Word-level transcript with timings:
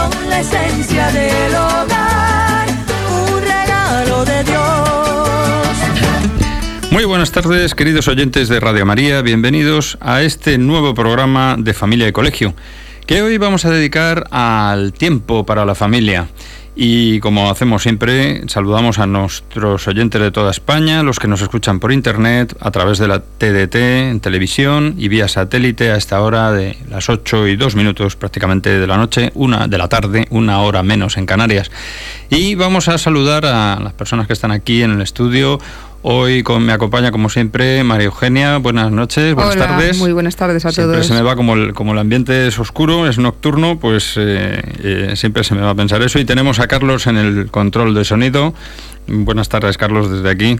Son 0.00 0.30
la 0.30 0.40
esencia 0.40 1.10
del 1.10 1.54
hogar, 1.54 2.68
un 3.10 3.42
regalo 3.42 4.24
de 4.24 4.44
Dios. 4.44 5.68
Muy 6.90 7.04
buenas 7.04 7.32
tardes, 7.32 7.74
queridos 7.74 8.08
oyentes 8.08 8.48
de 8.48 8.60
Radio 8.60 8.86
María. 8.86 9.20
Bienvenidos 9.20 9.98
a 10.00 10.22
este 10.22 10.56
nuevo 10.56 10.94
programa 10.94 11.56
de 11.58 11.74
Familia 11.74 12.08
y 12.08 12.12
Colegio, 12.12 12.54
que 13.04 13.20
hoy 13.20 13.36
vamos 13.36 13.66
a 13.66 13.70
dedicar 13.70 14.26
al 14.30 14.94
tiempo 14.94 15.44
para 15.44 15.66
la 15.66 15.74
familia. 15.74 16.28
Y 16.82 17.20
como 17.20 17.50
hacemos 17.50 17.82
siempre, 17.82 18.48
saludamos 18.48 18.98
a 18.98 19.06
nuestros 19.06 19.86
oyentes 19.86 20.18
de 20.18 20.30
toda 20.30 20.50
España, 20.50 21.02
los 21.02 21.18
que 21.18 21.28
nos 21.28 21.42
escuchan 21.42 21.78
por 21.78 21.92
internet, 21.92 22.56
a 22.58 22.70
través 22.70 22.96
de 22.96 23.06
la 23.06 23.20
TDT, 23.20 23.74
en 23.74 24.20
televisión 24.20 24.94
y 24.96 25.08
vía 25.08 25.28
satélite 25.28 25.90
a 25.90 25.96
esta 25.96 26.22
hora 26.22 26.52
de 26.52 26.78
las 26.88 27.10
8 27.10 27.48
y 27.48 27.56
2 27.56 27.76
minutos 27.76 28.16
prácticamente 28.16 28.78
de 28.78 28.86
la 28.86 28.96
noche, 28.96 29.30
una 29.34 29.68
de 29.68 29.76
la 29.76 29.88
tarde, 29.88 30.26
una 30.30 30.62
hora 30.62 30.82
menos 30.82 31.18
en 31.18 31.26
Canarias. 31.26 31.70
Y 32.30 32.54
vamos 32.54 32.88
a 32.88 32.96
saludar 32.96 33.44
a 33.44 33.78
las 33.78 33.92
personas 33.92 34.26
que 34.26 34.32
están 34.32 34.50
aquí 34.50 34.82
en 34.82 34.92
el 34.92 35.02
estudio. 35.02 35.58
Hoy 36.02 36.42
con, 36.42 36.64
me 36.64 36.72
acompaña, 36.72 37.10
como 37.10 37.28
siempre, 37.28 37.84
María 37.84 38.06
Eugenia. 38.06 38.56
Buenas 38.56 38.90
noches, 38.90 39.34
buenas 39.34 39.54
Hola, 39.54 39.66
tardes. 39.66 39.98
Muy 39.98 40.12
buenas 40.12 40.34
tardes 40.34 40.64
a 40.64 40.72
Siempre 40.72 40.94
todos. 40.96 41.06
se 41.06 41.12
me 41.12 41.20
va 41.20 41.36
como 41.36 41.52
el, 41.54 41.74
como 41.74 41.92
el 41.92 41.98
ambiente 41.98 42.46
es 42.46 42.58
oscuro, 42.58 43.06
es 43.06 43.18
nocturno, 43.18 43.78
pues 43.78 44.14
eh, 44.16 44.62
eh, 44.82 45.12
siempre 45.16 45.44
se 45.44 45.54
me 45.54 45.60
va 45.60 45.70
a 45.70 45.74
pensar 45.74 46.00
eso. 46.00 46.18
Y 46.18 46.24
tenemos 46.24 46.58
a 46.58 46.68
Carlos 46.68 47.06
en 47.06 47.18
el 47.18 47.50
control 47.50 47.94
de 47.94 48.04
sonido. 48.06 48.54
Buenas 49.08 49.50
tardes, 49.50 49.76
Carlos, 49.76 50.10
desde 50.10 50.30
aquí. 50.30 50.58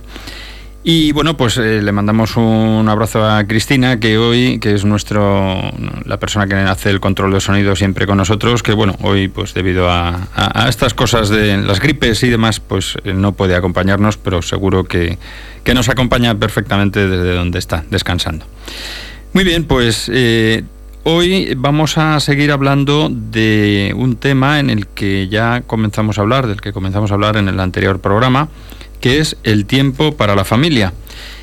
Y 0.83 1.13
bueno, 1.13 1.37
pues 1.37 1.59
eh, 1.59 1.83
le 1.83 1.93
mandamos 1.93 2.39
un 2.39 2.87
abrazo 2.89 3.23
a 3.29 3.45
Cristina, 3.45 4.01
que 4.01 4.17
hoy, 4.17 4.59
que 4.61 4.75
es 4.75 4.87
nuestro 4.87 5.61
la 6.07 6.17
persona 6.19 6.47
que 6.47 6.55
hace 6.55 6.89
el 6.89 7.01
control 7.01 7.33
de 7.35 7.41
sonido 7.41 7.77
siempre 7.77 8.07
con 8.07 8.17
nosotros, 8.17 8.63
que 8.63 8.73
bueno, 8.73 8.97
hoy 9.03 9.29
pues 9.29 9.53
debido 9.53 9.91
a, 9.91 10.29
a- 10.35 10.69
estas 10.71 10.95
cosas 10.95 11.29
de 11.29 11.59
las 11.59 11.81
gripes 11.81 12.23
y 12.23 12.31
demás, 12.31 12.61
pues 12.61 12.97
eh, 13.05 13.13
no 13.13 13.33
puede 13.33 13.57
acompañarnos, 13.57 14.17
pero 14.17 14.41
seguro 14.41 14.85
que, 14.85 15.19
que 15.65 15.75
nos 15.75 15.91
acompaña 15.91 16.35
perfectamente 16.39 17.07
desde 17.07 17.35
donde 17.35 17.59
está, 17.59 17.85
descansando. 17.91 18.47
Muy 19.35 19.45
bien, 19.45 19.65
pues 19.65 20.11
eh, 20.11 20.65
hoy 21.05 21.53
vamos 21.59 21.99
a 21.99 22.19
seguir 22.21 22.53
hablando 22.53 23.11
de 23.11 23.93
un 23.95 24.17
tema 24.17 24.59
en 24.61 24.71
el 24.71 24.87
que 24.87 25.29
ya 25.29 25.61
comenzamos 25.67 26.17
a 26.19 26.23
hablar, 26.23 26.47
del 26.47 26.63
que 26.63 26.73
comenzamos 26.73 27.11
a 27.11 27.15
hablar 27.15 27.37
en 27.37 27.49
el 27.49 27.61
anterior 27.61 28.01
programa, 28.01 28.49
que 29.01 29.19
es 29.19 29.37
el 29.43 29.67
tiempo 29.67 30.17
para 30.17 30.35
la 30.35 30.45
familia. 30.45 30.93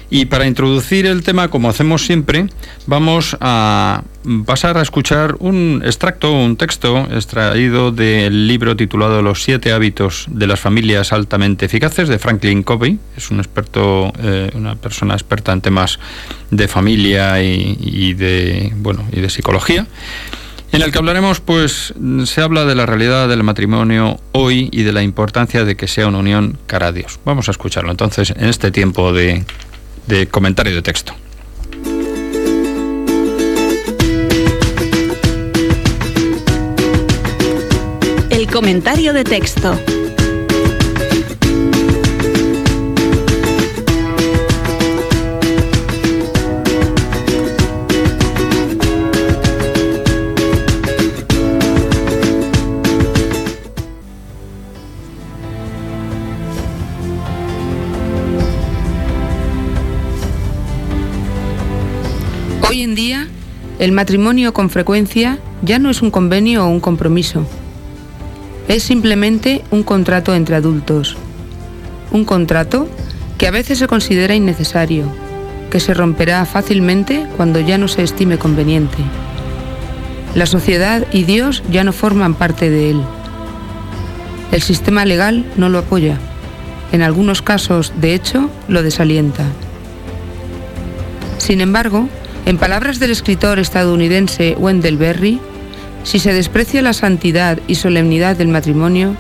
Y 0.10 0.26
para 0.26 0.48
introducir 0.48 1.06
el 1.06 1.22
tema, 1.22 1.50
como 1.50 1.70
hacemos 1.70 2.06
siempre, 2.06 2.48
vamos 2.86 3.36
a 3.42 4.04
pasar 4.46 4.78
a 4.78 4.82
escuchar 4.82 5.36
un 5.40 5.82
extracto, 5.84 6.32
un 6.32 6.56
texto 6.56 7.08
extraído 7.12 7.92
del 7.92 8.48
libro 8.48 8.78
titulado 8.78 9.22
Los 9.22 9.44
siete 9.44 9.74
hábitos 9.74 10.28
de 10.30 10.48
las 10.48 10.62
familias 10.62 11.12
altamente 11.12 11.66
eficaces 11.66 12.08
de 12.08 12.20
Franklin 12.20 12.64
Covey. 12.64 12.98
Es 13.18 13.32
un 13.32 13.40
experto, 13.40 14.14
eh, 14.20 14.50
una 14.54 14.76
persona 14.76 15.14
experta 15.14 15.52
en 15.52 15.60
temas 15.60 16.00
de 16.52 16.70
familia 16.70 17.44
y, 17.44 17.78
y 17.82 18.14
de 18.14 18.72
bueno 18.78 19.06
y 19.12 19.20
de 19.20 19.30
psicología. 19.30 19.88
En 20.72 20.82
el 20.82 20.92
que 20.92 20.98
hablaremos, 20.98 21.40
pues, 21.40 21.94
se 22.26 22.42
habla 22.42 22.66
de 22.66 22.76
la 22.76 22.86
realidad 22.86 23.30
del 23.30 23.42
matrimonio 23.44 24.20
hoy 24.34 24.70
y 24.72 24.84
de 24.84 24.92
la 24.92 25.02
importancia 25.02 25.64
de 25.64 25.76
que 25.76 25.88
sea 25.88 26.08
una 26.08 26.20
unión 26.20 26.58
cara 26.68 26.88
a 26.88 26.92
Dios. 26.92 27.20
Vamos 27.26 27.48
a 27.48 27.52
escucharlo 27.52 27.90
entonces 27.90 28.32
en 28.32 28.46
este 28.46 28.70
tiempo 28.70 29.14
de, 29.14 29.44
de 30.08 30.28
comentario 30.28 30.76
de 30.76 30.82
texto. 30.82 31.14
El 38.30 38.48
comentario 38.52 39.14
de 39.14 39.24
texto. 39.24 39.80
Hoy 62.78 62.84
en 62.84 62.94
día, 62.94 63.28
el 63.80 63.92
matrimonio 63.92 64.54
con 64.54 64.70
frecuencia 64.70 65.40
ya 65.64 65.80
no 65.80 65.90
es 65.90 66.04
un 66.04 66.12
convenio 66.12 66.64
o 66.64 66.70
un 66.70 66.80
compromiso. 66.80 67.44
Es 68.68 68.84
simplemente 68.84 69.64
un 69.72 69.82
contrato 69.82 70.36
entre 70.36 70.58
adultos. 70.58 71.18
Un 72.12 72.24
contrato 72.24 72.88
que 73.40 73.48
a 73.48 73.52
veces 73.52 73.80
se 73.80 73.88
considera 73.88 74.36
innecesario, 74.36 75.06
que 75.72 75.80
se 75.80 75.96
romperá 75.96 76.46
fácilmente 76.46 77.26
cuando 77.36 77.60
ya 77.60 77.80
no 77.80 77.88
se 77.88 78.04
estime 78.04 78.38
conveniente. 78.38 79.00
La 80.36 80.46
sociedad 80.46 81.08
y 81.12 81.24
Dios 81.24 81.64
ya 81.72 81.84
no 81.84 81.94
forman 81.94 82.36
parte 82.36 82.70
de 82.70 82.92
él. 82.92 83.02
El 84.52 84.62
sistema 84.62 85.04
legal 85.04 85.52
no 85.56 85.70
lo 85.70 85.80
apoya. 85.80 86.20
En 86.92 87.02
algunos 87.02 87.42
casos, 87.42 87.92
de 88.00 88.14
hecho, 88.14 88.52
lo 88.68 88.84
desalienta. 88.84 89.46
Sin 91.40 91.60
embargo, 91.60 92.08
en 92.48 92.58
palabras 92.58 93.00
del 93.00 93.12
escritor 93.12 93.60
estadounidense 93.60 94.56
Wendell 94.58 94.96
Berry, 94.96 95.38
si 96.04 96.18
se 96.18 96.32
desprecia 96.32 96.82
la 96.82 96.94
santidad 96.94 97.60
y 97.68 97.76
solemnidad 97.76 98.38
del 98.38 98.48
matrimonio, 98.48 99.18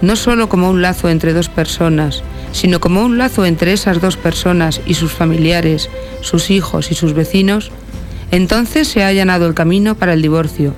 no 0.00 0.14
solo 0.14 0.48
como 0.48 0.70
un 0.70 0.80
lazo 0.80 1.08
entre 1.08 1.32
dos 1.32 1.48
personas, 1.48 2.22
sino 2.52 2.78
como 2.78 3.04
un 3.04 3.18
lazo 3.18 3.46
entre 3.46 3.72
esas 3.72 4.00
dos 4.00 4.16
personas 4.16 4.80
y 4.86 4.94
sus 4.94 5.10
familiares, 5.10 5.90
sus 6.20 6.52
hijos 6.52 6.92
y 6.92 6.94
sus 6.94 7.14
vecinos, 7.14 7.72
entonces 8.30 8.86
se 8.86 9.02
ha 9.02 9.08
allanado 9.08 9.48
el 9.48 9.54
camino 9.54 9.96
para 9.96 10.12
el 10.12 10.22
divorcio, 10.22 10.72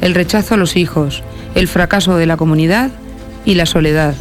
el 0.00 0.14
rechazo 0.14 0.54
a 0.54 0.56
los 0.56 0.76
hijos, 0.76 1.22
el 1.54 1.68
fracaso 1.68 2.16
de 2.16 2.24
la 2.24 2.38
comunidad 2.38 2.90
y 3.44 3.56
la 3.56 3.66
soledad. 3.66 4.14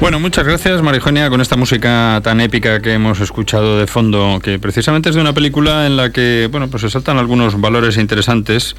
Bueno, 0.00 0.18
muchas 0.18 0.46
gracias 0.46 0.80
Marijonia 0.80 1.28
con 1.28 1.42
esta 1.42 1.56
música 1.56 2.22
tan 2.24 2.40
épica 2.40 2.80
que 2.80 2.94
hemos 2.94 3.20
escuchado 3.20 3.78
de 3.78 3.86
fondo, 3.86 4.40
que 4.42 4.58
precisamente 4.58 5.10
es 5.10 5.14
de 5.14 5.20
una 5.20 5.34
película 5.34 5.86
en 5.86 5.98
la 5.98 6.10
que, 6.10 6.48
bueno, 6.50 6.68
pues 6.68 6.80
se 6.80 6.88
saltan 6.88 7.18
algunos 7.18 7.60
valores 7.60 7.98
interesantes. 7.98 8.74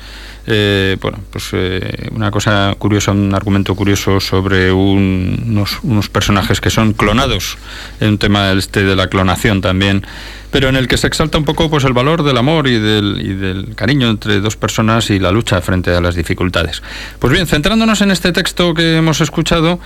Eh, 0.48 0.98
bueno, 1.00 1.20
pues 1.30 1.50
eh, 1.54 2.10
una 2.12 2.32
cosa 2.32 2.74
curiosa, 2.80 3.12
un 3.12 3.36
argumento 3.36 3.76
curioso 3.76 4.20
sobre 4.20 4.72
unos, 4.72 5.78
unos, 5.84 6.10
personajes 6.10 6.60
que 6.60 6.72
son 6.72 6.94
clonados, 6.94 7.60
un 8.00 8.18
tema 8.18 8.52
este 8.54 8.84
de 8.84 8.96
la 8.96 9.06
clonación 9.06 9.62
también, 9.62 10.04
pero 10.50 10.70
en 10.70 10.76
el 10.76 10.88
que 10.88 10.98
se 10.98 11.06
exalta 11.06 11.38
un 11.38 11.46
poco 11.46 11.70
pues 11.70 11.84
el 11.84 11.94
valor 11.94 12.24
del 12.24 12.40
amor 12.40 12.68
y 12.68 12.80
del, 12.80 13.22
y 13.22 13.36
del 13.36 13.76
cariño 13.76 14.10
entre 14.10 14.40
dos 14.40 14.56
personas 14.58 15.12
y 15.12 15.20
la 15.20 15.32
lucha 15.32 15.62
frente 15.62 15.92
a 15.92 16.02
las 16.02 16.16
dificultades. 16.16 16.82
Pues 17.20 17.32
bien, 17.32 17.46
centrándonos 17.46 18.02
en 18.02 18.10
este 18.10 18.32
texto 18.32 18.74
que 18.74 18.98
hemos 18.98 19.22
escuchado, 19.22 19.80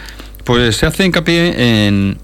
pues 0.45 0.77
se 0.77 0.85
hace 0.85 1.05
hincapié 1.05 1.87
en, 1.87 2.17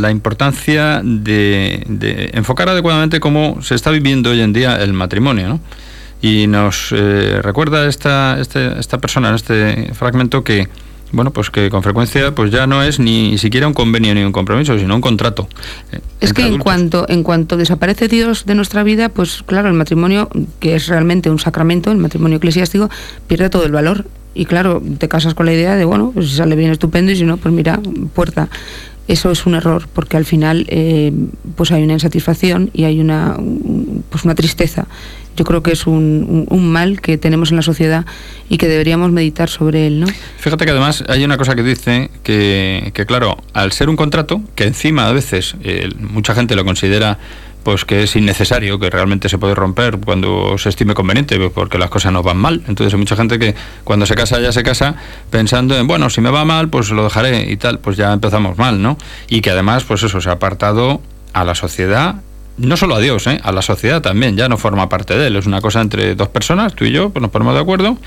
la 0.00 0.10
importancia 0.10 1.02
de, 1.04 2.30
enfocar 2.32 2.68
adecuadamente 2.70 3.20
cómo 3.20 3.62
se 3.62 3.74
está 3.74 3.90
viviendo 3.90 4.30
hoy 4.30 4.40
en 4.40 4.52
día 4.52 4.76
el 4.82 4.92
matrimonio, 4.94 5.48
¿no? 5.48 5.60
Y 6.22 6.46
nos 6.46 6.92
eh, 6.92 7.40
recuerda 7.42 7.86
esta, 7.86 8.40
este, 8.40 8.80
esta 8.80 8.98
persona 8.98 9.28
en 9.28 9.34
este 9.34 9.94
fragmento 9.94 10.42
que, 10.42 10.68
bueno, 11.12 11.30
pues 11.30 11.50
que 11.50 11.70
con 11.70 11.82
frecuencia 11.82 12.34
pues 12.34 12.50
ya 12.50 12.66
no 12.66 12.82
es 12.82 12.98
ni 12.98 13.38
siquiera 13.38 13.66
un 13.66 13.74
convenio 13.74 14.14
ni 14.14 14.22
un 14.22 14.32
compromiso, 14.32 14.78
sino 14.78 14.94
un 14.94 15.00
contrato. 15.00 15.48
Eh, 15.92 16.00
es 16.20 16.32
que 16.32 16.46
en 16.46 16.58
cuanto, 16.58 17.06
en 17.08 17.22
cuanto 17.22 17.56
desaparece 17.56 18.08
Dios 18.08 18.46
de 18.46 18.54
nuestra 18.54 18.82
vida, 18.82 19.08
pues 19.08 19.42
claro, 19.46 19.68
el 19.68 19.74
matrimonio, 19.74 20.28
que 20.60 20.74
es 20.74 20.88
realmente 20.88 21.30
un 21.30 21.38
sacramento, 21.38 21.90
el 21.90 21.98
matrimonio 21.98 22.38
eclesiástico, 22.38 22.90
pierde 23.26 23.50
todo 23.50 23.64
el 23.64 23.72
valor 23.72 24.06
y 24.34 24.44
claro, 24.44 24.82
te 24.98 25.08
casas 25.08 25.34
con 25.34 25.46
la 25.46 25.54
idea 25.54 25.76
de, 25.76 25.84
bueno, 25.84 26.10
pues 26.12 26.28
si 26.28 26.36
sale 26.36 26.56
bien 26.56 26.70
estupendo 26.70 27.10
y 27.10 27.16
si 27.16 27.24
no, 27.24 27.38
pues 27.38 27.54
mira, 27.54 27.80
puerta. 28.14 28.48
Eso 29.08 29.30
es 29.30 29.46
un 29.46 29.54
error, 29.54 29.88
porque 29.92 30.16
al 30.16 30.24
final 30.24 30.66
eh, 30.68 31.12
pues 31.54 31.70
hay 31.70 31.84
una 31.84 31.92
insatisfacción 31.92 32.70
y 32.72 32.84
hay 32.84 33.00
una, 33.00 33.36
pues 34.10 34.24
una 34.24 34.34
tristeza. 34.34 34.86
Yo 35.36 35.44
creo 35.44 35.62
que 35.62 35.72
es 35.72 35.86
un, 35.86 36.46
un, 36.48 36.72
mal 36.72 37.00
que 37.00 37.18
tenemos 37.18 37.50
en 37.50 37.56
la 37.56 37.62
sociedad 37.62 38.06
y 38.48 38.56
que 38.56 38.68
deberíamos 38.68 39.12
meditar 39.12 39.50
sobre 39.50 39.86
él, 39.86 40.00
¿no? 40.00 40.06
Fíjate 40.38 40.64
que 40.64 40.70
además 40.70 41.04
hay 41.08 41.24
una 41.24 41.36
cosa 41.36 41.54
que 41.54 41.62
dice 41.62 42.10
que, 42.22 42.90
que 42.94 43.04
claro, 43.04 43.36
al 43.52 43.72
ser 43.72 43.90
un 43.90 43.96
contrato, 43.96 44.40
que 44.54 44.64
encima 44.64 45.06
a 45.06 45.12
veces 45.12 45.54
eh, 45.62 45.90
mucha 46.00 46.34
gente 46.34 46.56
lo 46.56 46.64
considera 46.64 47.18
pues 47.66 47.84
que 47.84 48.04
es 48.04 48.14
innecesario, 48.14 48.78
que 48.78 48.88
realmente 48.90 49.28
se 49.28 49.38
puede 49.38 49.56
romper 49.56 49.98
cuando 49.98 50.56
se 50.56 50.68
estime 50.68 50.94
conveniente, 50.94 51.50
porque 51.50 51.78
las 51.78 51.90
cosas 51.90 52.12
no 52.12 52.22
van 52.22 52.36
mal. 52.36 52.62
Entonces 52.68 52.94
hay 52.94 53.00
mucha 53.00 53.16
gente 53.16 53.40
que 53.40 53.56
cuando 53.82 54.06
se 54.06 54.14
casa 54.14 54.38
ya 54.38 54.52
se 54.52 54.62
casa 54.62 54.94
pensando 55.30 55.76
en, 55.76 55.88
bueno, 55.88 56.08
si 56.08 56.20
me 56.20 56.30
va 56.30 56.44
mal, 56.44 56.68
pues 56.68 56.90
lo 56.90 57.02
dejaré 57.02 57.50
y 57.50 57.56
tal, 57.56 57.80
pues 57.80 57.96
ya 57.96 58.12
empezamos 58.12 58.56
mal, 58.56 58.80
¿no? 58.80 58.96
Y 59.28 59.40
que 59.40 59.50
además, 59.50 59.82
pues 59.82 60.04
eso, 60.04 60.20
se 60.20 60.28
ha 60.28 60.34
apartado 60.34 61.00
a 61.32 61.42
la 61.42 61.56
sociedad 61.56 62.14
no 62.56 62.76
solo 62.76 62.94
a 62.94 63.00
Dios, 63.00 63.26
¿eh? 63.26 63.40
a 63.42 63.50
la 63.50 63.62
sociedad 63.62 64.00
también, 64.00 64.36
ya 64.36 64.48
no 64.48 64.58
forma 64.58 64.88
parte 64.88 65.18
de 65.18 65.26
él, 65.26 65.34
es 65.34 65.46
una 65.46 65.60
cosa 65.60 65.80
entre 65.80 66.14
dos 66.14 66.28
personas, 66.28 66.72
tú 66.72 66.84
y 66.84 66.92
yo, 66.92 67.10
pues 67.10 67.20
nos 67.20 67.32
ponemos 67.32 67.52
de 67.52 67.60
acuerdo, 67.60 67.98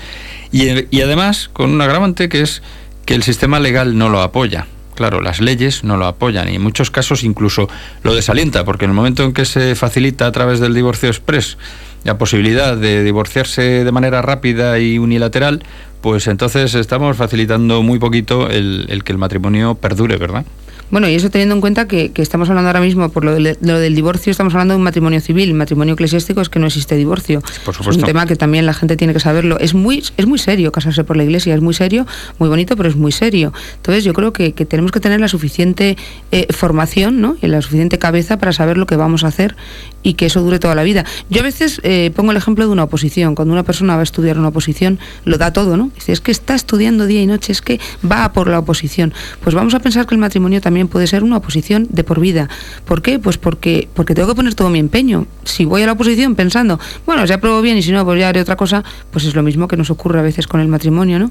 y, 0.50 0.96
y 0.96 1.02
además 1.02 1.50
con 1.52 1.70
un 1.70 1.80
agravante 1.82 2.30
que 2.30 2.40
es 2.40 2.62
que 3.04 3.14
el 3.14 3.22
sistema 3.22 3.60
legal 3.60 3.98
no 3.98 4.08
lo 4.08 4.22
apoya 4.22 4.66
claro, 5.00 5.22
las 5.22 5.40
leyes 5.40 5.82
no 5.82 5.96
lo 5.96 6.04
apoyan 6.04 6.50
y 6.50 6.56
en 6.56 6.62
muchos 6.62 6.90
casos 6.90 7.24
incluso 7.24 7.70
lo 8.02 8.14
desalienta, 8.14 8.66
porque 8.66 8.84
en 8.84 8.90
el 8.90 8.94
momento 8.94 9.24
en 9.24 9.32
que 9.32 9.46
se 9.46 9.74
facilita 9.74 10.26
a 10.26 10.30
través 10.30 10.60
del 10.60 10.74
divorcio 10.74 11.08
express 11.08 11.56
la 12.04 12.18
posibilidad 12.18 12.76
de 12.76 13.02
divorciarse 13.02 13.82
de 13.82 13.92
manera 13.92 14.20
rápida 14.20 14.78
y 14.78 14.98
unilateral, 14.98 15.64
pues 16.02 16.26
entonces 16.26 16.74
estamos 16.74 17.16
facilitando 17.16 17.82
muy 17.82 17.98
poquito 17.98 18.50
el, 18.50 18.88
el 18.90 19.02
que 19.02 19.12
el 19.12 19.16
matrimonio 19.16 19.74
perdure, 19.74 20.18
¿verdad? 20.18 20.44
Bueno, 20.90 21.08
y 21.08 21.14
eso 21.14 21.30
teniendo 21.30 21.54
en 21.54 21.60
cuenta 21.60 21.86
que, 21.86 22.12
estamos 22.16 22.48
hablando 22.48 22.68
ahora 22.68 22.80
mismo, 22.80 23.08
por 23.10 23.24
lo, 23.24 23.34
del 23.34 23.94
divorcio, 23.94 24.30
estamos 24.30 24.54
hablando 24.54 24.74
de 24.74 24.78
un 24.78 24.84
matrimonio 24.84 25.20
civil. 25.20 25.54
matrimonio 25.54 25.94
eclesiástico 25.94 26.40
es 26.40 26.48
que 26.48 26.58
no 26.58 26.66
existe 26.66 26.96
divorcio. 26.96 27.40
Por 27.64 27.74
supuesto. 27.74 27.90
Es 27.90 27.96
un 27.98 28.02
tema 28.04 28.26
que 28.26 28.36
también 28.36 28.66
la 28.66 28.74
gente 28.74 28.96
tiene 28.96 29.12
que 29.12 29.20
saberlo. 29.20 29.58
Es 29.58 29.74
muy, 29.74 30.02
es 30.16 30.26
muy 30.26 30.38
serio 30.38 30.72
casarse 30.72 31.04
por 31.04 31.16
la 31.16 31.24
iglesia, 31.24 31.54
es 31.54 31.60
muy 31.60 31.74
serio, 31.74 32.06
muy 32.38 32.48
bonito, 32.48 32.76
pero 32.76 32.88
es 32.88 32.96
muy 32.96 33.12
serio. 33.12 33.52
Entonces 33.76 34.04
yo 34.04 34.12
creo 34.12 34.32
que, 34.32 34.52
tenemos 34.52 34.92
que 34.92 35.00
tener 35.00 35.20
la 35.20 35.28
suficiente 35.28 35.96
eh, 36.32 36.46
formación 36.52 37.20
¿no? 37.20 37.36
y 37.40 37.46
la 37.46 37.62
suficiente 37.62 37.98
cabeza 37.98 38.38
para 38.38 38.52
saber 38.52 38.76
lo 38.76 38.86
que 38.86 38.96
vamos 38.96 39.24
a 39.24 39.28
hacer 39.28 39.56
y 40.02 40.14
que 40.14 40.26
eso 40.26 40.42
dure 40.42 40.58
toda 40.58 40.74
la 40.74 40.82
vida. 40.82 41.04
Yo 41.28 41.40
a 41.40 41.44
veces 41.44 41.80
eh, 41.84 42.10
pongo 42.14 42.30
el 42.30 42.36
ejemplo 42.36 42.66
de 42.66 42.72
una 42.72 42.84
oposición. 42.84 43.34
Cuando 43.34 43.52
una 43.52 43.62
persona 43.62 43.94
va 43.94 44.00
a 44.00 44.02
estudiar 44.02 44.38
una 44.38 44.48
oposición, 44.48 44.98
lo 45.24 45.38
da 45.38 45.52
todo, 45.52 45.76
¿no? 45.76 45.90
Dice, 45.94 46.12
es 46.12 46.20
que 46.20 46.32
está 46.32 46.54
estudiando 46.54 47.06
día 47.06 47.22
y 47.22 47.26
noche, 47.26 47.52
es 47.52 47.62
que 47.62 47.80
va 48.10 48.24
a 48.24 48.32
por 48.32 48.48
la 48.48 48.58
oposición. 48.58 49.12
Pues 49.42 49.54
vamos 49.54 49.74
a 49.74 49.80
pensar 49.80 50.06
que 50.06 50.14
el 50.14 50.20
matrimonio 50.20 50.60
también 50.60 50.79
puede 50.88 51.06
ser 51.06 51.24
una 51.24 51.38
oposición 51.38 51.86
de 51.90 52.04
por 52.04 52.20
vida. 52.20 52.48
¿Por 52.84 53.02
qué? 53.02 53.18
Pues 53.18 53.38
porque, 53.38 53.88
porque 53.94 54.14
tengo 54.14 54.28
que 54.28 54.34
poner 54.34 54.54
todo 54.54 54.70
mi 54.70 54.78
empeño. 54.78 55.26
Si 55.44 55.64
voy 55.64 55.82
a 55.82 55.86
la 55.86 55.92
oposición 55.92 56.34
pensando, 56.34 56.78
bueno, 57.06 57.24
ya 57.24 57.40
pruebo 57.40 57.62
bien 57.62 57.76
y 57.76 57.82
si 57.82 57.92
no, 57.92 58.04
pues 58.04 58.20
ya 58.20 58.28
haré 58.28 58.40
otra 58.40 58.56
cosa, 58.56 58.84
pues 59.10 59.24
es 59.24 59.34
lo 59.34 59.42
mismo 59.42 59.68
que 59.68 59.76
nos 59.76 59.90
ocurre 59.90 60.18
a 60.18 60.22
veces 60.22 60.46
con 60.46 60.60
el 60.60 60.68
matrimonio, 60.68 61.18
¿no? 61.18 61.30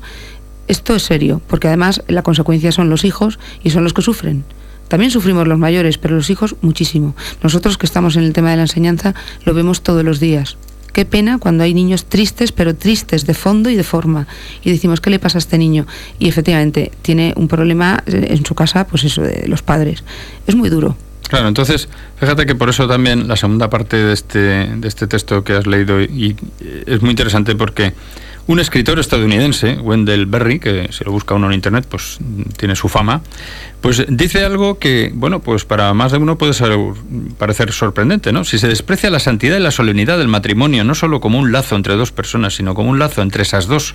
Esto 0.68 0.96
es 0.96 1.04
serio, 1.04 1.42
porque 1.48 1.68
además 1.68 2.04
la 2.08 2.22
consecuencia 2.22 2.72
son 2.72 2.90
los 2.90 3.04
hijos 3.04 3.40
y 3.64 3.72
son 3.72 3.84
los 3.84 3.94
que 3.94 4.04
sufren. 4.04 4.44
También 4.88 5.12
sufrimos 5.12 5.48
los 5.48 5.58
mayores, 5.58 5.98
pero 5.98 6.16
los 6.16 6.30
hijos 6.30 6.56
muchísimo. 6.62 7.16
Nosotros 7.44 7.78
que 7.78 7.86
estamos 7.86 8.16
en 8.16 8.24
el 8.24 8.34
tema 8.34 8.52
de 8.52 8.58
la 8.58 8.64
enseñanza 8.64 9.16
lo 9.46 9.54
vemos 9.54 9.82
todos 9.82 10.04
los 10.04 10.20
días. 10.20 10.58
Qué 10.94 11.06
pena 11.06 11.38
cuando 11.38 11.64
hay 11.64 11.74
niños 11.74 12.06
tristes, 12.06 12.52
pero 12.52 12.76
tristes 12.76 13.26
de 13.26 13.34
fondo 13.34 13.70
y 13.70 13.76
de 13.76 13.84
forma. 13.84 14.28
Y 14.64 14.72
decimos, 14.72 15.02
¿qué 15.02 15.10
le 15.10 15.20
pasa 15.20 15.38
a 15.38 15.40
este 15.40 15.58
niño? 15.58 15.86
Y 16.20 16.28
efectivamente, 16.30 16.92
tiene 17.02 17.34
un 17.36 17.48
problema 17.48 18.04
en 18.06 18.46
su 18.46 18.56
casa, 18.56 18.88
pues 18.88 19.04
eso, 19.04 19.22
de 19.22 19.48
los 19.48 19.62
padres. 19.62 20.04
Es 20.48 20.56
muy 20.56 20.70
duro. 20.70 20.96
Claro, 21.30 21.48
entonces, 21.48 21.88
fíjate 22.20 22.48
que 22.48 22.56
por 22.56 22.70
eso 22.70 22.88
también 22.88 23.28
la 23.28 23.36
segunda 23.36 23.70
parte 23.70 23.98
de 23.98 24.14
este, 24.14 24.40
de 24.40 24.88
este 24.88 25.06
texto 25.06 25.44
que 25.44 25.54
has 25.54 25.68
leído 25.68 26.02
y, 26.02 26.36
es 26.88 27.02
muy 27.02 27.12
interesante 27.12 27.56
porque 27.56 27.94
un 28.50 28.60
escritor 28.60 28.98
estadounidense, 28.98 29.76
Wendell 29.76 30.26
Berry, 30.26 30.60
que 30.60 30.90
si 30.92 31.04
lo 31.04 31.12
busca 31.12 31.36
uno 31.36 31.46
en 31.46 31.54
internet, 31.54 31.86
pues 31.88 32.18
tiene 32.58 32.76
su 32.76 32.90
fama, 32.90 33.22
pues 33.80 34.04
dice 34.10 34.44
algo 34.44 34.80
que, 34.80 35.12
bueno, 35.14 35.40
pues 35.40 35.66
para 35.66 35.94
más 35.94 36.12
de 36.12 36.18
uno 36.18 36.36
puede 36.36 36.54
parecer 37.38 37.72
sorprendente, 37.72 38.32
¿no? 38.34 38.44
Si 38.44 38.58
se 38.58 38.68
desprecia 38.68 39.12
la 39.12 39.20
santidad 39.20 39.56
y 39.56 39.60
la 39.60 39.70
solemnidad 39.70 40.18
del 40.18 40.30
matrimonio, 40.30 40.84
no 40.84 40.96
solo 40.96 41.22
como 41.22 41.38
un 41.38 41.52
lazo 41.52 41.76
entre 41.76 41.96
dos 41.96 42.12
personas, 42.12 42.56
sino 42.56 42.74
como 42.74 42.90
un 42.90 42.98
lazo 42.98 43.22
entre 43.22 43.44
esas 43.44 43.68
dos 43.68 43.94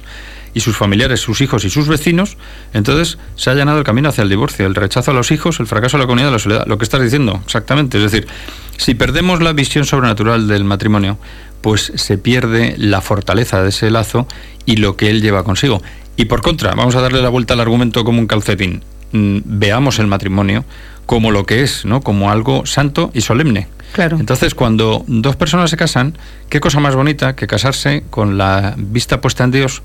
y 0.55 0.61
sus 0.61 0.77
familiares, 0.77 1.19
sus 1.19 1.41
hijos 1.41 1.65
y 1.65 1.71
sus 1.71 1.89
vecinos, 1.89 2.37
entonces 2.75 3.19
se 3.35 3.51
ha 3.51 3.55
llenado 3.55 3.79
el 3.79 3.85
camino 3.85 4.11
hacia 4.11 4.23
el 4.23 4.29
divorcio, 4.29 4.67
el 4.67 4.77
rechazo 4.77 5.11
a 5.11 5.15
los 5.15 5.33
hijos, 5.33 5.59
el 5.59 5.67
fracaso 5.67 5.97
a 5.97 6.01
la 6.01 6.07
comunidad, 6.07 6.31
la 6.31 6.39
soledad, 6.39 6.65
lo 6.69 6.79
que 6.79 6.85
estás 6.85 7.03
diciendo, 7.03 7.41
exactamente. 7.45 7.97
Es 7.99 8.05
decir, 8.05 8.29
si 8.77 8.95
perdemos 8.95 9.43
la 9.43 9.53
visión 9.53 9.85
sobrenatural 9.85 10.47
del 10.47 10.63
matrimonio, 10.63 11.19
pues 11.65 11.93
se 11.95 12.19
pierde 12.19 12.75
la 12.77 13.01
fortaleza 13.01 13.63
de 13.63 13.71
ese 13.71 13.91
lazo 13.91 14.29
y 14.67 14.77
lo 14.77 14.99
que 14.99 15.09
él 15.09 15.23
lleva 15.23 15.45
consigo. 15.45 15.81
Y 16.15 16.27
por 16.27 16.43
contra, 16.43 16.75
vamos 16.75 16.95
a 16.95 17.01
darle 17.01 17.23
la 17.23 17.31
vuelta 17.31 17.55
al 17.55 17.61
argumento 17.61 18.05
como 18.05 18.19
un 18.19 18.27
calcetín. 18.27 18.83
Mm, 19.13 19.39
veamos 19.47 19.99
el 19.99 20.07
matrimonio 20.07 20.67
como 21.07 21.31
lo 21.31 21.47
que 21.47 21.63
es, 21.63 21.87
¿no? 21.87 22.03
Como 22.03 22.31
algo 22.31 22.67
santo 22.67 23.11
y 23.15 23.23
solemne. 23.23 23.69
Claro. 23.93 24.19
Entonces, 24.21 24.55
cuando 24.55 25.07
dos 25.07 25.37
personas 25.37 25.71
se 25.71 25.79
casan, 25.79 26.19
qué 26.51 26.61
cosa 26.61 26.81
más 26.81 26.97
bonita 26.97 27.35
que 27.35 27.47
casarse 27.47 28.05
con 28.11 28.37
la 28.37 28.75
vista 28.77 29.23
puesta 29.23 29.45
en 29.45 29.53
Dios 29.53 29.83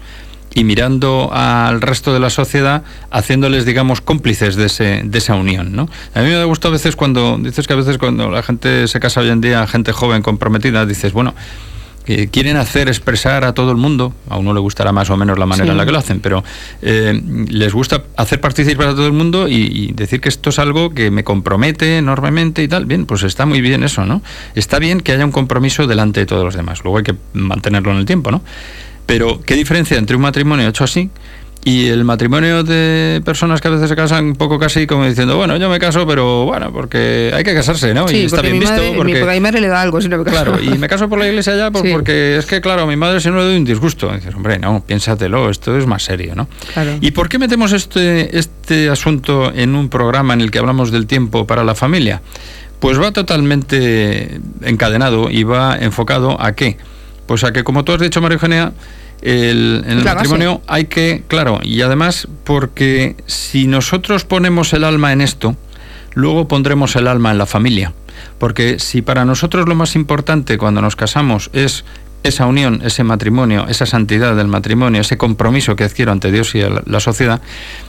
y 0.53 0.65
mirando 0.65 1.29
al 1.31 1.79
resto 1.79 2.13
de 2.13 2.19
la 2.19 2.29
sociedad, 2.29 2.83
haciéndoles, 3.09 3.65
digamos, 3.65 4.01
cómplices 4.01 4.57
de, 4.57 4.65
ese, 4.65 5.01
de 5.05 5.17
esa 5.17 5.35
unión, 5.35 5.73
¿no? 5.73 5.87
A 6.13 6.21
mí 6.23 6.29
me 6.29 6.43
gusta 6.43 6.67
a 6.67 6.71
veces 6.71 6.97
cuando, 6.97 7.37
dices 7.37 7.67
que 7.67 7.73
a 7.73 7.77
veces 7.77 7.97
cuando 7.97 8.29
la 8.29 8.43
gente 8.43 8.87
se 8.89 8.99
casa 8.99 9.21
hoy 9.21 9.29
en 9.29 9.39
día, 9.39 9.65
gente 9.67 9.93
joven, 9.93 10.21
comprometida, 10.21 10.85
dices, 10.85 11.13
bueno, 11.13 11.33
quieren 12.31 12.57
hacer 12.57 12.87
expresar 12.87 13.43
a 13.43 13.53
todo 13.53 13.71
el 13.71 13.77
mundo, 13.77 14.13
a 14.29 14.37
uno 14.37 14.53
le 14.53 14.59
gustará 14.59 14.91
más 14.91 15.09
o 15.09 15.17
menos 15.17 15.37
la 15.37 15.45
manera 15.45 15.71
en 15.71 15.77
la 15.77 15.85
que 15.85 15.91
lo 15.91 15.99
hacen, 15.99 16.19
pero 16.19 16.43
eh, 16.81 17.21
les 17.49 17.73
gusta 17.73 18.03
hacer 18.17 18.41
participar 18.41 18.87
a 18.87 18.91
todo 18.91 19.05
el 19.05 19.13
mundo 19.13 19.47
y, 19.47 19.69
y, 19.71 19.91
decir 19.91 20.19
que 20.19 20.29
esto 20.29 20.49
es 20.49 20.59
algo 20.59 20.91
que 20.91 21.11
me 21.11 21.23
compromete 21.23 21.97
enormemente 21.97 22.63
y 22.63 22.67
tal. 22.67 22.85
Bien, 22.85 23.05
pues 23.05 23.23
está 23.23 23.45
muy 23.45 23.61
bien 23.61 23.83
eso, 23.83 24.05
¿no? 24.05 24.21
Está 24.55 24.79
bien 24.79 25.01
que 25.01 25.11
haya 25.11 25.25
un 25.25 25.31
compromiso 25.31 25.85
delante 25.87 26.21
de 26.21 26.25
todos 26.25 26.43
los 26.43 26.55
demás, 26.55 26.83
luego 26.83 26.97
hay 26.97 27.03
que 27.03 27.15
mantenerlo 27.33 27.91
en 27.91 27.97
el 27.97 28.05
tiempo, 28.05 28.31
¿no? 28.31 28.41
Pero, 29.05 29.41
¿qué 29.41 29.55
diferencia 29.55 29.97
entre 29.97 30.15
un 30.15 30.21
matrimonio 30.21 30.67
hecho 30.67 30.83
así 30.83 31.09
y 31.63 31.87
el 31.87 32.05
matrimonio 32.05 32.63
de 32.63 33.21
personas 33.25 33.59
que 33.59 33.67
a 33.67 33.71
veces 33.71 33.89
se 33.89 33.95
casan 33.95 34.25
un 34.25 34.35
poco 34.35 34.57
casi 34.57 34.87
como 34.87 35.05
diciendo, 35.05 35.35
bueno, 35.35 35.57
yo 35.57 35.69
me 35.69 35.77
caso, 35.77 36.07
pero 36.07 36.45
bueno, 36.45 36.71
porque 36.71 37.31
hay 37.33 37.43
que 37.43 37.53
casarse, 37.53 37.93
¿no? 37.93 38.07
Sí, 38.07 38.17
y 38.17 38.25
está 38.25 38.41
bien 38.41 38.59
visto. 38.59 38.81
porque... 38.95 39.25
Mi, 39.25 39.39
madre 39.41 39.59
le 39.59 39.67
da 39.67 39.81
algo, 39.81 39.99
si 39.99 40.07
no 40.07 40.17
me 40.17 40.23
caso. 40.23 40.35
Claro, 40.35 40.61
y 40.61 40.77
me 40.77 40.87
caso 40.87 41.09
por 41.09 41.19
la 41.19 41.27
iglesia 41.27 41.55
ya 41.57 41.69
pues 41.69 41.91
porque 41.91 42.37
es 42.37 42.45
que, 42.45 42.61
claro, 42.61 42.83
a 42.83 42.85
mi 42.85 42.95
madre 42.95 43.19
si 43.19 43.29
no 43.29 43.37
le 43.37 43.43
doy 43.43 43.57
un 43.57 43.65
disgusto. 43.65 44.09
dices, 44.13 44.33
hombre, 44.33 44.57
no, 44.57 44.81
piénsatelo, 44.85 45.49
esto 45.49 45.77
es 45.77 45.85
más 45.85 46.03
serio, 46.03 46.33
¿no? 46.33 46.47
Claro. 46.73 46.97
¿Y 47.01 47.11
por 47.11 47.27
qué 47.27 47.37
metemos 47.37 47.73
este, 47.73 48.37
este 48.37 48.89
asunto 48.89 49.51
en 49.53 49.75
un 49.75 49.89
programa 49.89 50.33
en 50.33 50.41
el 50.41 50.51
que 50.51 50.59
hablamos 50.59 50.91
del 50.91 51.07
tiempo 51.07 51.45
para 51.45 51.65
la 51.65 51.75
familia? 51.75 52.21
Pues 52.79 52.99
va 52.99 53.11
totalmente 53.11 54.39
encadenado 54.63 55.29
y 55.29 55.43
va 55.43 55.77
enfocado 55.77 56.41
a 56.41 56.53
qué? 56.53 56.77
Pues 57.25 57.43
a 57.43 57.51
que, 57.51 57.65
como 57.65 57.83
tú 57.83 57.91
has 57.91 57.99
dicho, 57.99 58.21
María 58.21 58.35
Eugenia, 58.35 58.71
el, 59.21 59.83
en 59.85 59.99
el 59.99 60.03
matrimonio 60.03 60.61
hay 60.67 60.85
que, 60.85 61.23
claro, 61.27 61.59
y 61.63 61.81
además 61.81 62.27
porque 62.43 63.15
si 63.25 63.67
nosotros 63.67 64.25
ponemos 64.25 64.73
el 64.73 64.83
alma 64.83 65.11
en 65.11 65.21
esto, 65.21 65.55
luego 66.13 66.47
pondremos 66.47 66.95
el 66.95 67.07
alma 67.07 67.31
en 67.31 67.37
la 67.37 67.45
familia. 67.45 67.93
Porque 68.37 68.79
si 68.79 69.01
para 69.01 69.25
nosotros 69.25 69.67
lo 69.67 69.75
más 69.75 69.95
importante 69.95 70.57
cuando 70.57 70.81
nos 70.81 70.95
casamos 70.95 71.49
es 71.53 71.85
esa 72.23 72.45
unión, 72.45 72.81
ese 72.83 73.03
matrimonio, 73.03 73.67
esa 73.69 73.85
santidad 73.85 74.35
del 74.35 74.47
matrimonio, 74.47 75.01
ese 75.01 75.17
compromiso 75.17 75.75
que 75.75 75.85
adquiero 75.85 76.11
ante 76.11 76.31
Dios 76.31 76.53
y 76.55 76.61
la 76.61 76.99
sociedad, 76.99 77.41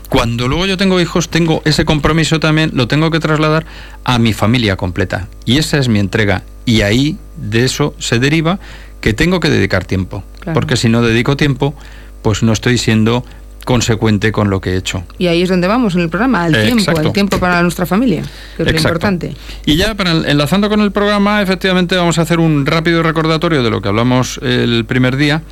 cuando 0.08 0.46
luego 0.46 0.66
yo 0.66 0.76
tengo 0.76 1.00
hijos, 1.00 1.28
tengo 1.28 1.62
ese 1.64 1.84
compromiso 1.84 2.38
también, 2.38 2.70
lo 2.74 2.86
tengo 2.86 3.10
que 3.10 3.18
trasladar 3.18 3.66
a 4.04 4.18
mi 4.18 4.32
familia 4.32 4.76
completa. 4.76 5.28
Y 5.44 5.58
esa 5.58 5.78
es 5.78 5.88
mi 5.88 5.98
entrega. 5.98 6.42
Y 6.64 6.82
ahí 6.82 7.16
de 7.36 7.64
eso 7.64 7.94
se 7.98 8.18
deriva 8.18 8.60
que 9.00 9.12
tengo 9.14 9.40
que 9.40 9.50
dedicar 9.50 9.84
tiempo. 9.84 10.24
Porque 10.54 10.76
si 10.76 10.88
no 10.88 11.02
dedico 11.02 11.36
tiempo, 11.36 11.74
pues 12.22 12.42
no 12.42 12.52
estoy 12.52 12.78
siendo 12.78 13.24
consecuente 13.64 14.32
con 14.32 14.50
lo 14.50 14.60
que 14.60 14.70
he 14.70 14.76
hecho. 14.76 15.04
Y 15.18 15.26
ahí 15.26 15.42
es 15.42 15.48
donde 15.48 15.68
vamos 15.68 15.94
en 15.94 16.00
el 16.00 16.08
programa, 16.08 16.46
el 16.46 16.64
tiempo, 16.64 16.98
el 16.98 17.12
tiempo 17.12 17.38
para 17.38 17.62
nuestra 17.62 17.86
familia, 17.86 18.22
que 18.56 18.62
es 18.62 18.72
lo 18.72 18.78
importante. 18.78 19.36
Y 19.66 19.76
ya 19.76 19.94
para 19.94 20.12
enlazando 20.12 20.68
con 20.68 20.80
el 20.80 20.92
programa, 20.92 21.42
efectivamente 21.42 21.94
vamos 21.94 22.18
a 22.18 22.22
hacer 22.22 22.40
un 22.40 22.64
rápido 22.66 23.02
recordatorio 23.02 23.62
de 23.62 23.70
lo 23.70 23.82
que 23.82 23.88
hablamos 23.88 24.40
el 24.42 24.84
primer 24.86 25.16
día 25.16 25.42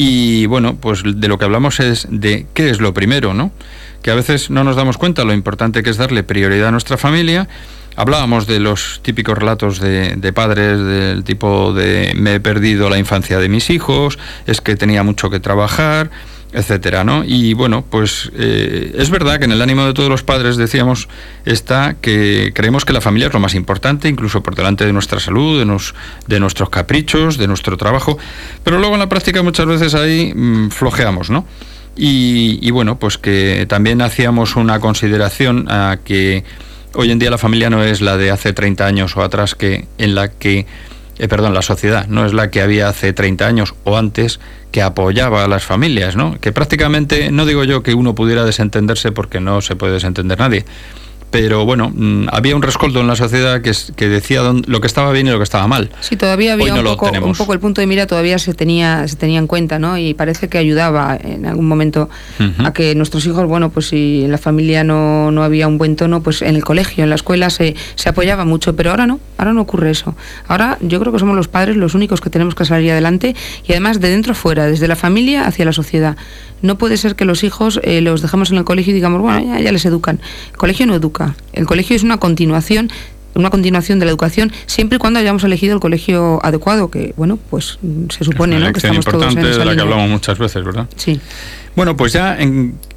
y 0.00 0.46
bueno, 0.46 0.76
pues 0.76 1.02
de 1.04 1.26
lo 1.26 1.38
que 1.38 1.44
hablamos 1.44 1.80
es 1.80 2.06
de 2.08 2.46
qué 2.54 2.70
es 2.70 2.80
lo 2.80 2.94
primero, 2.94 3.34
¿no? 3.34 3.50
Que 4.00 4.12
a 4.12 4.14
veces 4.14 4.48
no 4.48 4.62
nos 4.62 4.76
damos 4.76 4.96
cuenta 4.96 5.24
lo 5.24 5.32
importante 5.32 5.82
que 5.82 5.90
es 5.90 5.96
darle 5.96 6.22
prioridad 6.22 6.68
a 6.68 6.70
nuestra 6.70 6.96
familia. 6.96 7.48
Hablábamos 7.96 8.46
de 8.46 8.60
los 8.60 9.00
típicos 9.02 9.36
relatos 9.36 9.80
de, 9.80 10.14
de, 10.14 10.32
padres 10.32 10.78
del 10.78 11.24
tipo 11.24 11.72
de 11.72 12.12
me 12.14 12.34
he 12.36 12.40
perdido 12.40 12.88
la 12.88 12.98
infancia 12.98 13.40
de 13.40 13.48
mis 13.48 13.70
hijos, 13.70 14.20
es 14.46 14.60
que 14.60 14.76
tenía 14.76 15.02
mucho 15.02 15.30
que 15.30 15.40
trabajar, 15.40 16.12
etcétera, 16.52 17.04
¿no? 17.04 17.24
Y 17.24 17.52
bueno, 17.52 17.84
pues 17.88 18.30
eh, 18.34 18.94
es 18.96 19.10
verdad 19.10 19.38
que 19.38 19.44
en 19.44 19.52
el 19.52 19.60
ánimo 19.60 19.84
de 19.84 19.92
todos 19.92 20.08
los 20.08 20.22
padres 20.22 20.56
decíamos 20.56 21.08
está 21.44 21.96
que 22.00 22.52
creemos 22.54 22.84
que 22.84 22.92
la 22.92 23.00
familia 23.00 23.28
es 23.28 23.34
lo 23.34 23.40
más 23.40 23.54
importante, 23.54 24.08
incluso 24.08 24.42
por 24.42 24.54
delante 24.54 24.86
de 24.86 24.92
nuestra 24.92 25.20
salud, 25.20 25.58
de, 25.58 25.66
nos, 25.66 25.94
de 26.26 26.40
nuestros 26.40 26.70
caprichos, 26.70 27.36
de 27.36 27.46
nuestro 27.46 27.76
trabajo, 27.76 28.18
pero 28.64 28.78
luego 28.78 28.94
en 28.94 29.00
la 29.00 29.08
práctica 29.08 29.42
muchas 29.42 29.66
veces 29.66 29.94
ahí 29.94 30.32
mm, 30.34 30.70
flojeamos, 30.70 31.30
¿no? 31.30 31.46
Y, 31.96 32.60
y, 32.62 32.70
bueno, 32.70 32.96
pues 32.96 33.18
que 33.18 33.66
también 33.68 34.00
hacíamos 34.02 34.54
una 34.54 34.78
consideración 34.78 35.66
a 35.68 35.98
que 36.04 36.44
hoy 36.94 37.10
en 37.10 37.18
día 37.18 37.28
la 37.28 37.38
familia 37.38 37.70
no 37.70 37.82
es 37.82 38.00
la 38.00 38.16
de 38.16 38.30
hace 38.30 38.52
30 38.52 38.86
años 38.86 39.16
o 39.16 39.22
atrás 39.22 39.56
que 39.56 39.86
en 39.98 40.14
la 40.14 40.28
que 40.28 40.64
eh, 41.18 41.28
perdón, 41.28 41.54
la 41.54 41.62
sociedad, 41.62 42.06
no 42.06 42.26
es 42.26 42.32
la 42.32 42.50
que 42.50 42.60
había 42.60 42.88
hace 42.88 43.12
30 43.12 43.46
años 43.46 43.74
o 43.84 43.96
antes, 43.96 44.40
que 44.70 44.82
apoyaba 44.82 45.44
a 45.44 45.48
las 45.48 45.64
familias, 45.64 46.16
¿no? 46.16 46.38
Que 46.40 46.52
prácticamente, 46.52 47.30
no 47.30 47.46
digo 47.46 47.64
yo 47.64 47.82
que 47.82 47.94
uno 47.94 48.14
pudiera 48.14 48.44
desentenderse 48.44 49.12
porque 49.12 49.40
no 49.40 49.60
se 49.60 49.76
puede 49.76 49.94
desentender 49.94 50.38
nadie, 50.38 50.64
pero 51.30 51.64
bueno, 51.64 51.90
mm, 51.94 52.28
había 52.32 52.56
un 52.56 52.62
rescoldo 52.62 53.00
en 53.00 53.06
la 53.06 53.16
sociedad 53.16 53.60
que, 53.60 53.72
que 53.96 54.08
decía 54.08 54.42
lo 54.66 54.80
que 54.80 54.86
estaba 54.86 55.12
bien 55.12 55.26
y 55.26 55.30
lo 55.30 55.38
que 55.38 55.44
estaba 55.44 55.66
mal. 55.66 55.90
Sí, 56.00 56.16
todavía 56.16 56.54
había 56.54 56.74
un, 56.74 56.84
poco, 56.84 57.10
un, 57.10 57.34
poco, 57.34 57.52
el 57.52 57.60
punto 57.60 57.80
de 57.80 57.86
mira, 57.86 58.06
todavía 58.06 58.38
se 58.38 58.54
tenía, 58.54 59.06
se 59.08 59.16
tenía 59.16 59.38
en 59.38 59.46
cuenta, 59.46 59.78
¿no? 59.78 59.98
Y 59.98 60.14
parece 60.14 60.48
que 60.48 60.58
ayudaba 60.58 61.18
en 61.20 61.46
algún 61.46 61.68
momento 61.68 62.08
a 62.64 62.72
que 62.72 62.94
nuestros 62.94 63.26
hijos, 63.26 63.46
bueno, 63.46 63.70
pues 63.70 63.88
si 63.88 64.24
en 64.24 64.30
la 64.30 64.38
familia 64.38 64.84
no, 64.84 65.30
no, 65.30 65.42
había 65.42 65.68
un 65.68 65.78
buen 65.78 65.96
tono, 65.96 66.22
pues 66.22 66.42
en 66.42 66.56
el 66.56 66.64
colegio, 66.64 67.04
en 67.04 67.10
la 67.10 67.16
escuela 67.16 67.50
se, 67.50 67.74
se 67.94 68.08
apoyaba 68.08 68.44
mucho, 68.44 68.74
pero 68.74 68.90
ahora 68.90 69.06
no, 69.06 69.20
ahora 69.36 69.52
no 69.52 69.60
ocurre 69.60 69.90
eso. 69.90 70.14
Ahora 70.46 70.78
yo 70.80 71.00
creo 71.00 71.12
que 71.12 71.18
somos 71.18 71.36
los 71.36 71.48
padres 71.48 71.76
los 71.76 71.94
únicos 71.94 72.20
que 72.20 72.30
tenemos 72.30 72.54
que 72.54 72.64
salir 72.64 72.90
adelante 72.90 73.34
y 73.66 73.72
además 73.72 74.00
de 74.00 74.08
dentro 74.10 74.34
fuera, 74.34 74.66
desde 74.66 74.88
la 74.88 74.96
familia 74.96 75.46
hacia 75.46 75.64
la 75.64 75.72
sociedad. 75.72 76.16
No 76.60 76.76
puede 76.76 76.96
ser 76.96 77.14
que 77.14 77.24
los 77.24 77.44
hijos 77.44 77.80
eh, 77.84 78.00
los 78.00 78.20
dejemos 78.20 78.50
en 78.50 78.58
el 78.58 78.64
colegio 78.64 78.90
y 78.90 78.94
digamos, 78.94 79.20
bueno, 79.20 79.40
ya, 79.44 79.60
ya 79.60 79.72
les 79.72 79.84
educan. 79.84 80.20
El 80.50 80.56
colegio 80.56 80.86
no 80.86 80.94
educa. 80.94 81.17
El 81.52 81.66
colegio 81.66 81.96
es 81.96 82.02
una 82.02 82.18
continuación 82.18 82.90
una 83.34 83.50
continuación 83.50 83.98
de 83.98 84.04
la 84.06 84.10
educación 84.10 84.52
siempre 84.66 84.96
y 84.96 84.98
cuando 84.98 85.20
hayamos 85.20 85.44
elegido 85.44 85.74
el 85.74 85.80
colegio 85.80 86.40
adecuado 86.42 86.90
que 86.90 87.14
bueno 87.16 87.38
pues 87.50 87.78
se 88.10 88.24
supone 88.24 88.58
¿no? 88.58 88.72
que 88.72 88.78
estamos 88.78 89.04
todos 89.04 89.32
en 89.36 89.38
esa 89.38 89.58
de 89.60 89.64
la 89.64 89.74
que 89.76 89.80
hablamos 89.80 90.08
muchas 90.08 90.38
veces 90.38 90.64
verdad 90.64 90.86
sí. 90.96 91.20
Bueno 91.76 91.96
pues 91.96 92.12
ya 92.12 92.36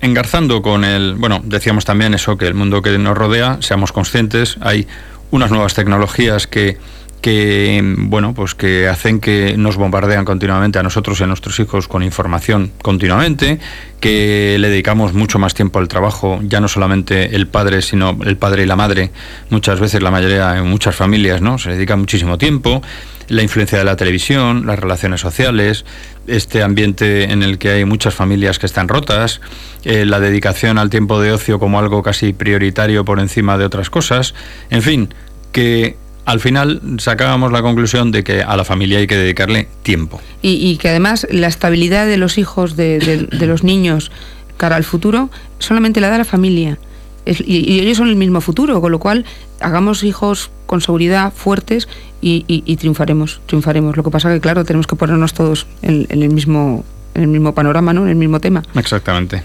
engarzando 0.02 0.64
con 0.64 0.84
el 0.84 1.14
bueno 1.16 1.42
decíamos 1.44 1.86
también 1.86 2.16
eso 2.16 2.38
que 2.38 2.48
el 2.48 2.56
mundo 2.56 2.82
que 2.82 2.98
nos 2.98 3.16
rodea 3.16 3.58
seamos 3.62 3.92
conscientes 3.92 4.58
hay 4.62 4.88
unas 5.30 5.52
nuevas 5.52 5.76
tecnologías 5.76 6.48
que 6.48 6.78
que 7.22 7.82
bueno 7.84 8.34
pues 8.34 8.56
que 8.56 8.88
hacen 8.88 9.20
que 9.20 9.56
nos 9.58 9.78
bombardean 9.78 10.26
continuamente 10.26 10.80
a 10.80 10.84
nosotros 10.84 11.20
y 11.20 11.24
a 11.24 11.28
nuestros 11.28 11.60
hijos 11.60 11.88
con 11.88 12.04
información 12.04 12.72
continuamente 12.82 13.60
que 14.00 14.58
le 14.60 14.70
dedicamos 14.70 15.14
mucho 15.14 15.38
más 15.38 15.54
tiempo 15.54 15.80
al 15.80 15.88
trabajo 15.88 16.40
ya 16.44 16.60
no 16.60 16.68
solamente 16.68 17.36
el 17.36 17.48
padre 17.48 17.84
sino 17.84 18.18
el 18.26 18.38
padre 18.38 18.64
y 18.64 18.66
la 18.66 18.76
madre 18.76 19.12
muchas 19.50 19.80
veces 19.80 20.02
la 20.02 20.10
mayoría 20.12 20.58
en 20.58 20.68
muchas 20.68 20.96
familias 20.96 21.42
no 21.42 21.58
se 21.58 21.72
dedica 21.72 21.96
muchísimo 21.96 22.38
tiempo. 22.38 22.82
La 23.28 23.44
influencia 23.44 23.78
de 23.78 23.86
la 23.86 23.96
televisión 23.96 24.66
las 24.66 24.80
relaciones 24.80 25.22
sociales 25.22 25.86
este 26.28 26.64
ambiente 26.64 27.32
en 27.32 27.44
el 27.44 27.58
que 27.60 27.70
hay 27.70 27.86
muchas 27.86 28.14
familias 28.14 28.60
que 28.60 28.66
están 28.66 28.88
rotas 28.88 29.42
eh, 29.84 30.06
la 30.06 30.20
dedicación 30.20 30.78
al 30.78 30.90
tiempo 30.90 31.22
de 31.22 31.32
ocio 31.32 31.60
como 31.60 31.80
algo 31.80 32.04
casi 32.04 32.34
prioritario 32.34 33.06
por 33.06 33.20
encima 33.20 33.58
de 33.58 33.66
otras 33.66 33.90
cosas. 33.90 34.34
En 34.70 34.82
fin 34.82 35.14
que 35.52 35.96
al 36.26 36.40
final 36.40 36.82
sacábamos 36.98 37.52
la 37.52 37.62
conclusión 37.62 38.12
de 38.12 38.24
que 38.24 38.44
a 38.44 38.56
la 38.56 38.64
familia 38.64 39.00
hay 39.00 39.08
que 39.08 39.18
dedicarle 39.18 39.68
tiempo. 39.84 40.22
Y, 40.42 40.78
que 40.78 40.90
además 40.90 41.28
la 41.30 41.48
estabilidad 41.48 42.06
de 42.08 42.18
los 42.18 42.38
hijos, 42.38 42.76
de, 42.76 43.28
los 43.32 43.64
niños 43.64 44.12
cara 44.58 44.76
al 44.76 44.84
futuro, 44.84 45.30
solamente 45.60 46.02
la 46.02 46.10
da 46.10 46.18
la 46.18 46.26
familia. 46.26 46.78
y, 47.26 47.80
ellos 47.80 47.98
son 47.98 48.10
el 48.10 48.16
mismo 48.16 48.42
futuro, 48.42 48.82
con 48.82 48.92
lo 48.92 49.00
cual 49.00 49.26
hagamos 49.60 50.04
hijos 50.04 50.52
con 50.66 50.82
seguridad, 50.82 51.34
fuertes 51.34 51.88
y, 52.22 52.76
triunfaremos, 52.78 53.42
triunfaremos. 53.46 53.98
Lo 53.98 54.04
que 54.04 54.12
pasa 54.12 54.32
que, 54.32 54.40
claro, 54.40 54.64
tenemos 54.64 54.88
que 54.88 54.96
ponernos 54.96 55.34
todos 55.34 55.68
en, 55.82 56.06
en, 56.10 56.24
el, 56.24 56.30
mismo, 56.30 56.86
en 57.16 57.24
el 57.24 57.28
mismo 57.28 57.54
panorama, 57.54 57.94
¿no? 57.94 58.04
en 58.04 58.10
el 58.10 58.16
mismo 58.16 58.40
tema. 58.40 58.64
Exactamente. 58.76 59.44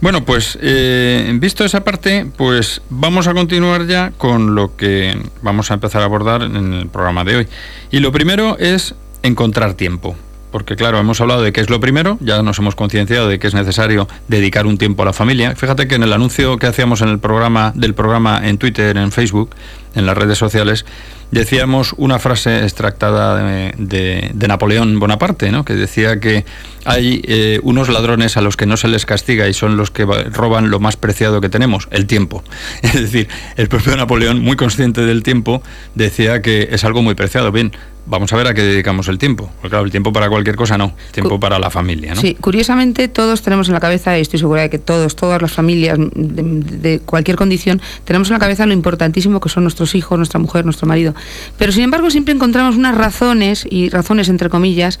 Bueno, 0.00 0.24
pues 0.24 0.58
eh, 0.60 1.30
visto 1.40 1.64
esa 1.64 1.84
parte, 1.84 2.26
pues 2.36 2.80
vamos 2.90 3.26
a 3.26 3.34
continuar 3.34 3.86
ya 3.86 4.12
con 4.16 4.54
lo 4.54 4.76
que 4.76 5.16
vamos 5.42 5.70
a 5.70 5.74
empezar 5.74 6.02
a 6.02 6.04
abordar 6.04 6.42
en 6.42 6.72
el 6.72 6.88
programa 6.88 7.24
de 7.24 7.36
hoy. 7.36 7.48
Y 7.90 8.00
lo 8.00 8.12
primero 8.12 8.58
es 8.58 8.94
encontrar 9.22 9.74
tiempo. 9.74 10.16
Porque 10.50 10.76
claro, 10.76 10.98
hemos 10.98 11.20
hablado 11.20 11.42
de 11.42 11.52
qué 11.52 11.60
es 11.60 11.68
lo 11.68 11.80
primero, 11.80 12.16
ya 12.20 12.42
nos 12.42 12.58
hemos 12.58 12.74
concienciado 12.74 13.28
de 13.28 13.38
que 13.38 13.46
es 13.46 13.54
necesario 13.54 14.08
dedicar 14.28 14.66
un 14.66 14.78
tiempo 14.78 15.02
a 15.02 15.06
la 15.06 15.12
familia. 15.12 15.54
Fíjate 15.54 15.88
que 15.88 15.96
en 15.96 16.02
el 16.02 16.12
anuncio 16.12 16.56
que 16.58 16.66
hacíamos 16.66 17.02
en 17.02 17.08
el 17.08 17.18
programa 17.18 17.72
del 17.74 17.94
programa 17.94 18.40
en 18.42 18.58
Twitter, 18.58 18.96
en 18.96 19.12
Facebook, 19.12 19.50
en 19.94 20.06
las 20.06 20.16
redes 20.16 20.38
sociales, 20.38 20.86
decíamos 21.30 21.94
una 21.96 22.18
frase 22.18 22.62
extractada 22.62 23.36
de, 23.76 24.32
Napoleón 24.48 24.98
Bonaparte, 24.98 25.50
¿no? 25.50 25.64
que 25.64 25.74
decía 25.74 26.20
que 26.20 26.44
hay 26.84 27.20
eh, 27.24 27.60
unos 27.62 27.88
ladrones 27.88 28.36
a 28.36 28.40
los 28.40 28.56
que 28.56 28.64
no 28.64 28.76
se 28.76 28.88
les 28.88 29.04
castiga 29.04 29.46
y 29.48 29.52
son 29.52 29.76
los 29.76 29.90
que 29.90 30.06
roban 30.06 30.70
lo 30.70 30.80
más 30.80 30.96
preciado 30.96 31.40
que 31.40 31.48
tenemos, 31.48 31.88
el 31.90 32.06
tiempo. 32.06 32.42
Es 32.82 32.94
decir, 32.94 33.28
el 33.56 33.68
propio 33.68 33.96
Napoleón, 33.96 34.40
muy 34.40 34.56
consciente 34.56 35.02
del 35.02 35.22
tiempo, 35.22 35.62
decía 35.94 36.40
que 36.40 36.68
es 36.70 36.84
algo 36.84 37.02
muy 37.02 37.14
preciado. 37.14 37.52
Bien, 37.52 37.72
vamos 38.08 38.32
a 38.32 38.36
ver 38.36 38.46
a 38.46 38.54
qué 38.54 38.62
dedicamos 38.62 39.08
el 39.08 39.18
tiempo. 39.18 39.50
Porque 39.56 39.70
claro, 39.70 39.84
el 39.84 39.90
tiempo 39.90 40.12
para 40.12 40.28
cualquier 40.28 40.56
cosa 40.56 40.78
no, 40.78 40.92
tiempo 41.12 41.38
para 41.38 41.58
la 41.58 41.70
familia. 41.70 42.14
¿no? 42.14 42.20
Sí, 42.20 42.36
curiosamente 42.40 43.08
todos 43.08 43.42
tenemos 43.42 43.68
en 43.68 43.74
la 43.74 43.80
cabeza, 43.80 44.18
y 44.18 44.22
estoy 44.22 44.38
segura 44.38 44.62
de 44.62 44.70
que 44.70 44.78
todos, 44.78 45.16
todas 45.16 45.40
las 45.40 45.52
familias 45.52 45.98
de, 45.98 46.42
de 46.42 47.00
cualquier 47.00 47.36
condición, 47.36 47.80
tenemos 48.04 48.28
en 48.28 48.34
la 48.34 48.38
cabeza 48.40 48.66
lo 48.66 48.72
importantísimo 48.72 49.40
que 49.40 49.48
son 49.48 49.64
nuestros 49.64 49.94
hijos, 49.94 50.18
nuestra 50.18 50.40
mujer, 50.40 50.64
nuestro 50.64 50.86
marido. 50.86 51.14
Pero 51.56 51.72
sin 51.72 51.84
embargo 51.84 52.10
siempre 52.10 52.34
encontramos 52.34 52.76
unas 52.76 52.96
razones, 52.96 53.66
y 53.68 53.88
razones 53.90 54.28
entre 54.28 54.48
comillas, 54.48 54.98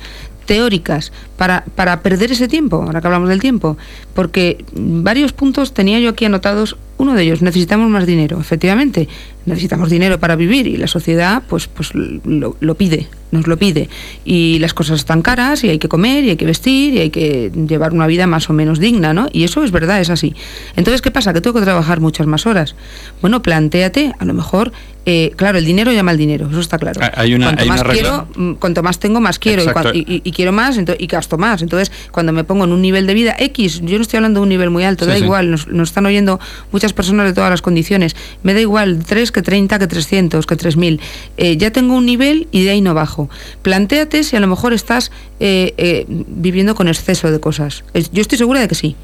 teóricas 0.48 1.12
para, 1.36 1.64
para 1.76 2.00
perder 2.00 2.32
ese 2.32 2.48
tiempo, 2.48 2.76
ahora 2.76 3.02
que 3.02 3.06
hablamos 3.06 3.28
del 3.28 3.38
tiempo, 3.38 3.76
porque 4.14 4.64
varios 4.72 5.34
puntos 5.34 5.74
tenía 5.74 6.00
yo 6.00 6.10
aquí 6.10 6.24
anotados. 6.24 6.76
Uno 6.96 7.14
de 7.14 7.22
ellos, 7.22 7.42
necesitamos 7.42 7.88
más 7.90 8.06
dinero, 8.06 8.40
efectivamente, 8.40 9.08
necesitamos 9.48 9.90
dinero 9.90 10.18
para 10.20 10.36
vivir 10.36 10.66
y 10.66 10.76
la 10.76 10.86
sociedad 10.86 11.42
pues, 11.48 11.66
pues 11.66 11.94
lo, 11.94 12.56
lo 12.60 12.74
pide, 12.76 13.08
nos 13.30 13.46
lo 13.46 13.56
pide. 13.56 13.88
Y 14.24 14.58
las 14.60 14.74
cosas 14.74 15.00
están 15.00 15.22
caras 15.22 15.64
y 15.64 15.70
hay 15.70 15.78
que 15.78 15.88
comer 15.88 16.24
y 16.24 16.30
hay 16.30 16.36
que 16.36 16.46
vestir 16.46 16.94
y 16.94 16.98
hay 16.98 17.10
que 17.10 17.50
llevar 17.68 17.92
una 17.92 18.06
vida 18.06 18.26
más 18.26 18.48
o 18.50 18.52
menos 18.52 18.78
digna, 18.78 19.12
¿no? 19.12 19.28
Y 19.32 19.44
eso 19.44 19.64
es 19.64 19.70
verdad, 19.70 20.00
es 20.00 20.10
así. 20.10 20.34
Entonces, 20.76 21.02
¿qué 21.02 21.10
pasa? 21.10 21.32
Que 21.32 21.40
tengo 21.40 21.58
que 21.58 21.64
trabajar 21.64 22.00
muchas 22.00 22.26
más 22.26 22.46
horas. 22.46 22.74
Bueno, 23.20 23.42
plantéate, 23.42 24.12
a 24.18 24.24
lo 24.24 24.34
mejor 24.34 24.72
eh, 25.10 25.32
claro, 25.36 25.56
el 25.56 25.64
dinero 25.64 25.90
llama 25.90 26.10
al 26.10 26.18
dinero, 26.18 26.48
eso 26.50 26.60
está 26.60 26.78
claro. 26.78 27.00
Hay 27.14 27.32
una, 27.32 27.46
cuanto 27.46 27.64
más 27.64 27.82
quiero, 27.82 28.28
mm, 28.36 28.52
cuanto 28.56 28.82
más 28.82 28.98
tengo, 28.98 29.22
más 29.22 29.38
quiero 29.38 29.62
y, 29.94 30.32
quiero 30.32 30.52
más 30.52 30.76
y 30.76 31.06
gasto 31.06 31.38
más. 31.38 31.62
Entonces, 31.62 31.90
cuando 32.12 32.34
me 32.34 32.44
pongo 32.44 32.64
en 32.64 32.72
un 32.72 32.82
nivel 32.82 33.06
de 33.06 33.14
vida 33.14 33.34
X, 33.38 33.80
yo 33.80 33.96
no 33.96 34.02
estoy 34.02 34.18
hablando 34.18 34.40
de 34.40 34.42
un 34.42 34.50
nivel 34.50 34.68
muy 34.68 34.84
alto, 34.84 35.06
da 35.06 35.16
igual, 35.16 35.50
nos, 35.50 35.66
están 35.66 36.04
oyendo 36.04 36.38
muchas 36.72 36.92
personas 36.92 37.24
de 37.24 37.32
todas 37.32 37.48
las 37.48 37.62
condiciones. 37.62 38.16
Me 38.42 38.52
da 38.52 38.60
igual 38.60 39.02
3 39.02 39.32
que 39.38 39.42
30 39.42 39.78
que 39.78 39.86
300 39.86 40.46
que 40.46 40.56
3000. 40.56 41.00
Eh, 41.36 41.56
ya 41.56 41.70
tengo 41.70 41.94
un 41.94 42.06
nivel 42.06 42.48
y 42.50 42.64
de 42.64 42.70
ahí 42.70 42.80
no 42.80 42.92
bajo. 42.92 43.30
Plantéate 43.62 44.24
si 44.24 44.34
a 44.34 44.40
lo 44.40 44.48
mejor 44.48 44.72
estás 44.72 45.12
eh, 45.38 45.74
eh, 45.76 46.06
viviendo 46.08 46.74
con 46.74 46.88
exceso 46.88 47.30
de 47.30 47.38
cosas. 47.38 47.84
Yo 48.12 48.20
estoy 48.20 48.36
segura 48.36 48.60
de 48.60 48.66
que 48.66 48.74
sí, 48.74 48.96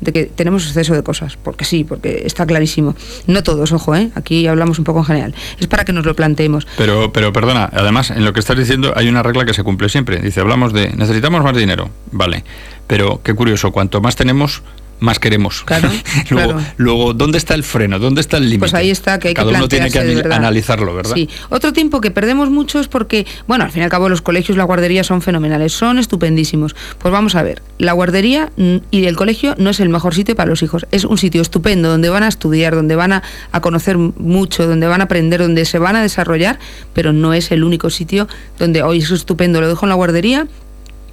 de 0.00 0.12
que 0.12 0.26
tenemos 0.26 0.64
exceso 0.64 0.94
de 0.94 1.02
cosas, 1.02 1.36
porque 1.42 1.64
sí, 1.64 1.82
porque 1.82 2.22
está 2.24 2.46
clarísimo. 2.46 2.94
No 3.26 3.42
todos, 3.42 3.72
ojo, 3.72 3.96
¿eh? 3.96 4.10
aquí 4.14 4.46
hablamos 4.46 4.78
un 4.78 4.84
poco 4.84 5.00
en 5.00 5.06
general. 5.06 5.34
Es 5.58 5.66
para 5.66 5.84
que 5.84 5.92
nos 5.92 6.06
lo 6.06 6.14
planteemos. 6.14 6.68
Pero, 6.76 7.12
pero 7.12 7.32
perdona, 7.32 7.68
además, 7.72 8.12
en 8.12 8.24
lo 8.24 8.32
que 8.32 8.38
estás 8.38 8.56
diciendo 8.56 8.92
hay 8.94 9.08
una 9.08 9.24
regla 9.24 9.44
que 9.44 9.54
se 9.54 9.64
cumple 9.64 9.88
siempre. 9.88 10.20
Dice, 10.20 10.40
hablamos 10.40 10.72
de, 10.72 10.92
necesitamos 10.94 11.42
más 11.42 11.56
dinero, 11.56 11.90
vale. 12.12 12.44
Pero 12.86 13.20
qué 13.24 13.34
curioso, 13.34 13.72
cuanto 13.72 14.00
más 14.00 14.14
tenemos, 14.14 14.62
más 15.00 15.18
queremos. 15.18 15.62
Claro, 15.64 15.90
luego, 16.30 16.52
claro. 16.52 16.66
luego, 16.76 17.14
¿dónde 17.14 17.38
está 17.38 17.54
el 17.54 17.64
freno? 17.64 17.98
¿Dónde 17.98 18.20
está 18.20 18.36
el 18.36 18.44
límite? 18.44 18.60
Pues 18.60 18.74
ahí 18.74 18.90
está, 18.90 19.18
que 19.18 19.28
hay 19.28 19.34
que 19.34 19.40
Cada 19.42 19.56
uno 19.56 19.68
tiene 19.68 19.90
que 19.90 20.00
de 20.00 20.34
analizarlo, 20.34 20.94
¿verdad? 20.94 21.14
Sí. 21.14 21.28
Otro 21.48 21.72
tiempo 21.72 22.00
que 22.00 22.10
perdemos 22.10 22.50
mucho 22.50 22.80
es 22.80 22.88
porque, 22.88 23.26
bueno, 23.46 23.64
al 23.64 23.72
fin 23.72 23.82
y 23.82 23.84
al 23.84 23.90
cabo 23.90 24.08
los 24.08 24.22
colegios, 24.22 24.56
la 24.56 24.64
guardería 24.64 25.04
son 25.04 25.22
fenomenales, 25.22 25.72
son 25.72 25.98
estupendísimos. 25.98 26.74
Pues 26.98 27.12
vamos 27.12 27.34
a 27.34 27.42
ver, 27.42 27.62
la 27.78 27.92
guardería 27.92 28.50
mm, 28.56 28.76
y 28.90 29.04
el 29.06 29.16
colegio 29.16 29.54
no 29.58 29.70
es 29.70 29.80
el 29.80 29.88
mejor 29.88 30.14
sitio 30.14 30.36
para 30.36 30.48
los 30.48 30.62
hijos, 30.62 30.86
es 30.90 31.04
un 31.04 31.18
sitio 31.18 31.42
estupendo 31.42 31.88
donde 31.88 32.08
van 32.08 32.22
a 32.22 32.28
estudiar, 32.28 32.74
donde 32.74 32.96
van 32.96 33.12
a, 33.12 33.22
a 33.52 33.60
conocer 33.60 33.98
mucho, 33.98 34.66
donde 34.66 34.86
van 34.86 35.00
a 35.00 35.04
aprender, 35.04 35.40
donde 35.40 35.64
se 35.64 35.78
van 35.78 35.96
a 35.96 36.02
desarrollar, 36.02 36.58
pero 36.92 37.12
no 37.12 37.34
es 37.34 37.50
el 37.52 37.64
único 37.64 37.90
sitio 37.90 38.28
donde 38.58 38.82
hoy 38.82 38.98
es 38.98 39.10
estupendo, 39.10 39.60
lo 39.60 39.68
dejo 39.68 39.86
en 39.86 39.90
la 39.90 39.94
guardería. 39.94 40.46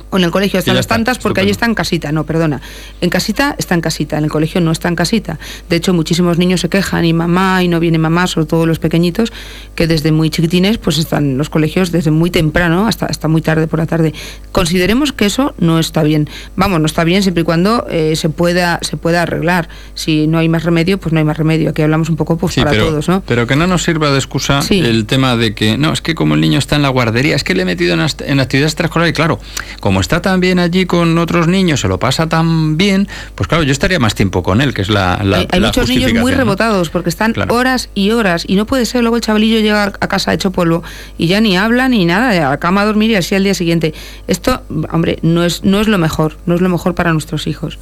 O 0.09 0.17
en 0.17 0.23
el 0.23 0.31
colegio 0.31 0.59
están 0.59 0.73
ya 0.73 0.77
las 0.79 0.87
tantas 0.87 1.17
porque 1.17 1.41
allí 1.41 1.49
está 1.49 1.65
en 1.65 1.73
casita, 1.73 2.11
no, 2.11 2.25
perdona. 2.25 2.61
En 3.01 3.09
casita 3.09 3.55
está 3.57 3.75
en 3.75 3.81
casita, 3.81 4.17
en 4.17 4.23
el 4.23 4.29
colegio 4.29 4.61
no 4.61 4.71
está 4.71 4.87
en 4.87 4.95
casita. 4.95 5.37
De 5.69 5.75
hecho, 5.75 5.93
muchísimos 5.93 6.37
niños 6.37 6.61
se 6.61 6.69
quejan 6.69 7.03
y 7.05 7.13
mamá 7.13 7.61
y 7.63 7.67
no 7.67 7.79
viene 7.79 7.97
mamá, 7.97 8.27
sobre 8.27 8.47
todo 8.47 8.65
los 8.65 8.79
pequeñitos, 8.79 9.33
que 9.75 9.85
desde 9.87 10.11
muy 10.11 10.29
chiquitines 10.29 10.77
pues 10.77 10.97
están 10.97 11.25
en 11.31 11.37
los 11.37 11.49
colegios 11.49 11.91
desde 11.91 12.11
muy 12.11 12.31
temprano 12.31 12.87
hasta, 12.87 13.05
hasta 13.05 13.27
muy 13.27 13.41
tarde 13.41 13.67
por 13.67 13.79
la 13.79 13.85
tarde. 13.85 14.13
Consideremos 14.51 15.11
que 15.13 15.25
eso 15.25 15.53
no 15.59 15.79
está 15.79 16.03
bien. 16.03 16.29
Vamos, 16.55 16.79
no 16.79 16.85
está 16.85 17.03
bien 17.03 17.21
siempre 17.21 17.41
y 17.41 17.43
cuando 17.43 17.85
eh, 17.89 18.15
se 18.15 18.29
pueda 18.29 18.79
se 18.81 18.97
pueda 18.97 19.23
arreglar. 19.23 19.67
Si 19.93 20.27
no 20.27 20.37
hay 20.37 20.47
más 20.49 20.63
remedio, 20.63 20.97
pues 20.99 21.13
no 21.13 21.19
hay 21.19 21.25
más 21.25 21.37
remedio. 21.37 21.69
Aquí 21.71 21.81
hablamos 21.81 22.09
un 22.09 22.15
poco 22.15 22.37
pues 22.37 22.53
Sí, 22.53 22.61
para 22.61 22.71
pero, 22.71 22.87
todos, 22.87 23.09
¿no? 23.09 23.21
pero 23.27 23.45
que 23.45 23.55
no 23.55 23.67
nos 23.67 23.83
sirva 23.83 24.09
de 24.11 24.17
excusa 24.17 24.61
Sí. 24.61 24.79
el 24.79 25.05
tema 25.05 25.35
de 25.35 25.53
que, 25.53 25.77
no, 25.77 25.91
es 25.93 26.01
que 26.01 26.15
como 26.15 26.35
el 26.35 26.41
niño 26.41 26.59
está 26.59 26.75
en 26.75 26.81
la 26.81 26.89
guardería, 26.89 27.35
es 27.35 27.43
que 27.43 27.53
le 27.55 27.63
he 27.63 27.65
metido 27.65 27.93
en, 27.93 27.99
en 27.99 28.39
actividades 28.39 28.71
extraescolares 28.73 29.11
y 29.11 29.13
claro, 29.13 29.39
como 29.79 29.96
está 29.99 30.21
tan 30.21 30.39
bien 30.39 30.59
allí 30.59 30.85
con 30.85 31.17
otros 31.17 31.47
niños, 31.47 31.81
se 31.81 31.87
lo 31.87 31.99
pasa 31.99 32.27
tan 32.27 32.77
bien, 32.77 33.07
pues 33.35 33.47
claro, 33.47 33.63
yo 33.63 33.71
estaría 33.71 33.99
más 33.99 34.15
tiempo 34.15 34.43
con 34.43 34.61
él, 34.61 34.73
que 34.73 34.81
es 34.81 34.89
la, 34.89 35.21
la 35.23 35.37
hay 35.39 35.47
hay 35.51 35.59
la 35.59 35.67
muchos 35.67 35.89
niños 35.89 36.13
muy 36.13 36.31
rebotados 36.31 36.89
porque 36.89 37.09
están 37.09 37.33
Claro. 37.33 37.53
horas 37.53 37.89
y 37.93 38.11
horas 38.11 38.43
y 38.47 38.55
no 38.55 38.65
puede 38.65 38.85
ser. 38.85 39.01
Luego 39.01 39.15
el 39.17 39.21
chavalillo 39.21 39.59
llega 39.59 39.83
a 39.83 40.07
casa 40.07 40.33
hecho 40.33 40.51
polvo 40.51 40.83
y 41.17 41.27
ya 41.27 41.41
ni 41.41 41.57
habla 41.57 41.89
ni 41.89 42.05
nada, 42.05 42.47
a 42.47 42.49
la 42.51 42.57
cama 42.57 42.81
a 42.81 42.85
dormir 42.85 43.11
y 43.11 43.15
así 43.15 43.35
al 43.35 43.43
día 43.43 43.53
siguiente. 43.53 43.93
Esto, 44.27 44.61
hombre, 44.91 45.19
no 45.21 45.43
es, 45.43 45.63
no 45.63 45.79
es 45.81 45.87
lo 45.87 45.97
mejor, 45.97 46.37
no 46.45 46.55
es 46.55 46.61
lo 46.61 46.69
mejor 46.69 46.95
para 46.95 47.11
nuestros 47.13 47.47
hijos. 47.47 47.77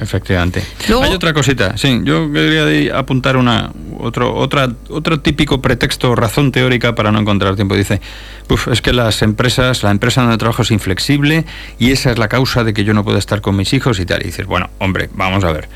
Efectivamente. 0.00 0.62
Luego- 0.88 1.02
Hay 1.04 1.12
otra 1.12 1.32
cosita, 1.32 1.76
sí, 1.76 2.00
yo 2.04 2.30
quería 2.32 2.96
apuntar 2.98 3.36
una 3.36 3.72
otro 3.98 4.34
otra 4.34 4.68
otro 4.88 5.20
típico 5.20 5.60
pretexto, 5.60 6.14
razón 6.14 6.52
teórica 6.52 6.94
para 6.94 7.10
no 7.10 7.18
encontrar 7.18 7.56
tiempo. 7.56 7.74
Dice, 7.74 8.00
"Uf, 8.48 8.68
es 8.68 8.80
que 8.82 8.92
las 8.92 9.20
empresas, 9.22 9.82
la 9.82 9.90
empresa 9.90 10.22
donde 10.22 10.38
trabajo 10.38 10.62
es 10.62 10.70
inflexible 10.70 11.44
y 11.78 11.90
esa 11.90 12.12
es 12.12 12.18
la 12.18 12.28
causa 12.28 12.62
de 12.64 12.72
que 12.72 12.84
yo 12.84 12.94
no 12.94 13.02
pueda 13.04 13.18
estar 13.18 13.40
con 13.40 13.56
mis 13.56 13.72
hijos 13.72 13.98
y 13.98 14.06
tal." 14.06 14.22
Y 14.22 14.26
dices, 14.26 14.46
bueno, 14.46 14.70
hombre, 14.78 15.10
vamos 15.14 15.42
a 15.44 15.52
ver. 15.52 15.68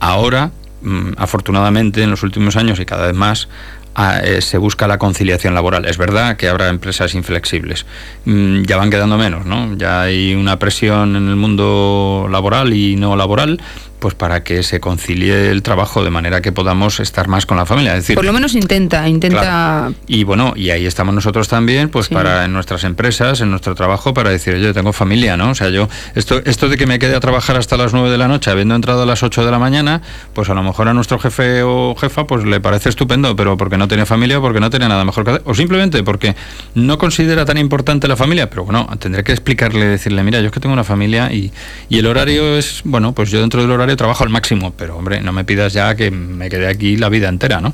Ahora, 0.00 0.50
mm, 0.82 1.12
afortunadamente, 1.16 2.02
en 2.02 2.10
los 2.10 2.22
últimos 2.24 2.56
años 2.56 2.80
y 2.80 2.84
cada 2.84 3.06
vez 3.06 3.14
más, 3.14 3.48
ah, 3.94 4.20
eh, 4.22 4.40
se 4.40 4.58
busca 4.58 4.86
la 4.86 4.98
conciliación 4.98 5.54
laboral. 5.54 5.84
Es 5.86 5.98
verdad 5.98 6.36
que 6.36 6.48
habrá 6.48 6.68
empresas 6.68 7.14
inflexibles. 7.14 7.86
Mm, 8.24 8.62
ya 8.62 8.76
van 8.76 8.90
quedando 8.90 9.18
menos, 9.18 9.46
¿no? 9.46 9.76
Ya 9.76 10.02
hay 10.02 10.34
una 10.34 10.58
presión 10.58 11.16
en 11.16 11.28
el 11.28 11.36
mundo 11.36 12.28
laboral 12.30 12.72
y 12.72 12.96
no 12.96 13.16
laboral, 13.16 13.60
pues 14.02 14.14
para 14.16 14.42
que 14.42 14.64
se 14.64 14.80
concilie 14.80 15.48
el 15.52 15.62
trabajo 15.62 16.02
de 16.02 16.10
manera 16.10 16.42
que 16.42 16.50
podamos 16.50 16.98
estar 16.98 17.28
más 17.28 17.46
con 17.46 17.56
la 17.56 17.64
familia. 17.66 17.92
Es 17.92 17.98
decir, 18.02 18.16
Por 18.16 18.24
lo 18.24 18.32
menos 18.32 18.54
intenta, 18.56 19.08
intenta... 19.08 19.40
Claro. 19.40 19.94
Y 20.08 20.24
bueno, 20.24 20.54
y 20.56 20.70
ahí 20.70 20.86
estamos 20.86 21.14
nosotros 21.14 21.46
también, 21.46 21.88
pues 21.88 22.06
Sí. 22.06 22.14
para 22.14 22.44
en 22.44 22.52
nuestras 22.52 22.82
empresas, 22.82 23.40
en 23.40 23.50
nuestro 23.50 23.76
trabajo, 23.76 24.12
para 24.12 24.30
decir, 24.30 24.56
yo 24.56 24.74
tengo 24.74 24.92
familia, 24.92 25.36
¿no? 25.36 25.50
O 25.50 25.54
sea, 25.54 25.68
yo, 25.68 25.88
esto, 26.16 26.42
esto 26.44 26.68
de 26.68 26.76
que 26.76 26.88
me 26.88 26.98
quede 26.98 27.14
a 27.14 27.20
trabajar 27.20 27.56
hasta 27.56 27.76
las 27.76 27.92
9 27.92 28.10
de 28.10 28.18
la 28.18 28.26
noche, 28.26 28.50
habiendo 28.50 28.74
entrado 28.74 29.04
a 29.04 29.06
las 29.06 29.22
8 29.22 29.44
de 29.44 29.50
la 29.52 29.60
mañana, 29.60 30.02
pues 30.34 30.50
a 30.50 30.54
lo 30.54 30.64
mejor 30.64 30.88
a 30.88 30.94
nuestro 30.94 31.20
jefe 31.20 31.62
o 31.62 31.94
jefa, 31.94 32.26
pues 32.26 32.44
le 32.44 32.60
parece 32.60 32.88
estupendo, 32.88 33.36
pero 33.36 33.56
porque 33.56 33.78
no 33.78 33.86
tiene 33.86 34.04
familia, 34.04 34.40
porque 34.40 34.58
no 34.58 34.68
tiene 34.68 34.88
nada 34.88 35.04
mejor 35.04 35.22
que 35.24 35.30
hacer, 35.30 35.42
o 35.44 35.54
simplemente 35.54 36.02
porque 36.02 36.34
no 36.74 36.98
considera 36.98 37.44
tan 37.44 37.56
importante 37.56 38.08
la 38.08 38.16
familia, 38.16 38.50
pero 38.50 38.64
bueno, 38.64 38.88
tendré 38.98 39.22
que 39.22 39.30
explicarle, 39.30 39.86
decirle, 39.86 40.24
mira, 40.24 40.40
yo 40.40 40.46
es 40.46 40.52
que 40.52 40.58
tengo 40.58 40.72
una 40.72 40.82
familia 40.84 41.32
y, 41.32 41.52
y 41.88 41.98
el 41.98 42.06
horario 42.06 42.56
es, 42.58 42.80
bueno, 42.84 43.12
pues 43.12 43.30
yo 43.30 43.40
dentro 43.40 43.60
del 43.62 43.70
horario 43.70 43.91
trabajo 43.96 44.24
al 44.24 44.30
máximo, 44.30 44.72
pero 44.76 44.96
hombre, 44.96 45.20
no 45.20 45.32
me 45.32 45.44
pidas 45.44 45.72
ya 45.72 45.94
que 45.94 46.10
me 46.10 46.48
quede 46.48 46.68
aquí 46.68 46.96
la 46.96 47.08
vida 47.08 47.28
entera, 47.28 47.60
¿no? 47.60 47.72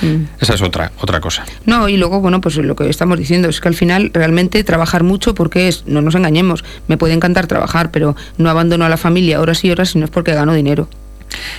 Mm. 0.00 0.24
Esa 0.40 0.54
es 0.54 0.62
otra, 0.62 0.92
otra 1.00 1.20
cosa. 1.20 1.44
No, 1.66 1.88
y 1.88 1.96
luego, 1.96 2.20
bueno, 2.20 2.40
pues 2.40 2.56
lo 2.56 2.76
que 2.76 2.88
estamos 2.88 3.18
diciendo 3.18 3.48
es 3.48 3.60
que 3.60 3.68
al 3.68 3.74
final 3.74 4.10
realmente 4.12 4.64
trabajar 4.64 5.02
mucho 5.02 5.34
porque 5.34 5.68
es, 5.68 5.84
no 5.86 6.02
nos 6.02 6.14
engañemos, 6.14 6.64
me 6.88 6.96
puede 6.96 7.14
encantar 7.14 7.46
trabajar, 7.46 7.90
pero 7.90 8.16
no 8.38 8.50
abandono 8.50 8.84
a 8.84 8.88
la 8.88 8.96
familia 8.96 9.40
horas 9.40 9.64
y 9.64 9.70
horas 9.70 9.90
si 9.90 9.98
no 9.98 10.04
es 10.04 10.10
porque 10.10 10.34
gano 10.34 10.54
dinero. 10.54 10.88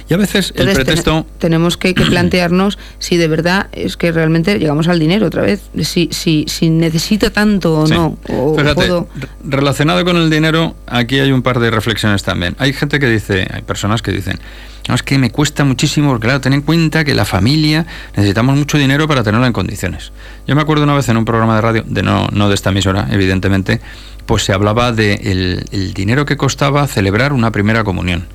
Y 0.10 0.14
a 0.14 0.18
veces 0.18 0.54
el 0.56 0.72
pretexto... 0.72 1.12
tene- 1.24 1.26
tenemos 1.40 1.78
que, 1.78 1.94
que 1.94 2.06
plantearnos 2.06 2.78
si 3.00 3.18
de 3.18 3.28
verdad 3.28 3.68
es 3.72 3.98
que 3.98 4.12
realmente 4.12 4.58
llegamos 4.60 4.88
al 4.88 5.00
dinero 5.00 5.28
otra 5.28 5.42
vez, 5.42 5.62
si, 5.82 6.10
si, 6.12 6.46
si 6.48 6.70
necesito 6.70 7.32
tanto 7.32 7.80
o 7.80 7.88
Sí. 7.88 7.94
no, 7.94 8.18
o 8.30 8.56
Fíjate, 8.58 8.76
puedo... 8.76 9.08
re- 9.16 9.28
relacionado 9.44 10.04
con 10.06 10.18
el 10.18 10.30
dinero, 10.30 10.76
aquí 10.88 11.20
hay 11.20 11.32
un 11.32 11.42
par 11.42 11.60
de 11.60 11.72
reflexiones 11.72 12.24
también. 12.24 12.56
Hay 12.60 12.74
gente 12.74 13.00
que 13.00 13.08
dice, 13.08 13.48
hay 13.52 13.62
personas 13.62 14.02
que 14.02 14.12
dicen, 14.12 14.40
no, 14.89 14.96
es 14.96 15.04
que 15.04 15.17
me 15.17 15.32
cuesta 15.32 15.63
muchísimo, 15.63 16.10
porque 16.10 16.26
claro, 16.28 16.41
ten 16.41 16.54
en 16.54 16.62
cuenta 16.62 17.04
que 17.04 17.13
la 17.13 17.26
familia 17.26 17.86
necesitamos 18.15 18.56
mucho 18.58 18.78
dinero 18.78 19.08
para 19.08 19.24
tenerla 19.24 19.48
en 19.48 19.54
condiciones. 19.54 20.12
Yo 20.48 20.56
me 20.56 20.62
acuerdo 20.62 20.84
una 20.84 20.93
vez 20.96 21.08
en 21.10 21.17
un 21.17 21.26
programa 21.26 21.56
de 21.56 21.62
radio, 21.62 21.84
de 21.86 22.04
no, 22.04 22.28
no 22.32 22.50
de 22.50 22.56
esta 22.56 22.69
emisora, 22.72 23.08
evidentemente, 23.12 23.80
pues 24.26 24.43
se 24.43 24.54
hablaba 24.54 24.91
de 24.91 25.13
el, 25.24 25.65
el 25.72 25.93
dinero 25.93 26.26
que 26.26 26.38
costaba 26.38 26.86
celebrar 26.88 27.34
una 27.34 27.52
primera 27.52 27.84
comunión. 27.84 28.26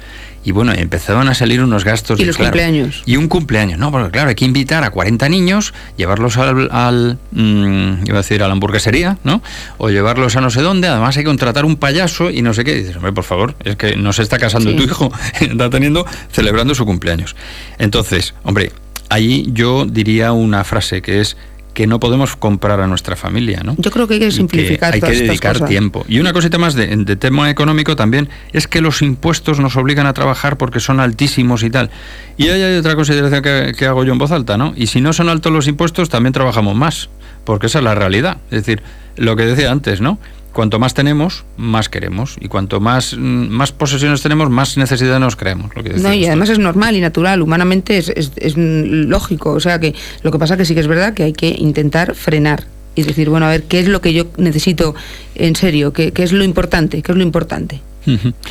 Y 0.44 0.52
bueno, 0.52 0.72
empezaban 0.72 1.28
a 1.28 1.34
salir 1.34 1.60
unos 1.62 1.84
gastos 1.84 2.20
Y 2.20 2.24
los 2.24 2.36
claro, 2.36 2.52
cumpleaños. 2.52 3.02
y 3.04 3.16
un 3.16 3.28
cumpleaños, 3.28 3.78
no, 3.78 3.90
porque 3.90 4.12
claro, 4.12 4.28
hay 4.30 4.34
que 4.36 4.44
invitar 4.44 4.84
a 4.84 4.90
40 4.90 5.28
niños, 5.28 5.74
llevarlos 5.96 6.38
al, 6.38 6.68
al, 6.70 7.18
mm, 7.32 8.06
iba 8.06 8.14
a 8.14 8.22
decir, 8.22 8.42
a 8.42 8.46
la 8.46 8.52
hamburguesería, 8.52 9.18
¿no? 9.24 9.42
O 9.78 9.90
llevarlos 9.90 10.36
a 10.36 10.40
no 10.40 10.48
sé 10.50 10.62
dónde, 10.62 10.86
además 10.88 11.16
hay 11.16 11.24
que 11.24 11.28
contratar 11.28 11.64
un 11.64 11.76
payaso 11.76 12.30
y 12.30 12.40
no 12.42 12.54
sé 12.54 12.64
qué. 12.64 12.70
Y 12.70 12.78
dices, 12.80 12.96
hombre, 12.96 13.12
por 13.12 13.24
favor, 13.24 13.56
es 13.64 13.76
que 13.76 13.96
no 13.96 14.12
se 14.12 14.22
está 14.22 14.38
casando 14.38 14.70
Sí. 14.70 14.76
tu 14.76 14.84
hijo, 14.84 15.12
está 15.40 15.68
teniendo, 15.70 16.06
celebrando 16.38 16.72
su 16.74 16.86
cumpleaños. 16.86 17.34
Entonces, 17.78 18.34
hombre, 18.44 18.70
ahí 19.08 19.48
yo 19.52 19.86
diría 19.86 20.30
una 20.32 20.62
frase 20.62 21.02
que 21.02 21.20
es 21.20 21.36
que 21.74 21.86
no 21.86 22.00
podemos 22.00 22.36
comprar 22.36 22.80
a 22.80 22.86
nuestra 22.86 23.14
familia, 23.16 23.62
¿no? 23.64 23.74
Yo 23.78 23.90
creo 23.90 24.06
que 24.08 24.14
hay 24.14 24.20
que 24.20 24.30
simplificar 24.30 24.94
hay 24.94 25.00
que 25.00 25.06
estas 25.06 25.26
dedicar 25.26 25.52
cosas. 25.54 25.68
tiempo. 25.68 26.04
Y 26.08 26.18
una 26.18 26.32
cosita 26.32 26.58
más 26.58 26.74
de, 26.74 26.88
de 26.88 27.16
tema 27.16 27.50
económico 27.50 27.94
también 27.94 28.28
es 28.52 28.66
que 28.68 28.80
los 28.80 29.02
impuestos 29.02 29.60
nos 29.60 29.76
obligan 29.76 30.06
a 30.06 30.12
trabajar 30.12 30.58
porque 30.58 30.80
son 30.80 31.00
altísimos 31.00 31.62
y 31.62 31.70
tal. 31.70 31.90
Y 32.36 32.48
ahí 32.48 32.62
hay 32.62 32.76
otra 32.76 32.94
consideración 32.94 33.42
que, 33.42 33.74
que 33.76 33.86
hago 33.86 34.04
yo 34.04 34.12
en 34.12 34.18
voz 34.18 34.30
alta, 34.32 34.56
¿no? 34.56 34.74
Y 34.76 34.88
si 34.88 35.00
no 35.00 35.12
son 35.12 35.28
altos 35.28 35.52
los 35.52 35.68
impuestos, 35.68 36.08
también 36.08 36.32
trabajamos 36.32 36.74
más, 36.74 37.10
porque 37.44 37.66
esa 37.66 37.78
es 37.78 37.84
la 37.84 37.94
realidad. 37.94 38.38
Es 38.50 38.64
decir, 38.64 38.82
lo 39.16 39.36
que 39.36 39.44
decía 39.44 39.70
antes, 39.70 40.00
¿no? 40.00 40.18
Cuanto 40.58 40.80
más 40.80 40.92
tenemos, 40.92 41.44
más 41.56 41.88
queremos. 41.88 42.36
Y 42.40 42.48
cuanto 42.48 42.80
más, 42.80 43.14
mm, 43.16 43.20
más 43.48 43.70
posesiones 43.70 44.22
tenemos, 44.22 44.50
más 44.50 44.76
necesidad 44.76 45.20
nos 45.20 45.36
creemos. 45.36 45.70
Lo 45.76 45.84
que 45.84 45.90
No, 45.90 46.12
y 46.12 46.26
además 46.26 46.48
es 46.48 46.58
normal 46.58 46.96
y 46.96 47.00
natural, 47.00 47.42
humanamente 47.42 47.96
es, 47.96 48.08
es- 48.08 48.32
es 48.34 48.54
lógico. 48.56 49.52
O 49.52 49.60
sea 49.60 49.78
que 49.78 49.94
lo 50.24 50.32
que 50.32 50.38
pasa 50.40 50.56
que 50.56 50.64
sí 50.64 50.74
que 50.74 50.80
es 50.80 50.88
verdad 50.88 51.14
que 51.14 51.22
hay 51.22 51.32
que 51.32 51.50
intentar 51.56 52.16
frenar 52.16 52.64
y 52.96 53.04
decir, 53.04 53.30
bueno, 53.30 53.46
a 53.46 53.50
ver, 53.50 53.62
¿qué 53.68 53.78
es 53.78 53.86
lo 53.86 54.00
que 54.00 54.12
yo 54.12 54.26
necesito 54.36 54.96
en 55.36 55.54
serio? 55.54 55.92
¿Qué, 55.92 56.10
qué 56.10 56.24
es 56.24 56.32
lo 56.32 56.42
importante? 56.42 57.02
¿Qué 57.02 57.12
es 57.12 57.16
lo 57.18 57.22
importante? 57.22 57.80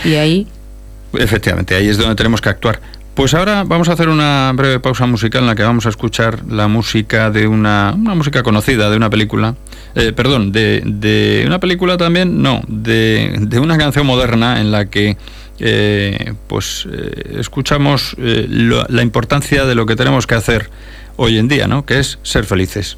Y 0.06 0.13
ahí, 0.13 0.48
Efectivamente, 1.12 1.76
ahí 1.76 1.89
es 1.89 1.98
donde 1.98 2.15
tenemos 2.15 2.39
que 2.39 2.48
actuar. 2.48 2.80
Pues 3.17 3.34
ahora 3.34 3.63
vamos 3.65 3.89
a 3.89 3.93
hacer 3.93 4.10
una 4.10 4.51
breve 4.53 4.80
pausa 4.80 5.08
musical 5.08 5.41
en 5.41 5.47
la 5.47 5.56
que 5.56 5.63
vamos 5.63 5.88
a 5.88 5.89
escuchar 5.89 6.43
la 6.47 6.67
música 6.67 7.32
de 7.32 7.47
una, 7.47 7.93
una 7.97 8.13
música 8.13 8.43
conocida 8.43 8.91
de 8.91 8.95
una 8.97 9.10
película, 9.10 9.56
eh, 9.95 10.13
perdón, 10.15 10.51
de, 10.51 10.84
de 10.86 11.43
una 11.47 11.60
película 11.60 11.97
también, 11.97 12.43
no, 12.43 12.62
de, 12.67 13.36
de 13.41 13.60
una 13.60 13.75
canción 13.80 14.06
moderna 14.06 14.62
en 14.62 14.71
la 14.71 14.86
que 14.86 15.17
eh, 15.60 16.34
pues 16.45 16.88
eh, 16.91 17.38
escuchamos 17.39 18.15
eh, 18.19 18.45
lo- 18.47 18.86
la 18.88 19.01
importancia 19.01 19.65
de 19.65 19.73
lo 19.73 19.88
que 19.88 19.95
tenemos 19.95 20.27
que 20.27 20.36
hacer 20.36 20.69
hoy 21.15 21.39
en 21.39 21.47
día, 21.47 21.65
¿no? 21.67 21.88
Que 21.88 21.99
es 21.99 22.19
ser 22.21 22.45
felices. 22.45 22.97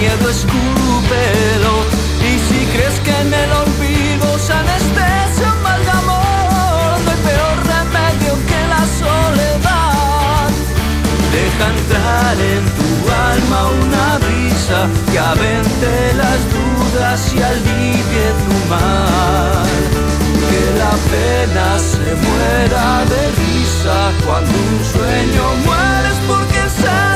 Miedo 0.00 0.30
escúpelo. 0.30 1.74
Y 2.20 2.32
si 2.48 2.66
crees 2.72 2.98
que 3.00 3.14
en 3.24 3.32
el 3.32 3.50
olvido 3.52 4.38
se 4.38 4.52
anestesia 4.52 5.52
un 5.52 5.62
mal 5.62 5.82
de 5.84 5.90
amor, 5.90 6.92
no 7.04 7.10
hay 7.12 7.20
peor 7.28 7.56
remedio 7.74 8.32
que 8.48 8.60
la 8.74 8.82
soledad. 9.02 10.48
Deja 11.36 11.66
entrar 11.76 12.36
en 12.54 12.64
tu 12.78 12.90
alma 13.30 13.60
una 13.84 14.08
brisa 14.24 14.78
que 15.10 15.18
avente 15.18 15.92
las 16.22 16.40
dudas 16.54 17.20
y 17.34 17.42
alivie 17.42 18.26
tu 18.44 18.56
mal. 18.74 19.66
Que 20.50 20.64
la 20.82 20.94
pena 21.12 21.66
se 21.78 22.06
muera 22.26 23.04
de 23.12 23.22
risa 23.40 23.96
cuando 24.24 24.50
un 24.50 24.78
sueño 24.92 25.44
mueres 25.64 26.16
porque 26.26 26.62
se 26.80 27.15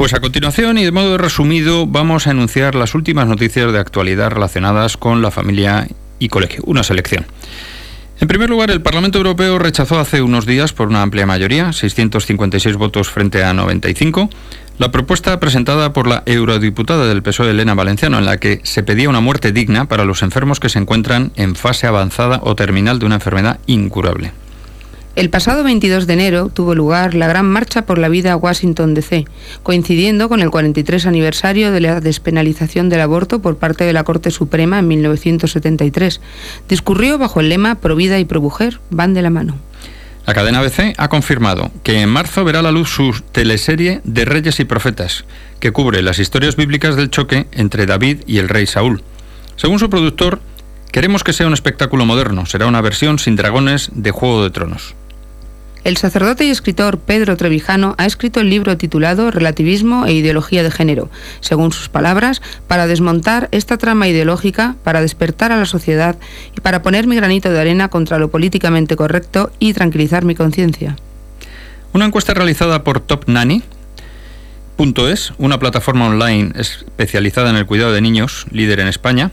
Pues 0.00 0.14
a 0.14 0.20
continuación 0.20 0.78
y 0.78 0.84
de 0.84 0.92
modo 0.92 1.18
resumido 1.18 1.86
vamos 1.86 2.26
a 2.26 2.30
enunciar 2.30 2.74
las 2.74 2.94
últimas 2.94 3.26
noticias 3.26 3.70
de 3.70 3.78
actualidad 3.78 4.30
relacionadas 4.30 4.96
con 4.96 5.20
la 5.20 5.30
familia 5.30 5.88
y 6.18 6.30
colegio. 6.30 6.62
Una 6.64 6.82
selección. 6.82 7.26
En 8.18 8.26
primer 8.26 8.48
lugar, 8.48 8.70
el 8.70 8.80
Parlamento 8.80 9.18
Europeo 9.18 9.58
rechazó 9.58 9.98
hace 10.00 10.22
unos 10.22 10.46
días 10.46 10.72
por 10.72 10.88
una 10.88 11.02
amplia 11.02 11.26
mayoría, 11.26 11.74
656 11.74 12.76
votos 12.76 13.10
frente 13.10 13.44
a 13.44 13.52
95, 13.52 14.30
la 14.78 14.90
propuesta 14.90 15.38
presentada 15.38 15.92
por 15.92 16.06
la 16.06 16.22
eurodiputada 16.24 17.06
del 17.06 17.22
PSOE 17.22 17.50
Elena 17.50 17.74
Valenciano, 17.74 18.16
en 18.16 18.24
la 18.24 18.38
que 18.38 18.62
se 18.62 18.82
pedía 18.82 19.10
una 19.10 19.20
muerte 19.20 19.52
digna 19.52 19.84
para 19.84 20.06
los 20.06 20.22
enfermos 20.22 20.60
que 20.60 20.70
se 20.70 20.78
encuentran 20.78 21.30
en 21.36 21.56
fase 21.56 21.86
avanzada 21.86 22.40
o 22.42 22.56
terminal 22.56 23.00
de 23.00 23.04
una 23.04 23.16
enfermedad 23.16 23.60
incurable. 23.66 24.32
El 25.16 25.28
pasado 25.28 25.64
22 25.64 26.06
de 26.06 26.12
enero 26.12 26.50
tuvo 26.54 26.76
lugar 26.76 27.14
la 27.14 27.26
Gran 27.26 27.44
Marcha 27.46 27.84
por 27.84 27.98
la 27.98 28.08
Vida 28.08 28.32
a 28.32 28.36
Washington 28.36 28.94
DC, 28.94 29.26
coincidiendo 29.64 30.28
con 30.28 30.40
el 30.40 30.50
43 30.50 31.04
aniversario 31.04 31.72
de 31.72 31.80
la 31.80 32.00
despenalización 32.00 32.88
del 32.88 33.00
aborto 33.00 33.42
por 33.42 33.58
parte 33.58 33.82
de 33.82 33.92
la 33.92 34.04
Corte 34.04 34.30
Suprema 34.30 34.78
en 34.78 34.86
1973. 34.86 36.20
Discurrió 36.68 37.18
bajo 37.18 37.40
el 37.40 37.48
lema 37.48 37.74
Pro 37.74 37.96
vida 37.96 38.20
y 38.20 38.24
pro 38.24 38.40
mujer 38.40 38.80
van 38.90 39.12
de 39.12 39.22
la 39.22 39.30
mano. 39.30 39.56
La 40.26 40.34
cadena 40.34 40.60
ABC 40.60 40.94
ha 40.96 41.08
confirmado 41.08 41.72
que 41.82 42.02
en 42.02 42.08
marzo 42.08 42.44
verá 42.44 42.60
a 42.60 42.62
la 42.62 42.70
luz 42.70 42.90
su 42.90 43.12
teleserie 43.32 44.00
de 44.04 44.24
Reyes 44.24 44.60
y 44.60 44.64
Profetas, 44.64 45.24
que 45.58 45.72
cubre 45.72 46.02
las 46.02 46.20
historias 46.20 46.54
bíblicas 46.54 46.94
del 46.94 47.10
choque 47.10 47.46
entre 47.50 47.86
David 47.86 48.18
y 48.28 48.38
el 48.38 48.48
rey 48.48 48.66
Saúl. 48.66 49.02
Según 49.56 49.80
su 49.80 49.90
productor, 49.90 50.40
queremos 50.92 51.24
que 51.24 51.32
sea 51.32 51.46
un 51.46 51.52
espectáculo 51.52 52.04
moderno, 52.04 52.46
será 52.46 52.66
una 52.66 52.80
versión 52.80 53.18
sin 53.18 53.36
dragones 53.36 53.90
de 53.94 54.10
Juego 54.10 54.42
de 54.42 54.50
Tronos. 54.50 54.94
El 55.82 55.96
sacerdote 55.96 56.44
y 56.44 56.50
escritor 56.50 56.98
Pedro 56.98 57.38
Trevijano 57.38 57.94
ha 57.96 58.04
escrito 58.04 58.40
el 58.40 58.50
libro 58.50 58.76
titulado 58.76 59.30
Relativismo 59.30 60.04
e 60.04 60.12
Ideología 60.12 60.62
de 60.62 60.70
Género, 60.70 61.08
según 61.40 61.72
sus 61.72 61.88
palabras, 61.88 62.42
para 62.68 62.86
desmontar 62.86 63.48
esta 63.50 63.78
trama 63.78 64.06
ideológica, 64.06 64.76
para 64.84 65.00
despertar 65.00 65.52
a 65.52 65.56
la 65.56 65.64
sociedad 65.64 66.16
y 66.54 66.60
para 66.60 66.82
poner 66.82 67.06
mi 67.06 67.16
granito 67.16 67.50
de 67.50 67.60
arena 67.60 67.88
contra 67.88 68.18
lo 68.18 68.30
políticamente 68.30 68.94
correcto 68.94 69.50
y 69.58 69.72
tranquilizar 69.72 70.26
mi 70.26 70.34
conciencia. 70.34 70.96
Una 71.94 72.04
encuesta 72.04 72.34
realizada 72.34 72.84
por 72.84 73.00
Top 73.00 73.24
Nanny, 73.26 73.62
.es, 75.10 75.34
una 75.36 75.58
plataforma 75.58 76.06
online 76.06 76.52
especializada 76.54 77.50
en 77.50 77.56
el 77.56 77.66
cuidado 77.66 77.92
de 77.92 78.00
niños, 78.00 78.46
líder 78.50 78.80
en 78.80 78.88
España, 78.88 79.30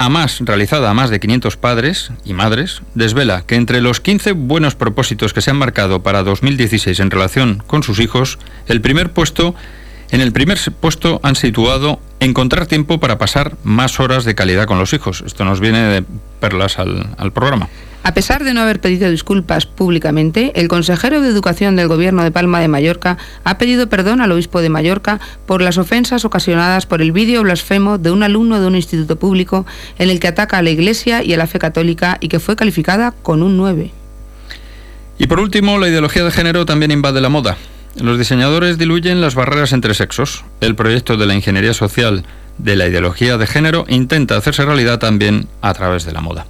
a 0.00 0.08
más 0.08 0.38
realizada 0.40 0.88
a 0.88 0.94
más 0.94 1.10
de 1.10 1.20
500 1.20 1.58
padres 1.58 2.10
y 2.24 2.32
madres, 2.32 2.80
desvela 2.94 3.42
que 3.42 3.56
entre 3.56 3.82
los 3.82 4.00
15 4.00 4.32
buenos 4.32 4.74
propósitos 4.74 5.34
que 5.34 5.42
se 5.42 5.50
han 5.50 5.58
marcado 5.58 6.02
para 6.02 6.22
2016 6.22 7.00
en 7.00 7.10
relación 7.10 7.62
con 7.66 7.82
sus 7.82 8.00
hijos, 8.00 8.38
el 8.66 8.80
primer 8.80 9.12
puesto 9.12 9.54
en 10.10 10.20
el 10.20 10.32
primer 10.32 10.58
puesto 10.80 11.20
han 11.22 11.36
situado 11.36 12.00
encontrar 12.20 12.66
tiempo 12.66 13.00
para 13.00 13.18
pasar 13.18 13.56
más 13.64 14.00
horas 14.00 14.24
de 14.24 14.34
calidad 14.34 14.66
con 14.66 14.78
los 14.78 14.92
hijos. 14.92 15.22
Esto 15.26 15.44
nos 15.44 15.60
viene 15.60 15.80
de 15.80 16.04
perlas 16.40 16.78
al, 16.78 17.08
al 17.16 17.32
programa. 17.32 17.68
A 18.02 18.14
pesar 18.14 18.44
de 18.44 18.54
no 18.54 18.62
haber 18.62 18.80
pedido 18.80 19.10
disculpas 19.10 19.66
públicamente, 19.66 20.52
el 20.58 20.68
consejero 20.68 21.20
de 21.20 21.28
Educación 21.28 21.76
del 21.76 21.86
Gobierno 21.86 22.24
de 22.24 22.30
Palma 22.30 22.58
de 22.60 22.68
Mallorca 22.68 23.18
ha 23.44 23.58
pedido 23.58 23.90
perdón 23.90 24.22
al 24.22 24.32
obispo 24.32 24.62
de 24.62 24.70
Mallorca 24.70 25.20
por 25.44 25.60
las 25.60 25.76
ofensas 25.76 26.24
ocasionadas 26.24 26.86
por 26.86 27.02
el 27.02 27.12
vídeo 27.12 27.42
blasfemo 27.42 27.98
de 27.98 28.10
un 28.10 28.22
alumno 28.22 28.58
de 28.58 28.66
un 28.66 28.74
instituto 28.74 29.16
público 29.16 29.66
en 29.98 30.08
el 30.08 30.18
que 30.18 30.28
ataca 30.28 30.56
a 30.56 30.62
la 30.62 30.70
Iglesia 30.70 31.22
y 31.22 31.34
a 31.34 31.36
la 31.36 31.46
fe 31.46 31.58
católica 31.58 32.16
y 32.20 32.28
que 32.28 32.40
fue 32.40 32.56
calificada 32.56 33.12
con 33.22 33.42
un 33.42 33.58
9. 33.58 33.92
Y 35.18 35.26
por 35.26 35.38
último, 35.38 35.76
la 35.78 35.88
ideología 35.88 36.24
de 36.24 36.30
género 36.30 36.64
también 36.64 36.92
invade 36.92 37.20
la 37.20 37.28
moda. 37.28 37.58
Los 37.96 38.18
diseñadores 38.18 38.78
diluyen 38.78 39.20
las 39.20 39.34
barreras 39.34 39.72
entre 39.72 39.94
sexos. 39.94 40.44
El 40.60 40.74
proyecto 40.74 41.16
de 41.16 41.26
la 41.26 41.34
ingeniería 41.34 41.74
social 41.74 42.24
de 42.58 42.76
la 42.76 42.86
ideología 42.86 43.36
de 43.36 43.46
género 43.46 43.84
intenta 43.88 44.36
hacerse 44.36 44.64
realidad 44.64 44.98
también 44.98 45.48
a 45.62 45.74
través 45.74 46.04
de 46.04 46.12
la 46.12 46.20
moda. 46.20 46.46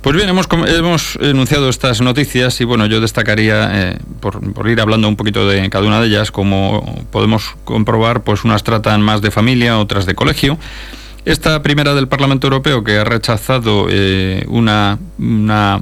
Pues 0.00 0.16
bien, 0.16 0.28
hemos, 0.28 0.46
hemos 0.68 1.16
enunciado 1.20 1.68
estas 1.68 2.00
noticias 2.00 2.60
y 2.60 2.64
bueno, 2.64 2.86
yo 2.86 3.00
destacaría, 3.00 3.70
eh, 3.72 3.98
por, 4.20 4.52
por, 4.52 4.68
ir 4.68 4.80
hablando 4.80 5.08
un 5.08 5.16
poquito 5.16 5.48
de 5.48 5.68
cada 5.70 5.86
una 5.86 6.00
de 6.00 6.06
ellas, 6.06 6.30
como 6.30 7.04
podemos 7.10 7.56
comprobar, 7.64 8.22
pues 8.22 8.44
unas 8.44 8.62
tratan 8.62 9.02
más 9.02 9.20
de 9.20 9.30
familia, 9.30 9.78
otras 9.78 10.06
de 10.06 10.14
colegio. 10.14 10.58
Esta 11.24 11.60
primera 11.62 11.94
del 11.94 12.06
Parlamento 12.06 12.46
Europeo 12.46 12.84
que 12.84 12.98
ha 12.98 13.04
rechazado 13.04 13.88
eh, 13.90 14.44
una, 14.48 14.98
una 15.18 15.80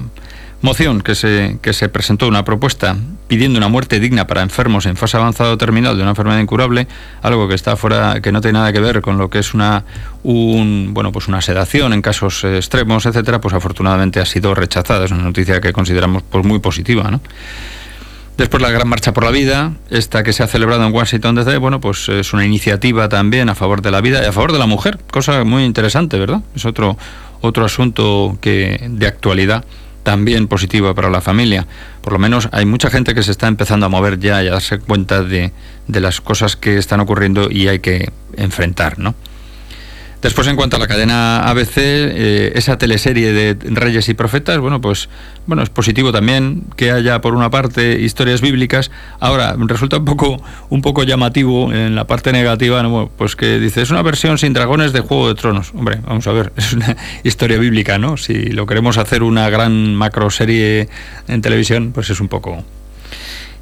moción 0.64 1.02
que 1.02 1.14
se, 1.14 1.58
que 1.60 1.74
se 1.74 1.90
presentó, 1.90 2.26
una 2.26 2.42
propuesta 2.42 2.96
pidiendo 3.28 3.58
una 3.58 3.68
muerte 3.68 4.00
digna 4.00 4.26
para 4.26 4.40
enfermos 4.40 4.86
en 4.86 4.96
fase 4.96 5.18
avanzada 5.18 5.52
o 5.52 5.58
terminal 5.58 5.94
de 5.94 6.02
una 6.02 6.12
enfermedad 6.12 6.40
incurable, 6.40 6.88
algo 7.20 7.46
que 7.48 7.54
está 7.54 7.76
fuera, 7.76 8.22
que 8.22 8.32
no 8.32 8.40
tiene 8.40 8.58
nada 8.58 8.72
que 8.72 8.80
ver 8.80 9.02
con 9.02 9.18
lo 9.18 9.28
que 9.28 9.40
es 9.40 9.52
una, 9.52 9.84
un, 10.22 10.94
bueno, 10.94 11.12
pues 11.12 11.28
una 11.28 11.42
sedación 11.42 11.92
en 11.92 12.00
casos 12.00 12.44
extremos, 12.44 13.04
etcétera, 13.04 13.42
pues 13.42 13.52
afortunadamente 13.52 14.20
ha 14.20 14.24
sido 14.24 14.54
rechazada. 14.54 15.04
Es 15.04 15.10
una 15.10 15.22
noticia 15.22 15.60
que 15.60 15.74
consideramos 15.74 16.22
pues 16.22 16.44
muy 16.46 16.60
positiva, 16.60 17.10
¿no? 17.10 17.20
Después 18.38 18.62
la 18.62 18.70
Gran 18.70 18.88
Marcha 18.88 19.12
por 19.12 19.24
la 19.24 19.30
Vida, 19.30 19.74
esta 19.90 20.22
que 20.22 20.32
se 20.32 20.42
ha 20.42 20.46
celebrado 20.46 20.84
en 20.86 20.94
Washington 20.94 21.34
DC, 21.34 21.58
bueno, 21.58 21.80
pues 21.80 22.08
es 22.08 22.32
una 22.32 22.44
iniciativa 22.46 23.10
también 23.10 23.50
a 23.50 23.54
favor 23.54 23.82
de 23.82 23.90
la 23.90 24.00
vida 24.00 24.22
y 24.24 24.26
a 24.26 24.32
favor 24.32 24.52
de 24.52 24.58
la 24.58 24.66
mujer, 24.66 24.98
cosa 25.10 25.44
muy 25.44 25.64
interesante, 25.64 26.18
¿verdad? 26.18 26.40
Es 26.56 26.64
otro, 26.64 26.96
otro 27.42 27.66
asunto 27.66 28.38
que 28.40 28.88
de 28.90 29.06
actualidad 29.06 29.64
también 30.04 30.46
positiva 30.46 30.94
para 30.94 31.10
la 31.10 31.20
familia. 31.20 31.66
Por 32.00 32.12
lo 32.12 32.20
menos 32.20 32.48
hay 32.52 32.64
mucha 32.64 32.90
gente 32.90 33.14
que 33.14 33.24
se 33.24 33.32
está 33.32 33.48
empezando 33.48 33.86
a 33.86 33.88
mover 33.88 34.20
ya 34.20 34.44
y 34.44 34.46
a 34.46 34.52
darse 34.52 34.78
cuenta 34.78 35.24
de, 35.24 35.52
de 35.88 36.00
las 36.00 36.20
cosas 36.20 36.54
que 36.54 36.78
están 36.78 37.00
ocurriendo 37.00 37.50
y 37.50 37.66
hay 37.66 37.80
que 37.80 38.12
enfrentar, 38.36 38.98
¿no? 39.00 39.16
Después, 40.24 40.48
en 40.48 40.56
cuanto 40.56 40.76
a 40.76 40.78
la 40.78 40.86
cadena 40.86 41.50
ABC, 41.50 41.76
eh, 41.76 42.52
esa 42.54 42.78
teleserie 42.78 43.34
de 43.34 43.58
Reyes 43.74 44.08
y 44.08 44.14
Profetas, 44.14 44.58
bueno, 44.58 44.80
pues 44.80 45.10
bueno, 45.46 45.62
es 45.62 45.68
positivo 45.68 46.12
también 46.12 46.62
que 46.76 46.92
haya 46.92 47.20
por 47.20 47.34
una 47.34 47.50
parte 47.50 48.00
historias 48.00 48.40
bíblicas. 48.40 48.90
Ahora, 49.20 49.54
resulta 49.58 49.98
un 49.98 50.06
poco, 50.06 50.42
un 50.70 50.80
poco 50.80 51.02
llamativo 51.02 51.70
en 51.74 51.94
la 51.94 52.06
parte 52.06 52.32
negativa, 52.32 52.82
¿no? 52.82 53.10
pues 53.18 53.36
que 53.36 53.60
dice, 53.60 53.82
es 53.82 53.90
una 53.90 54.00
versión 54.00 54.38
sin 54.38 54.54
dragones 54.54 54.94
de 54.94 55.00
Juego 55.00 55.28
de 55.28 55.34
Tronos. 55.34 55.72
Hombre, 55.74 56.00
vamos 56.06 56.26
a 56.26 56.32
ver, 56.32 56.54
es 56.56 56.72
una 56.72 56.96
historia 57.22 57.58
bíblica, 57.58 57.98
¿no? 57.98 58.16
Si 58.16 58.46
lo 58.46 58.64
queremos 58.64 58.96
hacer 58.96 59.22
una 59.22 59.50
gran 59.50 59.94
macro 59.94 60.30
serie 60.30 60.88
en 61.28 61.42
televisión, 61.42 61.92
pues 61.92 62.08
es 62.08 62.20
un 62.20 62.28
poco, 62.28 62.64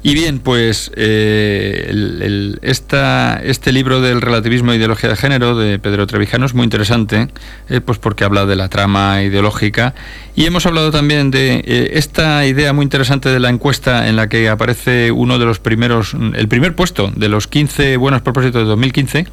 y 0.05 0.13
bien, 0.13 0.39
pues 0.39 0.91
eh, 0.97 1.85
el, 1.87 2.59
esta, 2.61 3.39
este 3.41 3.71
libro 3.71 4.01
del 4.01 4.19
relativismo 4.19 4.73
e 4.73 4.75
ideología 4.75 5.09
de 5.09 5.15
género 5.15 5.55
de 5.55 5.79
Pedro 5.79 6.05
Trevijano 6.07 6.45
es 6.45 6.53
muy 6.53 6.65
interesante, 6.65 7.29
eh, 7.69 7.79
pues 7.79 7.99
porque 7.99 8.25
habla 8.25 8.45
de 8.45 8.57
la 8.57 8.67
trama 8.67 9.23
ideológica 9.23 9.95
y 10.35 10.43
hemos 10.45 10.65
hablado 10.65 10.91
también 10.91 11.31
de 11.31 11.63
eh, 11.65 11.91
esta 11.93 12.45
idea 12.45 12.73
muy 12.73 12.83
interesante 12.83 13.29
de 13.29 13.39
la 13.39 13.49
encuesta 13.49 14.09
en 14.09 14.17
la 14.17 14.27
que 14.27 14.49
aparece 14.49 15.13
uno 15.13 15.39
de 15.39 15.45
los 15.45 15.59
primeros, 15.59 16.13
el 16.13 16.49
primer 16.49 16.75
puesto 16.75 17.09
de 17.15 17.29
los 17.29 17.47
15 17.47 17.95
buenos 17.95 18.21
propósitos 18.21 18.63
de 18.63 18.67
2015, 18.67 19.25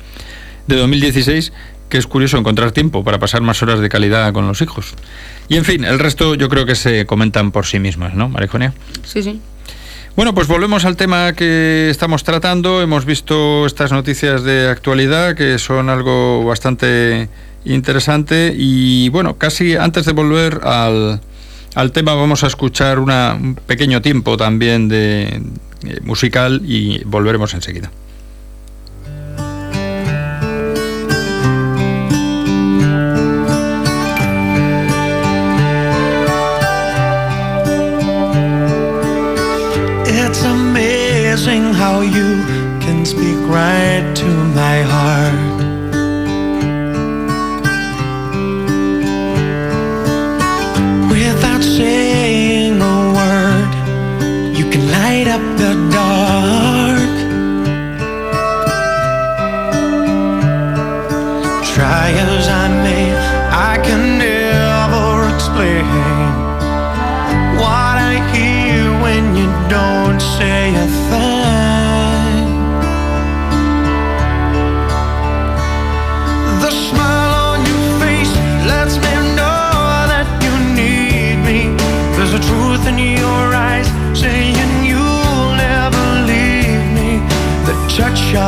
de 0.69 0.77
2016, 0.77 1.53
que 1.89 1.99
es 1.99 2.07
curioso 2.07 2.39
encontrar 2.39 2.71
tiempo 2.71 3.03
para 3.03 3.19
pasar 3.19 3.43
más 3.43 3.61
horas 3.65 3.81
de 3.81 3.89
calidad 3.89 4.33
con 4.33 4.47
los 4.47 4.63
hijos. 4.63 4.95
Y 5.49 5.57
en 5.57 5.65
fin, 5.65 5.85
el 5.85 5.99
resto 5.99 6.37
yo 6.37 6.49
creo 6.49 6.65
que 6.65 6.77
se 6.77 7.07
comentan 7.07 7.51
por 7.51 7.67
sí 7.67 7.81
mismas, 7.81 8.15
¿no, 8.15 8.29
Marijonia? 8.29 8.73
Sí, 9.03 9.25
sí. 9.25 9.41
Bueno, 10.21 10.35
pues 10.35 10.49
volvemos 10.49 10.85
al 10.85 10.99
tema 10.99 11.33
que 11.33 11.89
estamos 11.89 12.25
tratando. 12.25 12.83
Hemos 12.83 13.07
visto 13.07 13.65
estas 13.65 13.91
noticias 13.91 14.45
de 14.45 14.69
actualidad 14.69 15.35
que 15.35 15.59
son 15.59 15.89
algo 15.89 16.45
bastante 16.45 17.31
interesante 17.65 18.53
y 18.55 19.09
bueno, 19.09 19.39
casi 19.39 19.77
antes 19.77 20.05
de 20.05 20.13
volver 20.13 20.61
al, 20.63 21.23
al 21.75 21.93
tema 21.93 22.13
vamos 22.13 22.45
a 22.45 22.49
escuchar 22.49 22.99
una, 22.99 23.33
un 23.33 23.55
pequeño 23.55 24.03
tiempo 24.03 24.37
también 24.37 24.89
de 24.89 25.23
eh, 25.87 26.01
musical 26.03 26.61
y 26.67 27.03
volveremos 27.05 27.55
enseguida. 27.55 27.91
It's 40.31 40.45
amazing 40.45 41.75
how 41.75 42.03
you 42.03 42.37
can 42.81 43.05
speak 43.05 43.37
right 43.51 44.14
to 44.14 44.29
my 44.55 44.81
heart. 44.83 45.50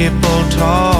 people 0.00 0.48
talk. 0.48 0.99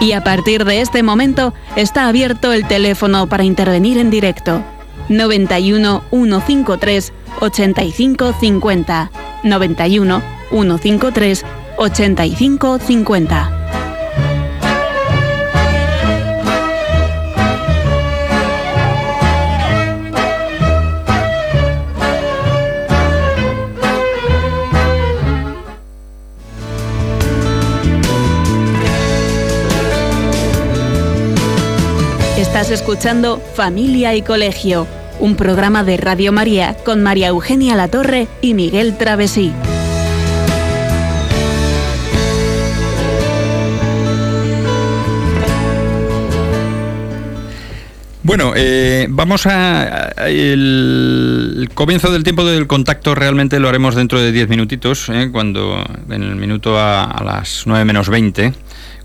Y 0.00 0.12
a 0.12 0.24
partir 0.24 0.64
de 0.64 0.80
este 0.80 1.02
momento 1.02 1.52
está 1.76 2.08
abierto 2.08 2.52
el 2.54 2.66
teléfono 2.66 3.28
para 3.28 3.44
intervenir 3.44 3.98
en 3.98 4.10
directo. 4.10 4.62
91 5.10 6.02
153 6.10 7.12
85 7.40 8.32
50. 8.40 9.10
91 9.44 10.22
153 10.50 11.44
85 11.76 13.59
Estás 32.50 32.72
escuchando 32.72 33.40
Familia 33.54 34.16
y 34.16 34.22
Colegio, 34.22 34.88
un 35.20 35.36
programa 35.36 35.84
de 35.84 35.96
Radio 35.96 36.32
María 36.32 36.76
con 36.84 37.00
María 37.00 37.28
Eugenia 37.28 37.76
Latorre 37.76 38.26
y 38.42 38.54
Miguel 38.54 38.98
Travesí. 38.98 39.52
Bueno, 48.30 48.52
eh, 48.56 49.06
vamos 49.10 49.46
a, 49.46 50.12
el, 50.26 51.68
comienzo 51.74 52.12
del 52.12 52.24
tiempo 52.24 52.44
del 52.44 52.66
contacto 52.66 53.14
realmente 53.14 53.58
lo 53.60 53.68
haremos 53.68 53.94
dentro 53.94 54.20
de 54.20 54.30
10 54.32 54.48
minutitos, 54.48 55.08
eh, 55.08 55.30
cuando 55.32 55.84
en 56.08 56.22
el 56.22 56.34
minuto 56.36 56.78
a, 56.78 57.22
las 57.24 57.62
9 57.66 57.84
menos 57.84 58.08
20, 58.08 58.52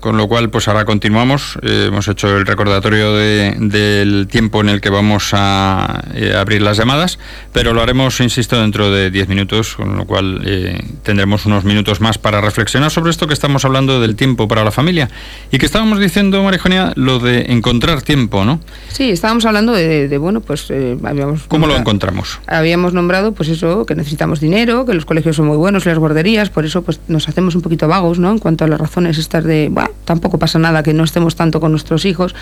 con 0.00 0.16
lo 0.16 0.28
cual 0.28 0.50
pues 0.50 0.68
ahora 0.68 0.84
continuamos, 0.84 1.58
eh, 1.62 1.86
hemos 1.88 2.06
hecho 2.08 2.36
el 2.36 2.46
recordatorio 2.46 3.14
de- 3.14 3.54
del 3.58 4.28
tiempo 4.30 4.60
en 4.60 4.68
el 4.68 4.80
que 4.80 4.90
vamos 4.90 5.30
a 5.32 6.02
eh, 6.14 6.34
abrir 6.36 6.62
las 6.62 6.76
llamadas, 6.76 7.18
pero 7.52 7.72
lo 7.72 7.82
haremos, 7.82 8.20
insisto, 8.20 8.60
dentro 8.60 8.90
de 8.90 9.10
10 9.10 9.28
minutos, 9.28 9.74
con 9.76 9.96
lo 9.96 10.04
cual 10.06 10.42
eh, 10.44 10.80
tendremos 11.02 11.46
unos 11.46 11.64
minutos 11.64 12.00
más 12.00 12.18
para 12.18 12.40
reflexionar 12.40 12.90
sobre 12.90 13.10
esto 13.10 13.26
que 13.26 13.34
estamos 13.34 13.64
hablando 13.64 14.00
del 14.00 14.16
tiempo 14.16 14.48
para 14.48 14.64
la 14.64 14.70
familia 14.70 15.08
y 15.50 15.58
que 15.58 15.66
estábamos 15.66 15.98
diciendo, 15.98 16.42
María 16.42 16.58
Eugenia, 16.58 16.92
lo 16.96 17.18
de 17.18 17.46
encontrar 17.52 18.02
tiempo, 18.02 18.44
¿no? 18.44 18.60
Sí, 18.88 19.10
estábamos 19.10 19.44
hablando 19.46 19.72
de, 19.72 20.08
de, 20.08 20.18
bueno, 20.18 20.40
pues 20.40 20.66
eh, 20.70 20.96
habíamos... 21.04 21.42
¿Cómo 21.48 21.66
lo 21.66 21.72
nombra- 21.74 21.80
encontramos? 21.80 22.40
Habíamos 22.46 22.92
nombrado, 22.92 23.32
pues 23.32 23.48
eso, 23.48 23.86
que 23.86 23.94
necesitamos 23.94 24.40
dinero, 24.40 24.84
que 24.86 24.94
los 24.94 25.04
colegios 25.04 25.36
son 25.36 25.46
muy 25.46 25.56
buenos, 25.56 25.86
las 25.86 25.98
guarderías, 25.98 26.50
por 26.50 26.64
eso 26.64 26.82
pues 26.82 27.00
nos 27.08 27.28
hacemos 27.28 27.54
un 27.54 27.62
poquito 27.62 27.88
vagos, 27.88 28.18
¿no? 28.18 28.30
En 28.30 28.38
cuanto 28.38 28.64
a 28.64 28.68
las 28.68 28.80
razones 28.80 29.18
estas 29.18 29.44
de, 29.44 29.68
bueno, 29.70 29.85
tampoco 30.04 30.38
pasa 30.38 30.58
nada 30.58 30.82
que 30.82 30.92
no 30.92 31.04
estemos 31.04 31.36
tanto 31.36 31.60
con 31.60 31.70
nuestros 31.70 32.04
hijos. 32.04 32.34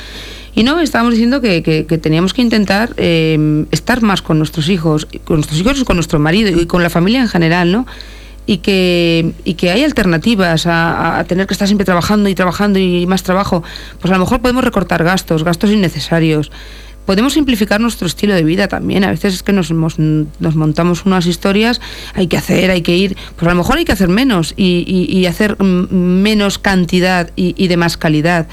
Y 0.54 0.62
no, 0.62 0.80
estábamos 0.80 1.14
diciendo 1.14 1.40
que, 1.40 1.61
teníamos 2.00 2.35
que 2.35 2.42
intentar 2.42 2.94
eh, 2.96 3.66
estar 3.70 4.02
más 4.02 4.22
con 4.22 4.38
nuestros 4.38 4.68
hijos, 4.68 5.07
con 5.24 5.37
nuestros 5.37 5.61
hijos, 5.61 5.85
con 5.85 5.96
nuestro 5.96 6.18
marido 6.18 6.50
y 6.61 6.66
con 6.66 6.83
la 6.83 6.90
familia 6.90 7.20
en 7.20 7.28
general, 7.28 7.72
¿no? 7.72 7.87
y 8.46 8.59
que, 8.59 9.33
y 9.44 9.54
que 9.54 9.70
hay 9.70 9.85
alternativas 9.85 10.66
a, 10.66 11.18
a 11.18 11.24
tener 11.24 11.46
que 11.46 11.54
estar 11.54 11.66
siempre 11.66 11.85
trabajando 11.85 12.28
y 12.28 12.35
trabajando 12.35 12.78
y 12.78 13.07
más 13.07 13.22
trabajo, 13.22 13.62
pues 14.00 14.11
a 14.12 14.14
lo 14.18 14.20
mejor 14.24 14.40
podemos 14.40 14.62
recortar 14.62 15.02
gastos, 15.02 15.44
gastos 15.44 15.70
innecesarios. 15.70 16.50
Podemos 17.06 17.34
simplificar 17.34 17.80
nuestro 17.80 18.06
estilo 18.06 18.34
de 18.34 18.44
vida 18.44 18.68
también. 18.68 19.04
A 19.04 19.10
veces 19.10 19.34
es 19.34 19.42
que 19.42 19.52
nos, 19.52 19.70
nos 19.70 19.98
montamos 20.56 21.04
unas 21.04 21.26
historias, 21.26 21.80
hay 22.14 22.26
que 22.28 22.36
hacer, 22.36 22.70
hay 22.70 22.82
que 22.82 22.96
ir. 22.96 23.16
Pues 23.36 23.46
a 23.46 23.50
lo 23.50 23.56
mejor 23.56 23.76
hay 23.78 23.84
que 23.84 23.92
hacer 23.92 24.08
menos 24.08 24.54
y, 24.56 24.84
y- 24.86 25.16
y 25.18 25.26
hacer 25.26 25.60
menos 25.60 26.58
cantidad 26.58 27.30
y, 27.36 27.54
y 27.62 27.68
de 27.68 27.76
más 27.76 27.96
calidad. 27.96 28.46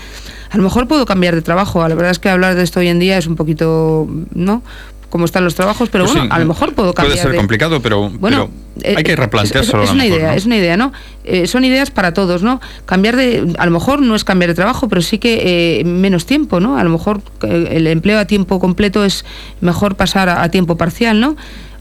A 0.50 0.58
lo 0.58 0.64
mejor 0.64 0.88
puedo 0.88 1.06
cambiar 1.06 1.34
de 1.34 1.42
trabajo. 1.42 1.88
La 1.88 1.96
verdad 1.96 2.12
es 2.12 2.20
que 2.20 2.30
hablar 2.30 2.56
de 2.56 2.64
esto 2.64 2.82
hoy 2.82 2.90
en 2.90 3.00
día 3.00 3.18
es 3.18 3.26
un 3.26 3.38
poquito, 3.38 4.10
¿no? 4.34 4.64
Como 5.12 5.26
están 5.26 5.44
los 5.44 5.54
trabajos, 5.54 5.90
pero 5.90 6.06
Pues 6.06 6.14
bueno, 6.16 6.30
sí, 6.30 6.36
a 6.36 6.40
lo 6.40 6.46
mejor 6.48 6.74
puedo 6.74 6.94
cambiar. 6.94 7.12
Puede 7.12 7.22
ser 7.22 7.32
de- 7.34 7.38
complicado, 7.38 7.82
pero, 7.82 8.10
bueno, 8.10 8.50
pero 8.82 8.88
hay 8.98 9.02
eh, 9.02 9.04
que 9.04 9.16
replanteárselo 9.18 9.84
es, 9.84 9.92
una 9.92 10.04
mejor, 10.06 10.18
idea, 10.20 10.32
¿no? 10.32 10.38
es 10.38 10.46
una 10.46 10.58
idea, 10.58 10.78
¿no? 10.78 10.94
Eh, 11.26 11.48
son 11.48 11.66
ideas 11.66 11.92
para 11.92 12.14
todos, 12.14 12.42
¿no? 12.44 12.60
Cambiar 12.86 13.18
de, 13.18 13.54
a 13.60 13.66
lo 13.66 13.72
mejor 13.72 14.02
no 14.02 14.16
es 14.16 14.24
cambiar 14.24 14.48
de 14.50 14.56
trabajo, 14.56 14.88
pero 14.88 15.02
sí 15.02 15.20
que 15.20 15.82
eh, 15.82 15.84
menos 15.84 16.26
tiempo, 16.26 16.60
¿no? 16.62 16.78
A 16.78 16.84
lo 16.86 16.90
mejor 16.90 17.22
eh, 17.44 17.68
el 17.72 17.88
empleo 17.88 18.20
a 18.20 18.26
tiempo 18.26 18.58
completo 18.60 19.04
es 19.04 19.26
mejor 19.60 19.96
pasar 19.98 20.30
a, 20.30 20.42
a 20.44 20.50
tiempo 20.50 20.78
parcial, 20.78 21.20
¿no? 21.20 21.36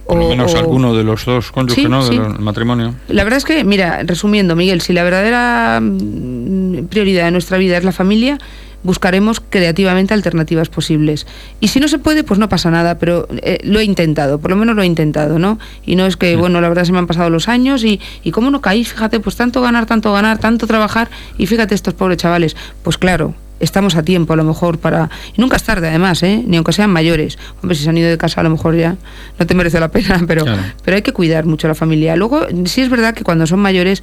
Por 0.09 0.19
lo 0.19 0.29
menos 0.29 0.53
o- 0.55 0.59
alguno 0.59 0.93
de 0.97 1.05
los 1.05 1.25
dos 1.25 1.53
cónyuges, 1.53 1.85
Sí, 1.85 1.89
¿no? 1.89 2.03
sí. 2.03 2.19
Del 2.19 2.41
matrimonio. 2.41 2.95
La 3.07 3.23
verdad 3.23 3.37
es 3.37 3.45
que, 3.45 3.63
mira, 3.63 4.03
resumiendo, 4.03 4.57
Miguel, 4.57 4.81
si 4.81 4.93
la 4.93 5.05
verdadera 5.05 5.79
mm, 5.81 6.87
prioridad 6.91 7.27
de 7.27 7.31
nuestra 7.31 7.59
vida 7.59 7.77
es 7.79 7.85
la 7.85 7.93
familia, 7.93 8.39
buscaremos 8.83 9.41
creativamente 9.41 10.15
alternativas 10.15 10.69
posibles. 10.69 11.27
Y 11.61 11.69
si 11.69 11.81
no 11.81 11.89
se 11.89 11.99
puede, 11.99 12.25
pues 12.25 12.39
no 12.41 12.49
pasa 12.49 12.71
nada, 12.71 12.99
pero 12.99 13.27
eh, 13.43 13.59
lo 13.63 13.81
he 13.81 13.85
intentado, 13.85 14.39
por 14.39 14.51
lo 14.51 14.57
menos 14.57 14.77
lo 14.77 14.83
he 14.83 14.87
intentado, 14.87 15.39
¿no? 15.39 15.59
Y 15.85 15.97
no 15.97 16.07
es 16.07 16.17
que, 16.17 16.37
bueno, 16.37 16.61
la 16.61 16.69
verdad 16.69 16.85
se 16.85 16.93
me 16.93 16.99
han 16.99 17.07
pasado 17.07 17.31
los 17.31 17.49
años 17.49 17.85
y, 17.85 18.01
y 18.25 18.31
cómo 18.31 18.51
no 18.51 18.61
caí, 18.61 18.85
fíjate, 18.85 19.21
pues 19.21 19.37
tanto 19.37 19.61
ganar, 19.61 19.87
tanto 19.87 20.13
ganar, 20.13 20.39
tanto 20.39 20.67
trabajar 20.67 21.11
y 21.39 21.47
fíjate 21.47 21.75
estos 21.75 21.95
pobres 21.95 22.19
chavales, 22.19 22.57
pues 22.83 22.99
claro. 22.99 23.35
Estamos 23.61 23.95
a 23.95 24.03
tiempo 24.03 24.33
a 24.33 24.37
lo 24.37 24.45
mejor 24.45 24.79
para... 24.79 25.11
Y 25.37 25.41
nunca 25.43 25.57
es 25.57 25.63
tarde 25.65 25.87
además, 25.89 26.23
¿eh? 26.23 26.43
Ni 26.47 26.57
aunque 26.57 26.73
sean 26.73 26.89
mayores. 26.91 27.39
Hombre, 27.61 27.77
si 27.77 27.85
se 27.85 27.91
han 27.91 27.99
ido 27.99 28.09
de 28.09 28.17
casa 28.17 28.41
a 28.41 28.43
lo 28.43 28.49
mejor 28.49 28.75
ya 28.75 28.97
no 29.39 29.47
te 29.47 29.55
merece 29.55 29.79
la 29.79 29.89
pena, 29.89 30.19
pero, 30.27 30.45
Claro. 30.47 30.63
pero 30.83 30.95
hay 30.97 31.03
que 31.03 31.13
cuidar 31.13 31.45
mucho 31.45 31.67
a 31.67 31.69
la 31.69 31.75
familia. 31.75 32.17
Luego, 32.17 32.47
sí 32.65 32.81
es 32.81 32.89
verdad 32.89 33.13
que 33.13 33.23
cuando 33.23 33.47
son 33.47 33.59
mayores 33.61 34.03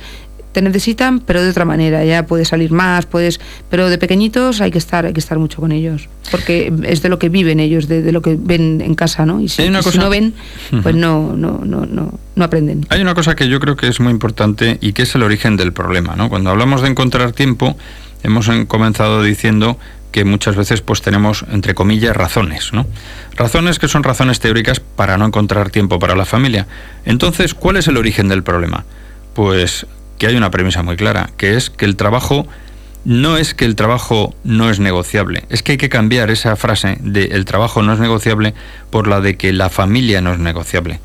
te 0.57 0.63
necesitan, 0.63 1.19
pero 1.19 1.43
de 1.43 1.51
otra 1.51 1.65
manera. 1.65 2.03
Ya 2.03 2.25
puedes 2.25 2.47
salir 2.47 2.71
más, 2.71 3.05
puedes, 3.05 3.39
pero 3.69 3.91
de 3.91 3.99
pequeñitos 3.99 4.59
hay 4.59 4.71
que 4.71 4.79
estar, 4.79 5.05
hay 5.05 5.13
que 5.13 5.19
estar 5.19 5.37
mucho 5.37 5.61
con 5.61 5.71
ellos, 5.71 6.09
porque 6.31 6.73
es 6.83 7.03
de 7.03 7.09
lo 7.09 7.19
que 7.19 7.29
viven 7.29 7.59
ellos, 7.59 7.87
de, 7.87 8.01
de 8.01 8.11
lo 8.11 8.23
que 8.23 8.35
ven 8.39 8.81
en 8.81 8.95
casa, 8.95 9.23
¿no? 9.27 9.39
Y 9.39 9.49
si, 9.49 9.61
si 9.67 9.97
no 9.99 10.09
ven, 10.09 10.33
pues 10.81 10.95
no, 10.95 11.35
no, 11.37 11.61
no, 11.63 11.85
no, 11.85 12.17
no 12.35 12.43
aprenden. 12.43 12.87
Hay 12.89 13.01
una 13.01 13.13
cosa 13.13 13.35
que 13.35 13.47
yo 13.47 13.59
creo 13.59 13.75
que 13.75 13.87
es 13.87 13.99
muy 13.99 14.09
importante 14.11 14.79
y 14.81 14.93
que 14.93 15.03
es 15.03 15.13
el 15.13 15.21
origen 15.21 15.57
del 15.57 15.73
problema, 15.73 16.15
¿no? 16.15 16.27
Cuando 16.27 16.49
hablamos 16.49 16.81
de 16.81 16.87
encontrar 16.87 17.33
tiempo, 17.33 17.77
hemos 18.23 18.47
en- 18.47 18.65
comenzado 18.65 19.21
diciendo 19.21 19.77
que 20.11 20.25
muchas 20.25 20.55
veces 20.55 20.81
pues 20.81 21.03
tenemos 21.03 21.45
entre 21.51 21.75
comillas 21.75 22.17
razones, 22.17 22.73
¿no? 22.73 22.87
Razones 23.35 23.77
que 23.77 23.87
son 23.87 24.01
razones 24.01 24.39
teóricas 24.39 24.79
para 24.79 25.17
no 25.19 25.25
encontrar 25.27 25.69
tiempo 25.69 25.99
para 25.99 26.15
la 26.15 26.25
familia. 26.25 26.65
Entonces, 27.05 27.53
¿cuál 27.53 27.77
es 27.77 27.87
el 27.87 27.97
origen 27.97 28.27
del 28.27 28.41
problema? 28.41 28.85
Pues 29.35 29.85
que 30.17 30.27
hay 30.27 30.35
una 30.35 30.51
premisa 30.51 30.83
muy 30.83 30.95
clara, 30.95 31.29
que 31.37 31.55
es 31.55 31.69
que 31.69 31.85
el 31.85 31.95
trabajo 31.95 32.47
no 33.05 33.37
es 33.37 33.53
que 33.53 33.65
el 33.65 33.75
trabajo 33.75 34.35
no 34.43 34.69
es 34.69 34.79
negociable, 34.79 35.45
es 35.49 35.63
que 35.63 35.73
hay 35.73 35.77
que 35.77 35.89
cambiar 35.89 36.29
esa 36.29 36.55
frase 36.55 36.97
de 36.99 37.25
el 37.25 37.45
trabajo 37.45 37.81
no 37.81 37.93
es 37.93 37.99
negociable 37.99 38.53
por 38.89 39.07
la 39.07 39.21
de 39.21 39.37
que 39.37 39.53
la 39.53 39.69
familia 39.69 40.21
no 40.21 40.33
es 40.33 40.39
negociable. 40.39 40.99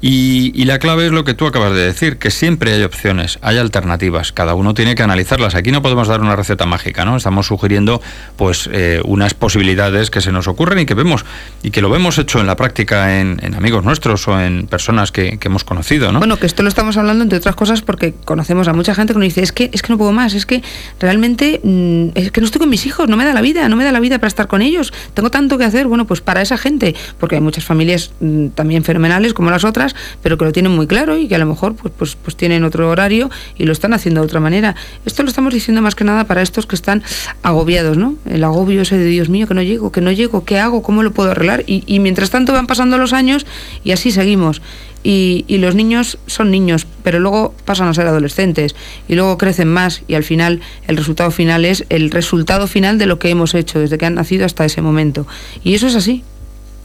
Y, 0.00 0.52
y 0.54 0.64
la 0.64 0.78
clave 0.78 1.06
es 1.06 1.12
lo 1.12 1.24
que 1.24 1.34
tú 1.34 1.46
acabas 1.46 1.72
de 1.72 1.84
decir, 1.84 2.18
que 2.18 2.30
siempre 2.30 2.72
hay 2.72 2.82
opciones, 2.84 3.38
hay 3.42 3.58
alternativas, 3.58 4.32
cada 4.32 4.54
uno 4.54 4.74
tiene 4.74 4.94
que 4.94 5.02
analizarlas. 5.02 5.54
Aquí 5.54 5.72
no 5.72 5.82
podemos 5.82 6.08
dar 6.08 6.20
una 6.20 6.36
receta 6.36 6.66
mágica, 6.66 7.04
¿no? 7.04 7.16
Estamos 7.16 7.46
sugiriendo 7.46 8.00
pues 8.36 8.68
eh, 8.72 9.00
unas 9.04 9.34
posibilidades 9.34 10.10
que 10.10 10.20
se 10.20 10.32
nos 10.32 10.46
ocurren 10.46 10.78
y 10.78 10.86
que 10.86 10.94
vemos, 10.94 11.24
y 11.62 11.70
que 11.70 11.82
lo 11.82 11.90
vemos 11.90 12.18
hecho 12.18 12.40
en 12.40 12.46
la 12.46 12.56
práctica 12.56 13.20
en, 13.20 13.38
amigos 13.54 13.84
nuestros 13.84 14.28
o 14.28 14.40
en 14.40 14.66
personas 14.66 15.10
que, 15.10 15.38
que 15.38 15.48
hemos 15.48 15.64
conocido, 15.64 16.12
¿no? 16.12 16.18
Bueno, 16.18 16.38
que 16.38 16.46
esto 16.46 16.62
lo 16.62 16.68
estamos 16.68 16.96
hablando 16.96 17.24
entre 17.24 17.38
otras 17.38 17.56
cosas 17.56 17.82
porque 17.82 18.14
conocemos 18.24 18.68
a 18.68 18.72
mucha 18.72 18.94
gente 18.94 19.12
que 19.12 19.18
nos 19.18 19.28
dice, 19.28 19.42
es 19.42 19.52
que, 19.52 19.70
es 19.72 19.82
que 19.82 19.92
no 19.92 19.98
puedo 19.98 20.12
más, 20.12 20.34
es 20.34 20.46
que 20.46 20.62
realmente 21.00 21.60
mm, 21.62 22.08
es 22.14 22.30
que 22.30 22.40
no 22.40 22.46
estoy 22.46 22.60
con 22.60 22.68
mis 22.68 22.86
hijos, 22.86 23.08
no 23.08 23.16
me 23.16 23.24
da 23.24 23.32
la 23.32 23.40
vida, 23.40 23.68
no 23.68 23.76
me 23.76 23.84
da 23.84 23.92
la 23.92 24.00
vida 24.00 24.18
para 24.18 24.28
estar 24.28 24.46
con 24.46 24.62
ellos, 24.62 24.92
tengo 25.14 25.30
tanto 25.30 25.58
que 25.58 25.64
hacer, 25.64 25.86
bueno, 25.86 26.06
pues 26.06 26.20
para 26.20 26.42
esa 26.42 26.56
gente, 26.56 26.94
porque 27.18 27.36
hay 27.36 27.40
muchas 27.40 27.64
familias 27.64 28.12
mm, 28.20 28.48
también 28.48 28.84
fenomenales 28.84 29.34
como 29.34 29.50
las 29.50 29.64
otras, 29.64 29.87
pero 30.22 30.38
que 30.38 30.44
lo 30.44 30.52
tienen 30.52 30.72
muy 30.72 30.86
claro 30.86 31.16
y 31.16 31.28
que 31.28 31.34
a 31.34 31.38
lo 31.38 31.46
mejor 31.46 31.74
pues, 31.74 31.92
pues, 31.96 32.16
pues 32.16 32.36
tienen 32.36 32.64
otro 32.64 32.88
horario 32.88 33.30
y 33.56 33.64
lo 33.64 33.72
están 33.72 33.92
haciendo 33.92 34.20
de 34.20 34.26
otra 34.26 34.40
manera. 34.40 34.74
Esto 35.04 35.22
lo 35.22 35.28
estamos 35.28 35.52
diciendo 35.52 35.82
más 35.82 35.94
que 35.94 36.04
nada 36.04 36.24
para 36.24 36.42
estos 36.42 36.66
que 36.66 36.76
están 36.76 37.02
agobiados, 37.42 37.96
¿no? 37.96 38.14
El 38.26 38.44
agobio 38.44 38.82
ese 38.82 38.98
de 38.98 39.06
Dios 39.06 39.28
mío, 39.28 39.46
que 39.46 39.54
no 39.54 39.62
llego, 39.62 39.92
que 39.92 40.00
no 40.00 40.12
llego, 40.12 40.44
¿qué 40.44 40.58
hago? 40.58 40.82
¿Cómo 40.82 41.02
lo 41.02 41.12
puedo 41.12 41.30
arreglar? 41.30 41.64
Y, 41.66 41.98
mientras 42.00 42.30
tanto 42.30 42.52
van 42.52 42.66
pasando 42.66 42.98
los 42.98 43.12
años 43.12 43.46
y 43.84 43.92
así 43.92 44.10
seguimos. 44.10 44.62
Y, 45.02 45.44
los 45.58 45.74
niños 45.74 46.18
son 46.26 46.50
niños, 46.50 46.86
pero 47.02 47.18
luego 47.18 47.54
pasan 47.64 47.88
a 47.88 47.94
ser 47.94 48.06
adolescentes 48.06 48.76
y 49.08 49.14
luego 49.14 49.38
crecen 49.38 49.68
más 49.68 50.02
y 50.06 50.14
al 50.14 50.24
final 50.24 50.60
el 50.86 50.96
resultado 50.96 51.30
final 51.30 51.64
es 51.64 51.84
el 51.88 52.10
resultado 52.10 52.66
final 52.66 52.98
de 52.98 53.06
lo 53.06 53.18
que 53.18 53.30
hemos 53.30 53.54
hecho 53.54 53.80
desde 53.80 53.98
que 53.98 54.06
han 54.06 54.14
nacido 54.14 54.46
hasta 54.46 54.64
ese 54.64 54.82
momento. 54.82 55.26
Y 55.64 55.74
eso 55.74 55.86
es 55.88 55.96
así. 55.96 56.22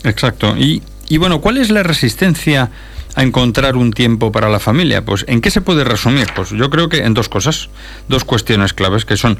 Exacto. 0.04 0.56
Y 0.58 0.82
bueno, 1.18 1.42
¿cuál 1.42 1.58
es 1.60 1.70
la 1.70 1.84
resistencia 1.84 2.72
a 3.16 3.24
encontrar 3.24 3.76
un 3.78 3.92
tiempo 3.92 4.32
para 4.32 4.50
la 4.50 4.60
familia? 4.60 5.04
Pues 5.06 5.26
¿en 5.28 5.42
qué 5.42 5.52
se 5.52 5.62
puede 5.62 5.84
resumir? 5.84 6.28
Pues 6.36 6.50
yo 6.50 6.70
creo 6.70 6.90
que 6.90 7.04
en 7.04 7.14
dos 7.14 7.30
cosas, 7.30 7.70
dos 8.08 8.24
cuestiones 8.26 8.74
claves 8.74 9.06
que 9.06 9.18
son 9.18 9.40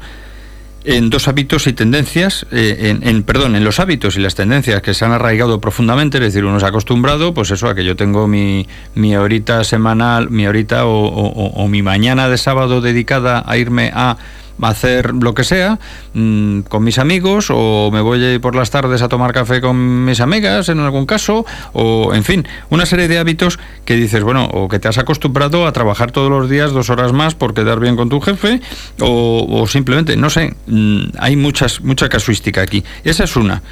en 0.86 1.08
dos 1.08 1.28
hábitos 1.28 1.66
y 1.66 1.72
tendencias, 1.72 2.44
eh, 2.52 2.90
en, 2.90 3.08
en- 3.08 3.22
perdón, 3.22 3.56
en 3.56 3.64
los 3.64 3.80
hábitos 3.80 4.16
y 4.16 4.20
las 4.20 4.34
tendencias 4.34 4.82
que 4.82 4.92
se 4.92 5.06
han 5.06 5.12
arraigado 5.12 5.58
profundamente, 5.58 6.18
es 6.18 6.24
decir, 6.24 6.44
uno 6.44 6.60
se 6.60 6.66
ha 6.66 6.68
acostumbrado, 6.68 7.32
pues 7.32 7.50
eso, 7.50 7.68
a 7.68 7.74
que 7.74 7.84
yo 7.86 7.96
tengo 7.96 8.28
mi, 8.28 8.68
mi 8.94 9.16
horita 9.16 9.64
semanal, 9.64 10.28
mi 10.28 10.46
horita 10.46 10.84
o, 10.84 11.06
o- 11.06 11.68
mi 11.68 11.80
mañana 11.80 12.28
de 12.28 12.36
sábado 12.36 12.82
dedicada 12.82 13.42
a 13.46 13.56
irme 13.56 13.92
a 13.94 14.18
hacer 14.62 15.12
lo 15.14 15.34
que 15.34 15.44
sea 15.44 15.78
mm, 16.14 16.60
con 16.60 16.84
mis 16.84 16.98
amigos 16.98 17.48
o 17.50 17.90
me 17.92 18.00
voy 18.00 18.38
por 18.38 18.54
las 18.54 18.70
tardes 18.70 19.02
a 19.02 19.08
tomar 19.08 19.32
café 19.32 19.60
con 19.60 20.04
mis 20.04 20.20
amigas 20.20 20.68
en 20.68 20.80
algún 20.80 21.06
caso 21.06 21.44
o 21.72 22.14
en 22.14 22.24
fin 22.24 22.46
una 22.70 22.86
serie 22.86 23.08
de 23.08 23.18
hábitos 23.18 23.58
que 23.84 23.96
dices 23.96 24.22
bueno 24.22 24.44
o 24.44 24.68
que 24.68 24.78
te 24.78 24.88
has 24.88 24.98
acostumbrado 24.98 25.66
a 25.66 25.72
trabajar 25.72 26.12
todos 26.12 26.30
los 26.30 26.48
días 26.48 26.72
dos 26.72 26.90
horas 26.90 27.12
más 27.12 27.34
por 27.34 27.54
quedar 27.54 27.80
bien 27.80 27.96
con 27.96 28.08
tu 28.08 28.20
jefe 28.20 28.60
o, 29.00 29.46
o 29.48 29.66
simplemente 29.66 30.16
no 30.16 30.30
sé 30.30 30.54
mm, 30.66 31.16
hay 31.18 31.36
muchas 31.36 31.80
mucha 31.80 32.08
casuística 32.08 32.62
aquí. 32.62 32.84
Esa 33.04 33.24
es 33.24 33.36
una 33.36 33.62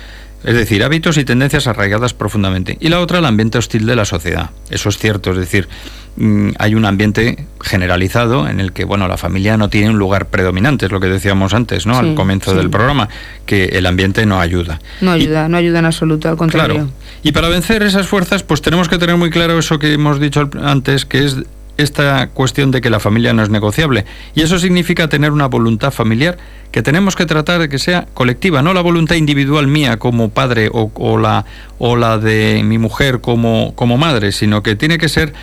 es 0.45 0.55
decir, 0.55 0.83
hábitos 0.83 1.17
y 1.19 1.25
tendencias 1.25 1.67
arraigadas 1.67 2.15
profundamente. 2.15 2.77
Y 2.81 2.89
la 2.89 3.01
otra, 3.01 3.19
el 3.19 3.25
ambiente 3.27 3.59
hostil 3.59 3.87
de 3.87 3.97
la 3.97 4.05
sociedad. 4.05 4.51
Eso 4.71 4.89
es 4.89 4.99
cierto, 4.99 5.31
es 5.33 5.39
decir, 5.39 5.69
mm, 6.17 6.51
hay 6.59 6.75
un 6.75 6.85
ambiente 6.85 7.47
generalizado 7.61 8.49
en 8.49 8.61
el 8.61 8.73
que, 8.73 8.85
bueno, 8.85 9.07
la 9.09 9.17
familia 9.17 9.57
no 9.57 9.69
tiene 9.69 9.91
un 9.91 9.99
lugar 9.99 10.27
predominante, 10.27 10.87
es 10.87 10.93
lo 10.93 11.01
que 11.01 11.07
decíamos 11.09 11.55
antes, 11.55 11.87
¿no? 11.87 11.95
Sí, 11.95 12.01
Al 12.01 12.15
comienzo 12.15 12.51
sí. 12.53 12.57
del 12.57 12.71
programa, 12.71 13.09
que 13.47 13.67
el 13.67 13.87
ambiente 13.87 14.27
no 14.27 14.41
ayuda. 14.41 14.81
No 15.01 15.17
Y- 15.17 15.23
ayuda, 15.23 15.49
no 15.49 15.57
ayuda 15.57 15.79
en 15.79 15.87
absoluto, 15.87 16.29
al 16.29 16.37
contrario. 16.37 16.75
Claro. 16.75 16.91
Y 17.23 17.33
para 17.33 17.49
vencer 17.49 17.83
esas 17.83 18.07
fuerzas, 18.09 18.43
pues 18.43 18.63
tenemos 18.63 18.89
que 18.89 18.99
tener 18.99 19.17
muy 19.17 19.31
claro 19.31 19.59
eso 19.59 19.79
que 19.79 19.93
hemos 19.93 20.19
dicho 20.21 20.51
antes, 20.63 21.05
que 21.07 21.25
es 21.25 21.37
esta 21.77 22.29
cuestión 22.29 22.71
de 22.71 22.81
que 22.81 22.91
la 22.91 23.01
familia 23.01 23.33
no 23.33 23.43
es 23.43 23.49
negociable. 23.49 24.05
Y 24.35 24.43
eso 24.43 24.59
significa 24.59 25.09
tener 25.09 25.33
una 25.33 25.47
voluntad 25.47 25.91
familiar 25.91 26.39
que 26.71 26.83
tenemos 26.83 27.17
que 27.17 27.27
tratar 27.27 27.61
de 27.61 27.69
que 27.69 27.79
sea 27.79 28.07
colectiva, 28.15 28.63
no 28.63 28.73
la 28.73 28.81
voluntad 28.81 29.17
individual 29.17 29.67
mía 29.67 29.99
como 29.99 30.31
padre 30.31 30.71
o, 30.73 31.19
la, 31.19 31.45
o 31.79 31.97
la 31.97 32.19
de 32.19 32.63
mi 32.65 32.79
mujer 32.79 33.21
como, 33.21 33.75
como 33.75 33.99
madre, 33.99 34.33
sino 34.33 34.63
que 34.63 34.77
tiene 34.77 34.99
que 34.99 35.09
ser 35.09 35.35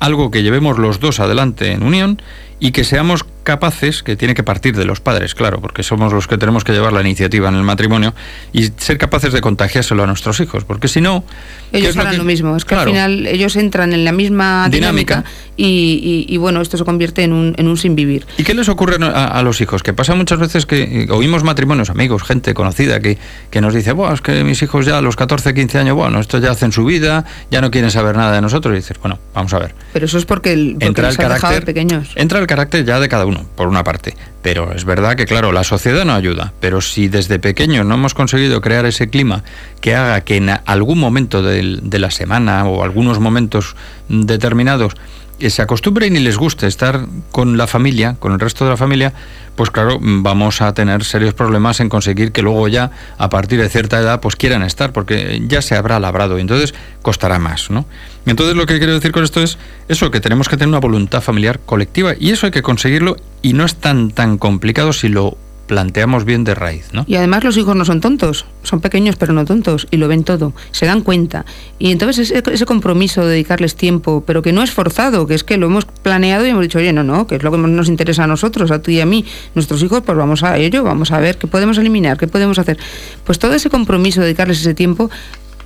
algo 0.00 0.30
que 0.30 0.42
llevemos 0.42 0.78
los 0.78 1.00
dos 1.00 1.20
adelante 1.20 1.72
en 1.72 1.82
unión 1.82 2.20
y 2.60 2.72
que 2.72 2.84
seamos 2.84 3.24
capaces, 3.44 4.02
que 4.02 4.16
tiene 4.16 4.34
que 4.34 4.42
partir 4.42 4.74
de 4.76 4.84
los 4.84 5.00
padres, 5.00 5.34
claro, 5.34 5.60
porque 5.60 5.82
somos 5.84 6.12
los 6.12 6.26
que 6.26 6.36
tenemos 6.38 6.64
que 6.64 6.72
llevar 6.72 6.92
la 6.92 7.00
iniciativa 7.02 7.48
en 7.48 7.54
el 7.54 7.62
matrimonio 7.62 8.14
y 8.52 8.70
ser 8.76 8.98
capaces 8.98 9.32
de 9.32 9.40
contagiárselo 9.40 10.02
a 10.02 10.06
nuestros 10.06 10.40
hijos, 10.40 10.64
porque 10.64 10.88
si 10.88 11.00
no... 11.00 11.24
¿qué 11.70 11.78
Ellos 11.78 11.94
lo 11.96 12.02
harán 12.02 12.12
que- 12.14 12.18
lo 12.18 12.24
mismo, 12.24 12.56
es 12.56 12.64
que 12.64 12.68
Claro. 12.74 12.90
al 12.90 12.96
final 12.96 13.26
ellos 13.26 13.54
entran 13.56 13.92
en 13.92 14.04
la 14.04 14.12
misma 14.12 14.68
dinámica, 14.70 15.16
Dinámica. 15.16 15.24
y, 15.56 16.24
y- 16.28 16.34
y, 16.34 16.36
bueno, 16.38 16.60
esto 16.60 16.76
se 16.76 16.84
convierte 16.84 17.22
en 17.22 17.32
un, 17.32 17.54
en 17.58 17.68
un 17.68 17.76
sin 17.76 17.94
vivir. 17.94 18.26
¿Y 18.38 18.42
qué 18.44 18.54
les 18.54 18.68
ocurre 18.68 18.96
a, 19.04 19.24
a 19.26 19.42
los 19.42 19.60
hijos? 19.60 19.82
Que 19.82 19.92
pasa 19.92 20.14
muchas 20.14 20.38
veces 20.38 20.66
que 20.66 21.04
eh, 21.04 21.06
oímos 21.10 21.44
matrimonios, 21.44 21.90
amigos, 21.90 22.22
gente 22.22 22.54
conocida 22.54 23.00
que, 23.00 23.18
que 23.50 23.60
nos 23.60 23.74
dice, 23.74 23.92
bueno, 23.92 24.14
es 24.14 24.20
que 24.20 24.42
mis 24.44 24.62
hijos 24.62 24.86
ya 24.86 24.98
a 24.98 25.02
los 25.02 25.16
14, 25.16 25.52
15 25.52 25.78
años, 25.78 25.94
bueno, 25.96 26.20
esto 26.20 26.38
ya 26.38 26.50
hacen 26.52 26.72
su 26.72 26.84
vida, 26.84 27.24
ya 27.50 27.60
no 27.60 27.70
quieren 27.70 27.90
saber 27.90 28.16
nada 28.16 28.32
de 28.34 28.40
nosotros. 28.40 28.72
Y 28.72 28.76
dices, 28.76 28.96
bueno, 29.00 29.18
vamos 29.34 29.52
a 29.54 29.58
ver. 29.58 29.74
Pero 29.92 30.06
eso 30.06 30.16
es 30.18 30.24
porque, 30.24 30.52
el, 30.52 30.72
porque 30.74 30.86
Entra 30.86 31.08
el, 31.08 31.14
los 31.16 31.18
has 31.18 31.18
dejado 31.18 31.34
de 31.34 31.40
carácter, 31.40 31.64
pequeños. 31.64 32.08
entra 32.14 32.38
el 32.38 32.46
carácter 32.46 32.84
ya 32.84 33.00
de 33.00 33.08
cada 33.08 33.26
uno, 33.26 33.33
por 33.56 33.68
una 33.68 33.84
parte. 33.84 34.16
Pero 34.42 34.72
es 34.72 34.84
verdad 34.84 35.16
que, 35.16 35.26
claro, 35.26 35.52
la 35.52 35.64
sociedad 35.64 36.04
no 36.04 36.14
ayuda. 36.14 36.52
Pero 36.60 36.80
si 36.80 37.08
desde 37.08 37.38
pequeños 37.38 37.86
no 37.86 37.94
hemos 37.94 38.14
conseguido 38.14 38.60
crear 38.60 38.86
ese 38.86 39.08
clima 39.08 39.42
que 39.80 39.94
haga 39.94 40.20
que 40.22 40.36
en 40.36 40.50
algún 40.66 40.98
momento 40.98 41.42
de 41.42 41.98
la 41.98 42.10
semana 42.10 42.66
o 42.66 42.84
algunos 42.84 43.20
momentos 43.20 43.76
determinados 44.08 44.94
se 45.38 45.62
acostumbren 45.62 46.16
y 46.16 46.20
les 46.20 46.36
guste 46.36 46.66
estar 46.66 47.06
con 47.30 47.56
la 47.56 47.66
familia, 47.66 48.16
con 48.18 48.32
el 48.32 48.40
resto 48.40 48.64
de 48.64 48.70
la 48.70 48.76
familia, 48.76 49.12
pues 49.56 49.70
claro, 49.70 49.98
vamos 50.00 50.60
a 50.60 50.72
tener 50.74 51.04
serios 51.04 51.34
problemas 51.34 51.80
en 51.80 51.88
conseguir 51.88 52.32
que 52.32 52.42
luego 52.42 52.66
ya, 52.68 52.90
a 53.18 53.28
partir 53.30 53.60
de 53.60 53.68
cierta 53.68 54.00
edad, 54.00 54.20
pues 54.20 54.36
quieran 54.36 54.62
estar, 54.62 54.92
porque 54.92 55.42
ya 55.46 55.62
se 55.62 55.76
habrá 55.76 56.00
labrado 56.00 56.38
y 56.38 56.40
entonces 56.40 56.74
costará 57.02 57.38
más, 57.38 57.70
¿no? 57.70 57.86
Entonces 58.26 58.56
lo 58.56 58.66
que 58.66 58.78
quiero 58.78 58.94
decir 58.94 59.12
con 59.12 59.24
esto 59.24 59.42
es 59.42 59.58
eso, 59.88 60.10
que 60.10 60.20
tenemos 60.20 60.48
que 60.48 60.56
tener 60.56 60.68
una 60.68 60.80
voluntad 60.80 61.20
familiar 61.20 61.60
colectiva 61.64 62.14
y 62.18 62.30
eso 62.30 62.46
hay 62.46 62.52
que 62.52 62.62
conseguirlo 62.62 63.16
y 63.42 63.52
no 63.52 63.64
es 63.64 63.76
tan 63.76 64.10
tan 64.10 64.38
complicado 64.38 64.92
si 64.92 65.08
lo 65.08 65.36
planteamos 65.74 66.24
bien 66.24 66.44
de 66.44 66.54
raíz, 66.54 66.90
¿no? 66.92 67.04
Y 67.08 67.16
además 67.16 67.42
los 67.42 67.56
hijos 67.56 67.74
no 67.74 67.84
son 67.84 68.00
tontos, 68.00 68.46
son 68.62 68.80
pequeños 68.80 69.16
pero 69.16 69.32
no 69.32 69.44
tontos 69.44 69.88
y 69.90 69.96
lo 69.96 70.06
ven 70.06 70.22
todo, 70.22 70.52
se 70.70 70.86
dan 70.86 71.00
cuenta. 71.00 71.44
Y 71.80 71.90
entonces 71.90 72.30
ese, 72.30 72.64
compromiso 72.64 73.22
de 73.22 73.32
dedicarles 73.32 73.74
tiempo, 73.74 74.22
pero 74.24 74.40
que 74.40 74.52
no 74.52 74.62
es 74.62 74.70
forzado, 74.70 75.26
que 75.26 75.34
es 75.34 75.42
que 75.42 75.56
lo 75.56 75.66
hemos 75.66 75.84
planeado 75.84 76.46
y 76.46 76.50
hemos 76.50 76.62
dicho, 76.62 76.78
oye, 76.78 76.92
no, 76.92 77.02
no, 77.02 77.26
que 77.26 77.34
es 77.34 77.42
lo 77.42 77.50
que 77.50 77.58
nos 77.58 77.88
interesa 77.88 78.22
a 78.22 78.28
nosotros, 78.28 78.70
a 78.70 78.80
tú 78.82 78.92
y 78.92 79.00
a 79.00 79.06
mí, 79.06 79.24
nuestros 79.56 79.82
hijos, 79.82 80.02
pues 80.06 80.16
vamos 80.16 80.44
a 80.44 80.58
ello, 80.58 80.84
vamos 80.84 81.10
a 81.10 81.18
ver 81.18 81.38
qué 81.38 81.48
podemos 81.48 81.76
eliminar, 81.76 82.18
qué 82.18 82.28
podemos 82.28 82.60
hacer. 82.60 82.78
Pues 83.24 83.40
todo 83.40 83.54
ese 83.54 83.68
compromiso 83.68 84.20
de 84.20 84.26
dedicarles 84.26 84.60
ese 84.60 84.74
tiempo 84.74 85.10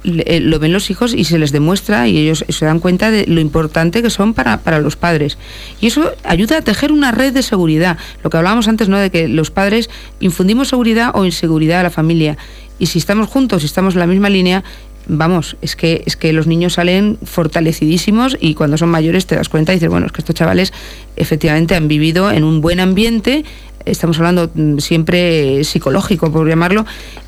lo 0.08 0.58
ven 0.58 0.72
los 0.72 0.90
hijos 0.90 1.14
y 1.14 1.24
se 1.24 1.38
les 1.38 1.52
demuestra 1.52 2.08
y 2.08 2.18
ellos 2.18 2.44
se 2.48 2.64
dan 2.64 2.80
cuenta 2.80 3.10
de 3.10 3.26
lo 3.26 3.40
importante 3.40 4.02
que 4.02 4.10
son 4.10 4.34
para, 4.34 4.60
para 4.60 4.80
los 4.80 4.96
padres. 4.96 5.38
Y 5.80 5.86
eso 5.88 6.12
ayuda 6.24 6.58
a 6.58 6.62
tejer 6.62 6.92
una 6.92 7.12
red 7.12 7.32
de 7.32 7.42
seguridad. 7.42 7.98
Lo 8.22 8.30
que 8.30 8.36
hablábamos 8.36 8.68
antes, 8.68 8.88
¿no? 8.88 8.98
De 8.98 9.10
que 9.10 9.28
los 9.28 9.50
padres 9.50 9.90
infundimos 10.20 10.68
seguridad 10.68 11.12
o 11.14 11.24
inseguridad 11.24 11.80
a 11.80 11.84
la 11.84 11.90
familia. 11.90 12.36
Y 12.78 12.86
si 12.86 12.98
estamos 12.98 13.28
juntos, 13.28 13.62
si 13.62 13.66
estamos 13.66 13.94
en 13.94 14.00
la 14.00 14.06
misma 14.06 14.30
línea, 14.30 14.64
vamos, 15.08 15.56
es 15.62 15.74
que, 15.74 16.02
es 16.06 16.16
que 16.16 16.32
los 16.32 16.46
niños 16.46 16.74
salen 16.74 17.18
fortalecidísimos 17.24 18.36
y 18.40 18.54
cuando 18.54 18.76
son 18.76 18.90
mayores 18.90 19.26
te 19.26 19.34
das 19.34 19.48
cuenta 19.48 19.72
y 19.72 19.76
dices, 19.76 19.88
bueno, 19.88 20.06
es 20.06 20.12
que 20.12 20.20
estos 20.20 20.34
chavales 20.34 20.72
efectivamente 21.16 21.74
han 21.74 21.88
vivido 21.88 22.30
en 22.30 22.44
un 22.44 22.60
buen 22.60 22.78
ambiente, 22.78 23.44
estamos 23.84 24.18
hablando 24.18 24.50
mm, 24.54 24.78
siempre 24.78 25.64
psicológico, 25.64 26.30
por 26.30 26.46
llamarlo, 26.48 26.84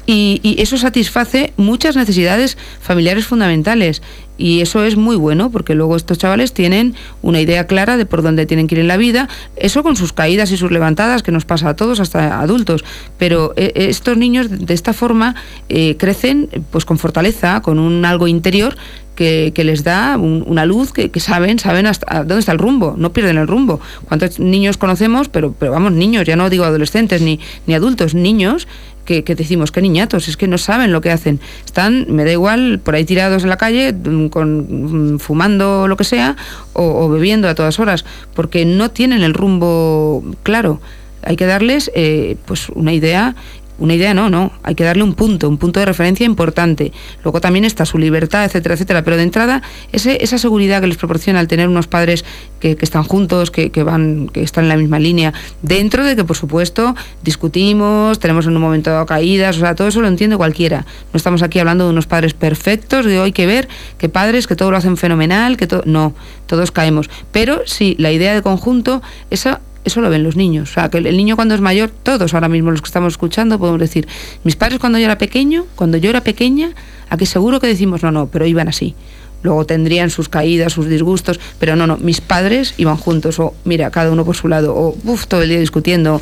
y, 0.06 0.40
y 0.42 0.60
eso 0.62 0.76
satisface 0.76 1.52
muchas 1.56 1.96
necesidades 1.96 2.56
familiares 2.80 3.26
fundamentales. 3.26 4.02
Y 4.38 4.62
eso 4.62 4.82
es 4.84 4.96
muy 4.96 5.16
bueno 5.16 5.50
porque 5.50 5.74
luego 5.74 5.96
estos 5.96 6.16
chavales 6.16 6.54
tienen 6.54 6.94
una 7.20 7.40
idea 7.42 7.66
clara 7.66 7.98
de 7.98 8.06
por 8.06 8.22
dónde 8.22 8.46
tienen 8.46 8.66
que 8.68 8.74
ir 8.76 8.80
en 8.80 8.88
la 8.88 8.96
vida, 8.96 9.28
eso 9.56 9.82
con 9.82 9.96
sus 9.96 10.14
caídas 10.14 10.50
y 10.50 10.56
sus 10.56 10.70
levantadas 10.70 11.22
que 11.22 11.30
nos 11.30 11.44
pasa 11.44 11.68
a 11.68 11.76
todos, 11.76 12.00
hasta 12.00 12.40
adultos. 12.40 12.82
Pero 13.18 13.52
eh, 13.56 13.72
estos 13.74 14.16
niños 14.16 14.48
de 14.48 14.72
esta 14.72 14.94
forma 14.94 15.34
eh, 15.68 15.96
crecen 15.98 16.48
pues 16.70 16.86
con 16.86 16.98
fortaleza, 16.98 17.60
con 17.60 17.78
un 17.78 18.02
algo 18.06 18.28
interior 18.28 18.76
que, 19.14 19.52
que 19.54 19.64
les 19.64 19.84
da 19.84 20.16
un- 20.16 20.42
una 20.46 20.64
luz 20.64 20.94
que, 20.94 21.10
que 21.10 21.20
saben, 21.20 21.58
saben 21.58 21.84
hasta 21.84 22.20
dónde 22.20 22.38
está 22.38 22.52
el 22.52 22.58
rumbo, 22.58 22.94
no 22.96 23.12
pierden 23.12 23.36
el 23.36 23.46
rumbo. 23.46 23.78
¿Cuántos 24.08 24.40
niños 24.40 24.78
conocemos? 24.78 25.28
Pero, 25.28 25.52
pero 25.58 25.72
vamos, 25.72 25.92
niños, 25.92 26.24
ya 26.24 26.36
no 26.36 26.48
digo 26.48 26.64
adolescentes 26.64 27.20
ni, 27.20 27.40
ni 27.66 27.74
adultos, 27.74 28.14
niños 28.14 28.66
que, 29.04 29.22
decimos, 29.22 29.72
qué 29.72 29.82
niñatos, 29.82 30.28
es 30.28 30.36
que 30.36 30.46
no 30.46 30.58
saben 30.58 30.92
lo 30.92 31.00
que 31.00 31.10
hacen. 31.10 31.40
Están, 31.64 32.06
me 32.08 32.24
da 32.24 32.32
igual, 32.32 32.80
por 32.82 32.94
ahí 32.94 33.04
tirados 33.04 33.42
en 33.42 33.48
la 33.48 33.56
calle, 33.56 33.92
mm, 33.92 34.28
con, 34.28 35.14
mm, 35.14 35.18
fumando 35.18 35.88
lo 35.88 35.96
que 35.96 36.04
sea, 36.04 36.36
o, 36.72 37.04
o 37.04 37.08
bebiendo 37.08 37.48
a 37.48 37.54
todas 37.54 37.78
horas, 37.80 38.04
porque 38.34 38.64
no 38.64 38.90
tienen 38.90 39.22
el 39.22 39.34
rumbo 39.34 40.22
claro. 40.42 40.80
Hay 41.22 41.36
que 41.36 41.46
darles 41.46 41.90
eh, 41.94 42.36
pues 42.46 42.70
una 42.70 42.92
idea 42.94 43.34
una 43.80 43.94
idea 43.94 44.14
no, 44.14 44.30
no, 44.30 44.52
hay 44.62 44.74
que 44.74 44.84
darle 44.84 45.02
un 45.02 45.14
punto, 45.14 45.48
un 45.48 45.58
punto 45.58 45.80
de 45.80 45.86
referencia 45.86 46.24
importante. 46.24 46.92
Luego 47.24 47.40
también 47.40 47.64
está 47.64 47.84
su 47.84 47.98
libertad, 47.98 48.44
etcétera, 48.44 48.74
etcétera. 48.74 49.02
Pero 49.02 49.16
de 49.16 49.24
entrada, 49.24 49.62
ese, 49.90 50.22
esa 50.22 50.38
seguridad 50.38 50.80
que 50.80 50.86
les 50.86 50.96
proporciona 50.96 51.40
el 51.40 51.48
tener 51.48 51.68
unos 51.68 51.86
padres 51.86 52.24
que, 52.60 52.76
están 52.80 53.04
juntos, 53.04 53.50
que, 53.50 53.70
que 53.70 53.82
van, 53.82 54.28
que 54.28 54.42
están 54.42 54.64
en 54.64 54.68
la 54.68 54.76
misma 54.76 54.98
línea, 54.98 55.32
dentro 55.62 56.04
de 56.04 56.14
que, 56.14 56.24
por 56.24 56.36
supuesto, 56.36 56.94
discutimos, 57.22 58.18
tenemos 58.18 58.46
en 58.46 58.54
un 58.54 58.62
momento 58.62 58.90
dado 58.90 59.06
caídas, 59.06 59.56
o 59.56 59.60
sea, 59.60 59.74
todo 59.74 59.88
eso 59.88 60.00
lo 60.00 60.08
entiende 60.08 60.36
cualquiera. 60.36 60.84
No 61.12 61.16
estamos 61.16 61.42
aquí 61.42 61.58
hablando 61.58 61.84
de 61.84 61.90
unos 61.90 62.06
padres 62.06 62.34
perfectos, 62.34 63.06
de 63.06 63.18
hoy 63.18 63.32
que 63.32 63.46
ver, 63.46 63.68
que 63.98 64.08
padres 64.08 64.46
que 64.46 64.56
todo 64.56 64.70
lo 64.70 64.76
hacen 64.76 64.96
fenomenal, 64.96 65.56
que 65.56 65.66
todo. 65.66 65.82
No, 65.86 66.14
todos 66.46 66.70
caemos. 66.70 67.08
Pero 67.32 67.62
sí, 67.66 67.96
la 67.98 68.12
idea 68.12 68.34
de 68.34 68.42
conjunto, 68.42 69.02
esa 69.30 69.60
eso 69.84 70.00
lo 70.00 70.10
ven 70.10 70.22
los 70.22 70.36
niños. 70.36 70.70
O 70.70 70.74
sea, 70.74 70.88
que 70.90 70.98
el 70.98 71.16
niño 71.16 71.36
cuando 71.36 71.54
es 71.54 71.60
mayor, 71.60 71.90
todos 71.90 72.34
ahora 72.34 72.48
mismo 72.48 72.70
los 72.70 72.82
que 72.82 72.86
estamos 72.86 73.14
escuchando, 73.14 73.58
podemos 73.58 73.80
decir, 73.80 74.06
mis 74.44 74.56
padres 74.56 74.78
cuando 74.78 74.98
yo 74.98 75.04
era 75.06 75.18
pequeño, 75.18 75.66
cuando 75.74 75.96
yo 75.96 76.10
era 76.10 76.22
pequeña, 76.22 76.70
a 77.08 77.16
que 77.16 77.26
seguro 77.26 77.60
que 77.60 77.66
decimos, 77.66 78.02
no, 78.02 78.10
no, 78.12 78.26
pero 78.26 78.46
iban 78.46 78.68
así. 78.68 78.94
Luego 79.42 79.64
tendrían 79.64 80.10
sus 80.10 80.28
caídas, 80.28 80.74
sus 80.74 80.86
disgustos, 80.86 81.40
pero 81.58 81.74
no, 81.74 81.86
no, 81.86 81.96
mis 81.96 82.20
padres 82.20 82.74
iban 82.76 82.96
juntos, 82.98 83.38
o 83.40 83.54
mira, 83.64 83.90
cada 83.90 84.10
uno 84.10 84.24
por 84.24 84.36
su 84.36 84.48
lado, 84.48 84.74
o 84.76 84.96
uff, 85.04 85.26
todo 85.26 85.42
el 85.42 85.48
día 85.48 85.58
discutiendo, 85.60 86.20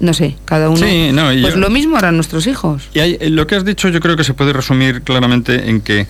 no 0.00 0.12
sé, 0.12 0.36
cada 0.44 0.68
uno. 0.68 0.76
Sí, 0.86 1.10
no, 1.12 1.32
y 1.32 1.40
pues 1.40 1.54
yo- 1.54 1.60
lo 1.60 1.70
mismo 1.70 1.96
harán 1.96 2.16
nuestros 2.16 2.46
hijos. 2.46 2.90
Y 2.92 2.98
hay- 3.00 3.18
lo 3.30 3.46
que 3.46 3.54
has 3.54 3.64
dicho 3.64 3.88
yo 3.88 3.98
creo 4.00 4.16
que 4.16 4.24
se 4.24 4.34
puede 4.34 4.52
resumir 4.52 5.00
claramente 5.02 5.70
en 5.70 5.80
que 5.80 6.06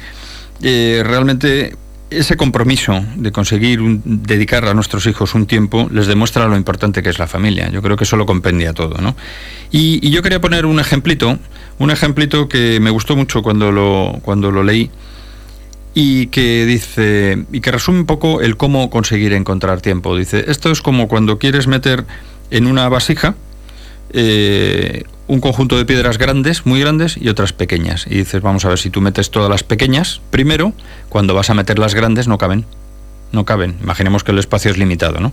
eh, 0.63 1.03
realmente 1.05 1.77
ese 2.11 2.37
compromiso 2.37 3.05
de 3.17 3.33
conseguir 3.33 3.81
un- 3.81 4.03
dedicar 4.05 4.65
a 4.67 4.75
nuestros 4.75 5.07
hijos 5.07 5.35
un 5.35 5.47
tiempo 5.47 5.89
les 5.93 6.07
demuestra 6.07 6.47
lo 6.47 6.57
importante 6.57 7.03
que 7.03 7.09
es 7.11 7.19
la 7.19 7.27
familia. 7.27 7.71
Yo 7.71 7.83
creo 7.83 7.97
que 7.97 8.05
eso 8.05 8.17
lo 8.17 8.27
compendia 8.27 8.73
todo, 8.73 9.01
¿no? 9.01 9.17
Y, 9.73 9.99
y 10.07 10.11
yo 10.11 10.23
quería 10.23 10.41
poner 10.41 10.67
un 10.67 10.79
ejemplito, 10.79 11.39
un 11.79 11.91
ejemplito 11.91 12.49
que 12.49 12.79
me 12.81 12.91
gustó 12.91 13.17
mucho 13.17 13.43
cuando 13.43 13.73
lo, 13.73 14.19
cuando 14.23 14.51
lo 14.51 14.63
leí 14.63 14.91
y 15.95 16.27
que 16.29 16.67
dice 16.67 17.45
y 17.53 17.61
que 17.61 17.71
resume 17.71 18.01
un 18.01 18.07
poco 18.07 18.41
el 18.41 18.57
cómo 18.57 18.91
conseguir 18.91 19.33
encontrar 19.33 19.81
tiempo. 19.81 20.17
Dice, 20.17 20.45
esto 20.49 20.71
es 20.71 20.83
como 20.83 21.09
cuando 21.09 21.39
quieres 21.39 21.67
meter 21.67 22.05
en 22.51 22.67
una 22.67 22.89
vasija 22.89 23.35
eh, 24.15 25.05
un 25.27 25.41
conjunto 25.41 25.77
de 25.77 25.85
piedras 25.85 26.19
grandes, 26.19 26.67
muy 26.67 26.81
grandes, 26.81 27.17
y 27.17 27.29
otras 27.29 27.53
pequeñas. 27.53 28.07
Y 28.07 28.17
dices, 28.17 28.41
vamos 28.41 28.65
a 28.65 28.69
ver 28.69 28.79
si 28.79 28.91
tú 28.91 29.01
metes 29.01 29.31
todas 29.31 29.51
las 29.51 29.65
pequeñas 29.65 30.21
primero, 30.31 30.73
cuando 31.09 31.35
vas 31.35 31.51
a 31.51 31.55
meter 31.55 31.79
las 31.79 31.95
grandes 31.95 32.29
no 32.29 32.39
caben. 32.39 32.65
No 33.33 33.45
caben. 33.45 33.77
Imaginemos 33.83 34.23
que 34.23 34.33
el 34.33 34.39
espacio 34.39 34.71
es 34.71 34.79
limitado, 34.79 35.21
¿no? 35.21 35.33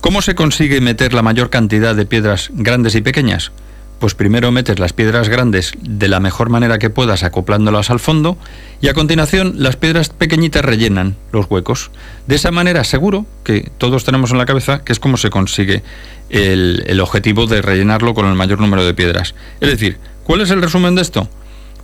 ¿Cómo 0.00 0.20
se 0.22 0.34
consigue 0.34 0.80
meter 0.80 1.14
la 1.14 1.22
mayor 1.22 1.50
cantidad 1.50 1.94
de 1.94 2.06
piedras 2.06 2.50
grandes 2.52 2.94
y 2.94 3.00
pequeñas? 3.00 3.52
Pues 3.98 4.14
primero 4.14 4.52
metes 4.52 4.78
las 4.78 4.92
piedras 4.92 5.28
grandes 5.28 5.72
de 5.80 6.08
la 6.08 6.20
mejor 6.20 6.50
manera 6.50 6.78
que 6.78 6.90
puedas 6.90 7.22
acoplándolas 7.22 7.90
al 7.90 7.98
fondo 7.98 8.36
y 8.82 8.88
a 8.88 8.94
continuación 8.94 9.54
las 9.56 9.76
piedras 9.76 10.10
pequeñitas 10.10 10.64
rellenan 10.64 11.16
los 11.32 11.46
huecos. 11.48 11.90
De 12.26 12.34
esa 12.34 12.50
manera 12.50 12.84
seguro 12.84 13.24
que 13.42 13.70
todos 13.78 14.04
tenemos 14.04 14.32
en 14.32 14.38
la 14.38 14.44
cabeza 14.46 14.84
que 14.84 14.92
es 14.92 15.00
como 15.00 15.16
se 15.16 15.30
consigue 15.30 15.82
el, 16.28 16.84
el 16.86 17.00
objetivo 17.00 17.46
de 17.46 17.62
rellenarlo 17.62 18.12
con 18.12 18.26
el 18.26 18.34
mayor 18.34 18.60
número 18.60 18.84
de 18.84 18.92
piedras. 18.92 19.34
Es 19.60 19.70
decir, 19.70 19.98
¿cuál 20.24 20.42
es 20.42 20.50
el 20.50 20.60
resumen 20.60 20.94
de 20.94 21.02
esto? 21.02 21.30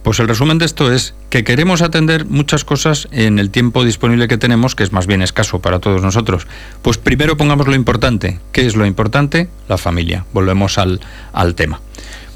Pues 0.03 0.19
el 0.19 0.27
resumen 0.27 0.59
de 0.59 0.65
esto 0.65 0.93
es 0.93 1.15
que 1.31 1.45
queremos 1.45 1.81
atender 1.81 2.25
muchas 2.27 2.65
cosas 2.65 3.07
en 3.13 3.39
el 3.39 3.51
tiempo 3.51 3.85
disponible 3.85 4.27
que 4.27 4.37
tenemos, 4.37 4.75
que 4.75 4.83
es 4.83 4.93
más 4.93 5.07
bien 5.07 5.23
escaso 5.23 5.61
para 5.61 5.79
todos 5.79 6.03
nosotros. 6.03 6.47
Pues 6.83 6.99
primero 6.99 7.37
pongamos 7.37 7.69
lo 7.69 7.75
importante. 7.75 8.41
¿Qué 8.51 8.67
es 8.67 8.75
lo 8.75 8.85
importante? 8.85 9.49
La 9.69 9.79
familia. 9.79 10.25
Volvemos 10.33 10.79
al, 10.79 11.01
al 11.33 11.55
tema. 11.55 11.81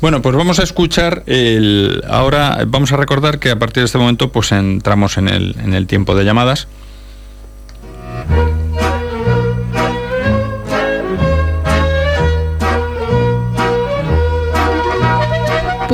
Bueno, 0.00 0.22
pues 0.22 0.36
vamos 0.36 0.60
a 0.60 0.62
escuchar 0.62 1.24
el. 1.26 2.04
Ahora 2.08 2.64
vamos 2.68 2.92
a 2.92 2.96
recordar 2.96 3.38
que 3.40 3.50
a 3.50 3.58
partir 3.58 3.80
de 3.80 3.86
este 3.86 3.98
momento, 3.98 4.30
pues 4.30 4.52
entramos 4.52 5.16
en 5.16 5.28
el, 5.28 5.56
en 5.62 5.74
el 5.74 5.86
tiempo 5.86 6.14
de 6.14 6.24
llamadas. 6.24 6.68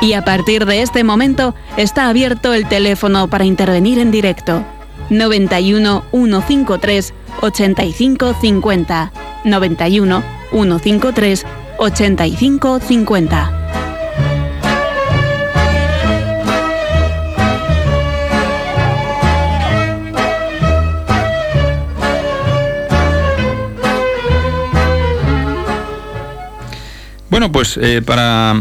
Y 0.00 0.14
a 0.14 0.24
partir 0.24 0.64
de 0.64 0.82
este 0.82 1.04
momento 1.04 1.54
está 1.76 2.08
abierto 2.08 2.54
el 2.54 2.66
teléfono 2.66 3.28
para 3.28 3.44
intervenir 3.44 3.98
en 3.98 4.10
directo. 4.10 4.64
91 5.10 6.04
153 6.10 7.14
85 7.42 8.34
50. 8.40 9.12
91 9.44 10.22
153 10.52 11.46
85 11.78 13.59
Bueno, 27.30 27.52
pues 27.52 27.76
eh, 27.80 28.02
para 28.04 28.60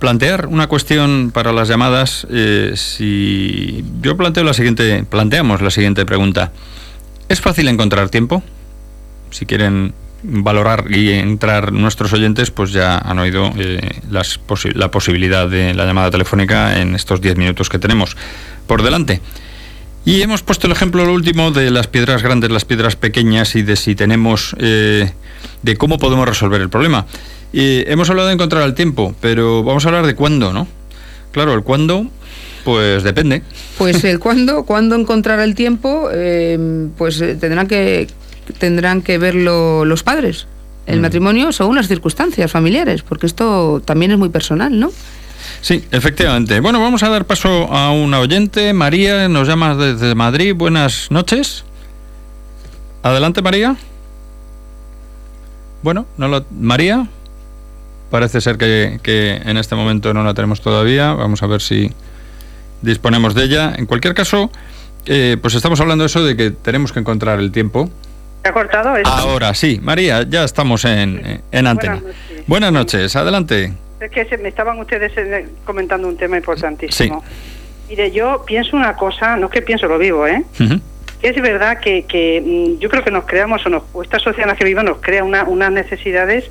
plantear 0.00 0.46
una 0.46 0.66
cuestión 0.66 1.30
para 1.32 1.52
las 1.52 1.68
llamadas, 1.68 2.26
eh, 2.30 2.72
si 2.74 3.84
yo 4.02 4.16
planteo 4.16 4.42
la 4.42 4.54
siguiente, 4.54 5.04
planteamos 5.08 5.62
la 5.62 5.70
siguiente 5.70 6.04
pregunta: 6.04 6.50
¿Es 7.28 7.40
fácil 7.40 7.68
encontrar 7.68 8.10
tiempo? 8.10 8.42
Si 9.30 9.46
quieren 9.46 9.94
valorar 10.24 10.86
y 10.90 11.10
entrar 11.12 11.72
nuestros 11.72 12.12
oyentes, 12.12 12.50
pues 12.50 12.72
ya 12.72 12.98
han 12.98 13.20
oído 13.20 13.52
eh, 13.56 14.00
las 14.10 14.40
posi- 14.40 14.74
la 14.74 14.90
posibilidad 14.90 15.48
de 15.48 15.74
la 15.74 15.84
llamada 15.86 16.10
telefónica 16.10 16.80
en 16.80 16.96
estos 16.96 17.20
10 17.20 17.36
minutos 17.36 17.68
que 17.68 17.78
tenemos 17.78 18.16
por 18.66 18.82
delante. 18.82 19.20
Y 20.04 20.22
hemos 20.22 20.42
puesto 20.42 20.66
el 20.66 20.72
ejemplo 20.72 21.04
lo 21.04 21.12
último 21.12 21.52
de 21.52 21.70
las 21.70 21.86
piedras 21.86 22.22
grandes, 22.24 22.50
las 22.50 22.64
piedras 22.64 22.96
pequeñas 22.96 23.54
y 23.54 23.62
de 23.62 23.76
si 23.76 23.94
tenemos, 23.94 24.56
eh, 24.58 25.12
de 25.62 25.76
cómo 25.76 25.98
podemos 25.98 26.26
resolver 26.26 26.60
el 26.62 26.68
problema. 26.70 27.06
Y 27.52 27.90
hemos 27.90 28.10
hablado 28.10 28.28
de 28.28 28.34
encontrar 28.34 28.62
el 28.64 28.74
tiempo, 28.74 29.14
pero 29.20 29.62
vamos 29.62 29.84
a 29.84 29.88
hablar 29.88 30.06
de 30.06 30.14
cuándo, 30.14 30.52
¿no? 30.52 30.66
Claro, 31.32 31.54
el 31.54 31.62
cuándo, 31.62 32.06
pues 32.64 33.02
depende. 33.02 33.42
Pues 33.78 34.04
el 34.04 34.18
cuándo, 34.20 34.64
cuándo 34.64 34.96
encontrar 34.96 35.40
el 35.40 35.54
tiempo, 35.54 36.08
eh, 36.12 36.88
pues 36.98 37.20
eh, 37.20 37.34
tendrán 37.36 37.66
que 37.66 38.08
tendrán 38.58 39.02
que 39.02 39.18
verlo 39.18 39.84
los 39.84 40.02
padres. 40.02 40.46
El 40.86 40.98
Mm. 41.00 41.02
matrimonio 41.02 41.52
según 41.52 41.76
las 41.76 41.86
circunstancias 41.88 42.50
familiares, 42.50 43.02
porque 43.02 43.26
esto 43.26 43.82
también 43.84 44.10
es 44.12 44.18
muy 44.18 44.30
personal, 44.30 44.78
¿no? 44.78 44.90
Sí, 45.60 45.84
efectivamente. 45.90 46.60
Bueno, 46.60 46.80
vamos 46.80 47.02
a 47.02 47.08
dar 47.10 47.26
paso 47.26 47.72
a 47.72 47.90
una 47.92 48.20
oyente. 48.20 48.72
María 48.72 49.28
nos 49.28 49.48
llama 49.48 49.74
desde 49.74 50.14
Madrid. 50.14 50.54
Buenas 50.54 51.10
noches. 51.10 51.64
Adelante, 53.02 53.42
María. 53.42 53.76
Bueno, 55.82 56.06
no 56.16 56.28
lo... 56.28 56.44
María. 56.50 57.06
Parece 58.10 58.40
ser 58.40 58.56
que, 58.56 58.98
que 59.02 59.34
en 59.44 59.56
este 59.58 59.74
momento 59.74 60.14
no 60.14 60.24
la 60.24 60.34
tenemos 60.34 60.60
todavía. 60.62 61.12
Vamos 61.12 61.42
a 61.42 61.46
ver 61.46 61.60
si 61.60 61.92
disponemos 62.82 63.34
de 63.34 63.44
ella. 63.44 63.74
En 63.76 63.86
cualquier 63.86 64.14
caso, 64.14 64.50
eh, 65.06 65.36
pues 65.40 65.54
estamos 65.54 65.80
hablando 65.80 66.02
de 66.04 66.06
eso 66.06 66.24
de 66.24 66.36
que 66.36 66.50
tenemos 66.50 66.92
que 66.92 67.00
encontrar 67.00 67.38
el 67.38 67.52
tiempo. 67.52 67.90
¿Se 68.42 68.48
ha 68.48 68.52
cortado 68.52 68.96
esto? 68.96 69.10
Ahora 69.10 69.52
sí, 69.54 69.80
María, 69.82 70.22
ya 70.22 70.44
estamos 70.44 70.84
en, 70.84 71.42
en 71.50 71.66
antena. 71.66 71.94
Buenas 71.96 72.14
noches. 72.14 72.44
Buenas 72.46 72.72
noches, 72.72 73.16
adelante. 73.16 73.72
Es 74.00 74.10
que 74.10 74.24
se- 74.26 74.38
me 74.38 74.48
estaban 74.48 74.78
ustedes 74.78 75.12
comentando 75.64 76.08
un 76.08 76.16
tema 76.16 76.36
importantísimo. 76.36 77.22
Mire, 77.88 78.10
yo 78.12 78.44
pienso 78.46 78.76
una 78.76 78.94
cosa, 78.96 79.36
no 79.36 79.46
es 79.46 79.52
que 79.52 79.62
pienso, 79.62 79.86
lo 79.88 79.98
vivo, 79.98 80.26
¿eh? 80.26 80.44
Es 81.20 81.42
verdad 81.42 81.80
que, 81.80 82.04
que, 82.04 82.40
mm, 82.76 82.80
yo 82.80 82.88
creo 82.88 83.02
que 83.02 83.10
nos 83.10 83.24
creamos, 83.24 83.66
o, 83.66 83.70
nos, 83.70 83.82
o 83.92 84.02
esta 84.02 84.18
sociedad 84.20 84.44
en 84.44 84.48
la 84.50 84.56
que 84.56 84.64
vivimos 84.64 84.84
nos 84.84 84.98
crea 84.98 85.24
una, 85.24 85.42
unas 85.44 85.72
necesidades 85.72 86.44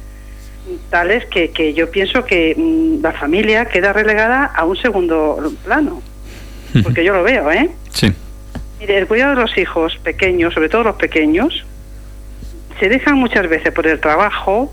tales 0.90 1.26
que, 1.26 1.52
que 1.52 1.74
yo 1.74 1.90
pienso 1.92 2.26
que 2.26 2.56
mm, 2.58 3.02
la 3.04 3.12
familia 3.14 3.66
queda 3.66 3.94
relegada 3.94 4.46
a 4.46 4.66
un 4.66 4.76
segundo 4.78 5.52
plano. 5.64 6.02
Porque 6.84 7.04
yo 7.04 7.14
lo 7.14 7.24
veo, 7.24 7.52
¿eh? 7.52 7.70
Sí. 7.92 8.14
Mire, 8.80 8.98
el 9.00 9.08
cuidado 9.08 9.36
de 9.36 9.42
los 9.42 9.58
hijos 9.58 9.98
pequeños, 10.04 10.54
sobre 10.54 10.70
todo 10.70 10.84
los 10.84 10.96
pequeños, 10.98 11.66
se 12.80 12.90
dejan 12.90 13.16
muchas 13.16 13.48
veces 13.50 13.74
por 13.74 13.88
el 13.88 14.00
trabajo, 14.00 14.72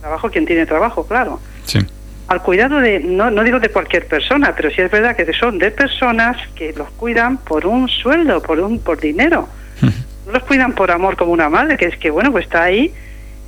trabajo 0.00 0.30
quien 0.30 0.46
tiene 0.46 0.64
trabajo, 0.64 1.06
claro, 1.06 1.40
Sí. 1.64 1.80
al 2.28 2.40
cuidado 2.42 2.80
de, 2.80 3.00
no, 3.00 3.30
no 3.30 3.44
digo 3.44 3.60
de 3.60 3.68
cualquier 3.68 4.06
persona, 4.06 4.54
pero 4.56 4.70
sí 4.70 4.80
es 4.80 4.90
verdad 4.90 5.14
que 5.14 5.30
son 5.34 5.58
de 5.58 5.70
personas 5.70 6.36
que 6.54 6.72
los 6.72 6.88
cuidan 6.92 7.36
por 7.38 7.66
un 7.66 7.88
sueldo, 7.88 8.40
por 8.40 8.58
un 8.60 8.78
por 8.78 8.98
dinero. 8.98 9.48
No 9.82 10.32
los 10.32 10.42
cuidan 10.44 10.72
por 10.72 10.90
amor 10.90 11.16
como 11.16 11.32
una 11.32 11.48
madre, 11.48 11.76
que 11.76 11.84
es 11.84 11.96
que, 11.98 12.10
bueno, 12.10 12.32
pues 12.32 12.46
está 12.46 12.62
ahí. 12.64 12.92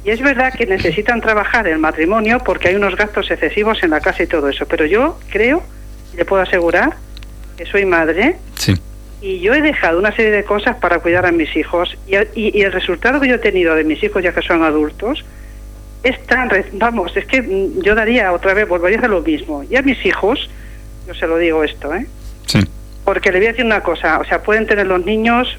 Y 0.09 0.11
es 0.11 0.23
verdad 0.23 0.55
que 0.55 0.65
necesitan 0.65 1.21
trabajar 1.21 1.69
el 1.69 1.79
matrimonio 1.79 2.39
porque 2.39 2.69
hay 2.69 2.77
unos 2.77 2.97
gastos 2.97 3.31
excesivos 3.31 3.83
en 3.83 3.91
la 3.91 4.01
casa 4.01 4.23
y 4.23 4.27
todo 4.27 4.49
eso. 4.49 4.65
Pero 4.67 4.87
yo 4.87 5.19
creo, 5.29 5.63
le 6.17 6.25
puedo 6.25 6.41
asegurar, 6.41 6.95
que 7.59 7.67
soy 7.67 7.85
madre, 7.85 8.37
Sí. 8.57 8.75
y 9.21 9.41
yo 9.41 9.53
he 9.53 9.61
dejado 9.61 9.99
una 9.99 10.11
serie 10.17 10.31
de 10.31 10.45
cosas 10.45 10.77
para 10.77 11.01
cuidar 11.01 11.27
a 11.27 11.31
mis 11.31 11.55
hijos 11.55 11.95
y, 12.07 12.17
y- 12.41 12.59
y 12.59 12.63
el 12.63 12.73
resultado 12.73 13.21
que 13.21 13.29
yo 13.29 13.35
he 13.35 13.39
tenido 13.39 13.75
de 13.75 13.85
mis 13.85 14.03
hijos 14.03 14.23
ya 14.23 14.33
que 14.33 14.41
son 14.41 14.63
adultos 14.63 15.27
es 16.03 16.19
tan, 16.27 16.49
re- 16.49 16.65
vamos, 16.73 17.15
es 17.15 17.27
que 17.27 17.43
mm, 17.43 17.83
yo 17.83 17.95
daría 17.95 18.33
otra 18.33 18.55
vez, 18.55 18.67
volvería 18.67 18.97
a 18.97 19.01
hacer 19.01 19.11
lo 19.11 19.21
mismo. 19.21 19.63
Y 19.69 19.77
a 19.77 19.83
mis 19.83 20.03
hijos, 20.07 20.49
yo 21.07 21.13
se 21.13 21.27
lo 21.27 21.37
digo 21.37 21.63
esto, 21.65 21.95
¿eh? 21.95 22.07
Sí. 22.47 22.61
Porque 23.05 23.31
le 23.31 23.41
voy 23.41 23.49
a 23.49 23.51
decir 23.51 23.67
una 23.67 23.83
cosa, 23.83 24.21
o 24.21 24.25
sea, 24.25 24.43
pueden 24.43 24.67
tener 24.67 24.87
los 24.87 25.05
niños, 25.05 25.59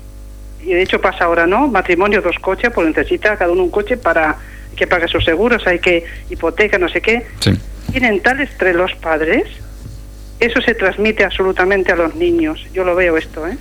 y 0.63 0.73
de 0.73 0.81
hecho 0.81 0.99
pasa 1.01 1.25
ahora, 1.25 1.47
¿no? 1.47 1.67
Matrimonio, 1.67 2.21
dos 2.21 2.37
coches, 2.39 2.71
pues 2.73 2.87
necesita 2.87 3.37
cada 3.37 3.51
uno 3.51 3.63
un 3.63 3.71
coche 3.71 3.97
para 3.97 4.35
que 4.75 4.87
pague 4.87 5.07
sus 5.07 5.23
seguros, 5.25 5.65
hay 5.67 5.79
que 5.79 6.05
hipoteca, 6.29 6.77
no 6.77 6.87
sé 6.89 7.01
qué 7.01 7.25
Sí. 7.39 7.51
tienen 7.91 8.21
tal 8.21 8.39
estrés 8.41 8.75
los 8.75 8.93
padres, 8.95 9.43
eso 10.39 10.61
se 10.61 10.73
transmite 10.73 11.25
absolutamente 11.25 11.91
a 11.91 11.95
los 11.97 12.15
niños. 12.15 12.65
Yo 12.73 12.83
lo 12.85 12.95
veo 12.95 13.17
esto, 13.17 13.45
¿eh? 13.47 13.57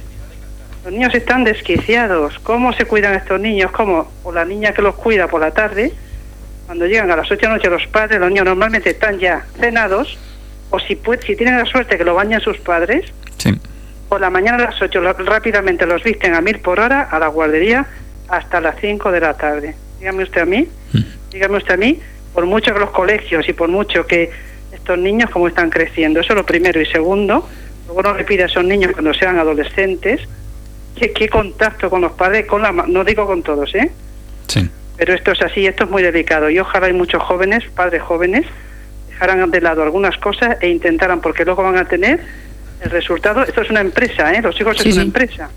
Los 0.85 0.93
niños 0.93 1.13
están 1.15 1.43
desquiciados. 1.45 2.39
¿Cómo 2.45 2.73
se 2.73 2.85
cuidan 2.85 3.15
estos 3.15 3.41
niños? 3.41 3.73
¿Cómo? 3.73 4.11
O 4.23 4.31
la 4.33 4.45
niña 4.45 4.73
que 4.73 4.81
los 4.81 4.95
cuida 4.95 5.27
por 5.27 5.41
la 5.41 5.51
tarde, 5.51 5.93
cuando 6.67 6.87
llegan 6.87 7.11
a 7.11 7.17
las 7.17 7.29
8 7.31 7.41
de 7.41 7.47
la 7.49 7.55
noche 7.55 7.69
los 7.69 7.87
padres, 7.89 8.21
los 8.21 8.29
niños 8.29 8.45
normalmente 8.45 8.91
están 8.91 9.19
ya 9.19 9.45
cenados, 9.59 10.17
o 10.71 10.79
si, 10.79 10.95
puede, 10.95 11.23
si 11.23 11.35
tienen 11.35 11.59
la 11.59 11.65
suerte 11.65 11.99
que 11.99 12.05
lo 12.05 12.15
bañan 12.15 12.41
sus 12.41 12.59
padres, 12.59 13.07
Sí. 13.39 13.59
Por 14.09 14.21
la 14.21 14.31
mañana 14.31 14.57
a 14.65 14.71
las 14.71 14.81
8 14.83 15.01
lo- 15.01 15.13
rápidamente 15.13 15.87
los 15.87 16.03
visten 16.03 16.35
a 16.35 16.41
mil 16.41 16.59
por 16.61 16.81
hora 16.81 17.03
a 17.11 17.19
la 17.19 17.29
guardería 17.29 17.87
hasta 18.29 18.61
las 18.61 18.77
5 18.81 19.11
de 19.13 19.21
la 19.21 19.35
tarde. 19.35 19.75
Dígame 19.99 20.23
usted 20.23 20.43
a 20.43 20.47
mí, 20.47 20.69
dígame 21.31 21.57
usted 21.59 21.75
a 21.75 21.77
mí, 21.77 22.01
por 22.35 22.47
mucho 22.47 22.73
que 22.73 22.81
los 22.81 22.91
colegios 22.91 23.49
y 23.49 23.53
por 23.53 23.69
mucho 23.69 24.07
que 24.07 24.31
estos 24.73 24.99
niños 24.99 25.31
como 25.31 25.49
están 25.49 25.71
creciendo, 25.71 26.21
eso 26.21 26.33
es 26.33 26.37
lo 26.37 26.47
primero. 26.47 26.81
Y 26.81 26.87
segundo, 26.87 27.49
Luego 27.87 28.03
no 28.03 28.15
le 28.15 28.25
pide 28.25 28.43
a 28.43 28.47
esos 28.47 28.65
niños 28.65 28.93
cuando 28.93 29.15
sean 29.15 29.39
adolescentes 29.39 30.21
qué, 30.95 31.11
qué 31.13 31.27
contacto 31.31 31.89
con 31.89 32.03
los 32.03 32.13
padres, 32.13 32.45
con 32.45 32.61
la, 32.61 32.71
no 32.71 33.03
digo 33.03 33.27
con 33.27 33.43
todos, 33.43 33.75
¿eh? 33.75 33.91
Sí. 34.47 34.69
Pero 34.99 35.15
esto 35.15 35.33
es 35.33 35.41
así, 35.41 35.67
esto 35.67 35.85
es 35.85 35.91
muy 35.91 36.03
delicado. 36.03 36.51
Y 36.51 36.59
ojalá 36.59 36.89
hay 36.89 36.93
muchos 36.93 37.23
jóvenes, 37.23 37.65
padres 37.75 38.03
jóvenes, 38.03 38.45
dejaran 39.09 39.51
de 39.51 39.61
lado 39.63 39.83
algunas 39.83 40.19
cosas 40.19 40.59
e 40.61 40.69
intentaran, 40.69 41.23
porque 41.23 41.47
luego 41.47 41.63
van 41.63 41.79
a 41.79 41.87
tener 41.87 42.21
el 42.81 42.91
resultado. 42.91 43.43
Esto 43.43 43.63
es 43.63 43.71
una 43.71 43.81
empresa, 43.81 44.33
¿eh? 44.35 44.41
Los 44.43 44.59
hijos 44.61 44.77
Sí, 44.79 44.89
es 44.91 44.95
una 44.97 45.03
sí. 45.05 45.09
empresa. 45.09 45.49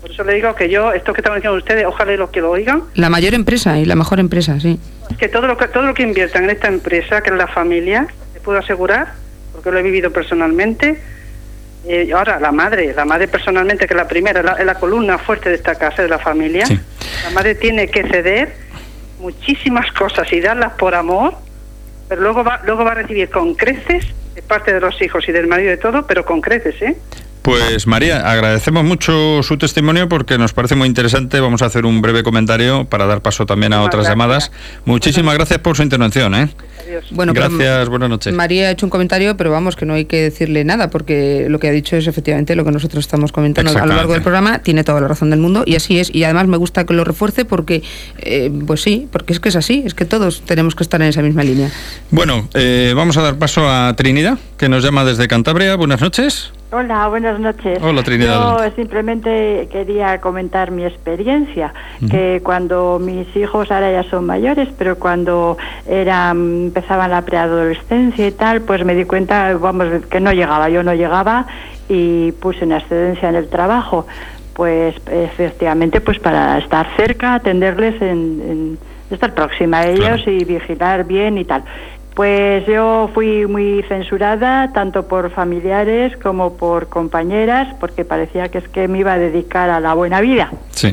Por 0.00 0.10
eso 0.10 0.24
le 0.24 0.32
digo 0.34 0.54
que 0.54 0.70
yo, 0.70 0.90
esto 0.92 1.12
que 1.12 1.20
están 1.20 1.34
diciendo 1.34 1.58
ustedes, 1.58 1.84
ojalá 1.84 2.14
y 2.14 2.16
los 2.16 2.30
que 2.30 2.40
lo 2.40 2.50
oigan, 2.50 2.84
La 2.94 3.10
mayor 3.10 3.34
empresa 3.34 3.78
y 3.78 3.84
la 3.84 3.94
mejor 3.94 4.18
empresa, 4.18 4.58
sí. 4.58 4.80
es 5.10 5.16
que 5.18 5.28
todo 5.28 5.46
lo 5.46 5.58
que, 5.58 5.68
todo 5.68 5.82
lo 5.82 5.92
que 5.92 6.02
inviertan 6.02 6.44
en 6.44 6.50
esta 6.50 6.68
empresa, 6.68 7.20
que 7.22 7.28
es 7.28 7.36
la 7.36 7.46
familia, 7.46 8.06
te 8.32 8.40
puedo 8.40 8.58
asegurar, 8.58 9.08
porque 9.52 9.70
lo 9.70 9.78
he 9.78 9.82
vivido 9.82 10.10
personalmente, 10.12 10.98
eh, 11.86 12.10
ahora 12.14 12.40
la 12.40 12.52
madre, 12.52 12.94
la 12.94 13.04
madre 13.04 13.28
personalmente, 13.28 13.86
que 13.86 13.92
es 13.92 13.96
la 13.98 14.08
primera, 14.08 14.40
es 14.40 14.46
la, 14.46 14.52
es 14.52 14.64
la 14.64 14.76
columna 14.76 15.18
fuerte 15.18 15.50
de 15.50 15.56
esta 15.56 15.74
casa, 15.74 16.02
de 16.02 16.08
la 16.08 16.18
familia, 16.18 16.64
Sí. 16.64 16.80
la 17.24 17.30
madre 17.30 17.54
tiene 17.54 17.88
que 17.88 18.02
ceder 18.08 18.54
muchísimas 19.18 19.92
cosas 19.92 20.32
y 20.32 20.40
darlas 20.40 20.72
por 20.72 20.94
amor, 20.94 21.34
pero 22.08 22.22
luego 22.22 22.42
va, 22.42 22.62
luego 22.64 22.82
va 22.84 22.92
a 22.92 22.94
recibir 22.94 23.28
con 23.28 23.54
creces 23.54 24.06
de 24.34 24.42
parte 24.42 24.72
de 24.72 24.80
los 24.80 25.00
hijos 25.02 25.28
y 25.28 25.32
del 25.32 25.46
marido 25.46 25.70
de 25.70 25.76
todo, 25.76 26.06
pero 26.06 26.24
con 26.24 26.40
creces, 26.40 26.80
¿eh? 26.82 26.96
Pues 27.50 27.88
María, 27.88 28.30
agradecemos 28.30 28.84
mucho 28.84 29.42
su 29.42 29.58
testimonio 29.58 30.08
porque 30.08 30.38
nos 30.38 30.52
parece 30.52 30.76
muy 30.76 30.86
interesante. 30.86 31.40
Vamos 31.40 31.62
a 31.62 31.66
hacer 31.66 31.84
un 31.84 32.00
breve 32.00 32.22
comentario 32.22 32.84
para 32.84 33.06
dar 33.06 33.22
paso 33.22 33.44
también 33.44 33.72
a 33.72 33.80
otras 33.80 34.04
gracias. 34.04 34.12
llamadas. 34.12 34.52
Muchísimas 34.84 35.34
gracias 35.34 35.58
por 35.58 35.76
su 35.76 35.82
intervención. 35.82 36.32
¿eh? 36.36 36.48
Bueno, 37.10 37.32
gracias, 37.32 37.88
buenas 37.88 38.08
noches. 38.08 38.32
María 38.32 38.68
ha 38.68 38.70
hecho 38.70 38.86
un 38.86 38.90
comentario, 38.90 39.36
pero 39.36 39.50
vamos, 39.50 39.74
que 39.74 39.84
no 39.84 39.94
hay 39.94 40.04
que 40.04 40.22
decirle 40.22 40.62
nada, 40.62 40.90
porque 40.90 41.46
lo 41.48 41.58
que 41.58 41.66
ha 41.66 41.72
dicho 41.72 41.96
es 41.96 42.06
efectivamente 42.06 42.54
lo 42.54 42.64
que 42.64 42.70
nosotros 42.70 43.04
estamos 43.04 43.32
comentando 43.32 43.76
a 43.76 43.84
lo 43.84 43.94
largo 43.94 44.12
del 44.12 44.22
programa. 44.22 44.60
Tiene 44.60 44.84
toda 44.84 45.00
la 45.00 45.08
razón 45.08 45.30
del 45.30 45.40
mundo 45.40 45.64
y 45.66 45.74
así 45.74 45.98
es. 45.98 46.14
Y 46.14 46.22
además 46.22 46.46
me 46.46 46.56
gusta 46.56 46.86
que 46.86 46.94
lo 46.94 47.02
refuerce 47.02 47.44
porque, 47.44 47.82
eh, 48.18 48.52
pues 48.64 48.80
sí, 48.80 49.08
porque 49.10 49.32
es 49.32 49.40
que 49.40 49.48
es 49.48 49.56
así, 49.56 49.82
es 49.84 49.94
que 49.94 50.04
todos 50.04 50.42
tenemos 50.42 50.76
que 50.76 50.84
estar 50.84 51.02
en 51.02 51.08
esa 51.08 51.22
misma 51.22 51.42
línea. 51.42 51.68
Bueno, 52.12 52.48
eh, 52.54 52.92
vamos 52.94 53.16
a 53.16 53.22
dar 53.22 53.38
paso 53.38 53.68
a 53.68 53.92
Trinidad, 53.96 54.38
que 54.56 54.68
nos 54.68 54.84
llama 54.84 55.04
desde 55.04 55.26
Cantabria. 55.26 55.74
Buenas 55.74 56.00
noches. 56.00 56.52
Hola, 56.72 57.08
buenas 57.08 57.40
noches. 57.40 57.80
Hola, 57.82 58.02
Trinidad, 58.04 58.58
Yo 58.58 58.70
simplemente 58.76 59.68
quería 59.72 60.20
comentar 60.20 60.70
mi 60.70 60.84
experiencia, 60.84 61.74
que 62.08 62.40
cuando 62.44 63.00
mis 63.00 63.34
hijos 63.34 63.72
ahora 63.72 63.90
ya 63.90 64.08
son 64.08 64.24
mayores, 64.24 64.68
pero 64.78 64.96
cuando 64.96 65.58
eran 65.88 66.66
empezaban 66.66 67.10
la 67.10 67.22
preadolescencia 67.22 68.24
y 68.28 68.30
tal, 68.30 68.60
pues 68.60 68.84
me 68.84 68.94
di 68.94 69.04
cuenta, 69.04 69.52
vamos, 69.56 69.86
que 70.08 70.20
no 70.20 70.32
llegaba, 70.32 70.68
yo 70.68 70.84
no 70.84 70.94
llegaba 70.94 71.46
y 71.88 72.30
puse 72.32 72.64
una 72.64 72.78
excedencia 72.78 73.28
en 73.28 73.34
el 73.34 73.48
trabajo, 73.48 74.06
pues 74.54 74.94
efectivamente, 75.10 76.00
pues 76.00 76.20
para 76.20 76.56
estar 76.58 76.86
cerca, 76.96 77.34
atenderles, 77.34 78.00
en, 78.00 78.08
en- 78.08 78.78
estar 79.10 79.34
próxima 79.34 79.78
a 79.78 79.86
ellos 79.88 80.22
Claro. 80.22 80.30
y 80.30 80.44
vigilar 80.44 81.04
bien 81.04 81.36
y 81.36 81.44
tal. 81.44 81.64
Pues 82.14 82.66
yo 82.66 83.10
fui 83.14 83.46
muy 83.46 83.84
censurada 83.88 84.72
tanto 84.72 85.06
por 85.06 85.30
familiares 85.30 86.16
como 86.16 86.56
por 86.56 86.88
compañeras 86.88 87.74
porque 87.78 88.04
parecía 88.04 88.48
que 88.48 88.58
es 88.58 88.68
que 88.68 88.88
me 88.88 88.98
iba 88.98 89.12
a 89.12 89.18
dedicar 89.18 89.70
a 89.70 89.80
la 89.80 89.94
buena 89.94 90.20
vida. 90.20 90.50
Sí. 90.70 90.90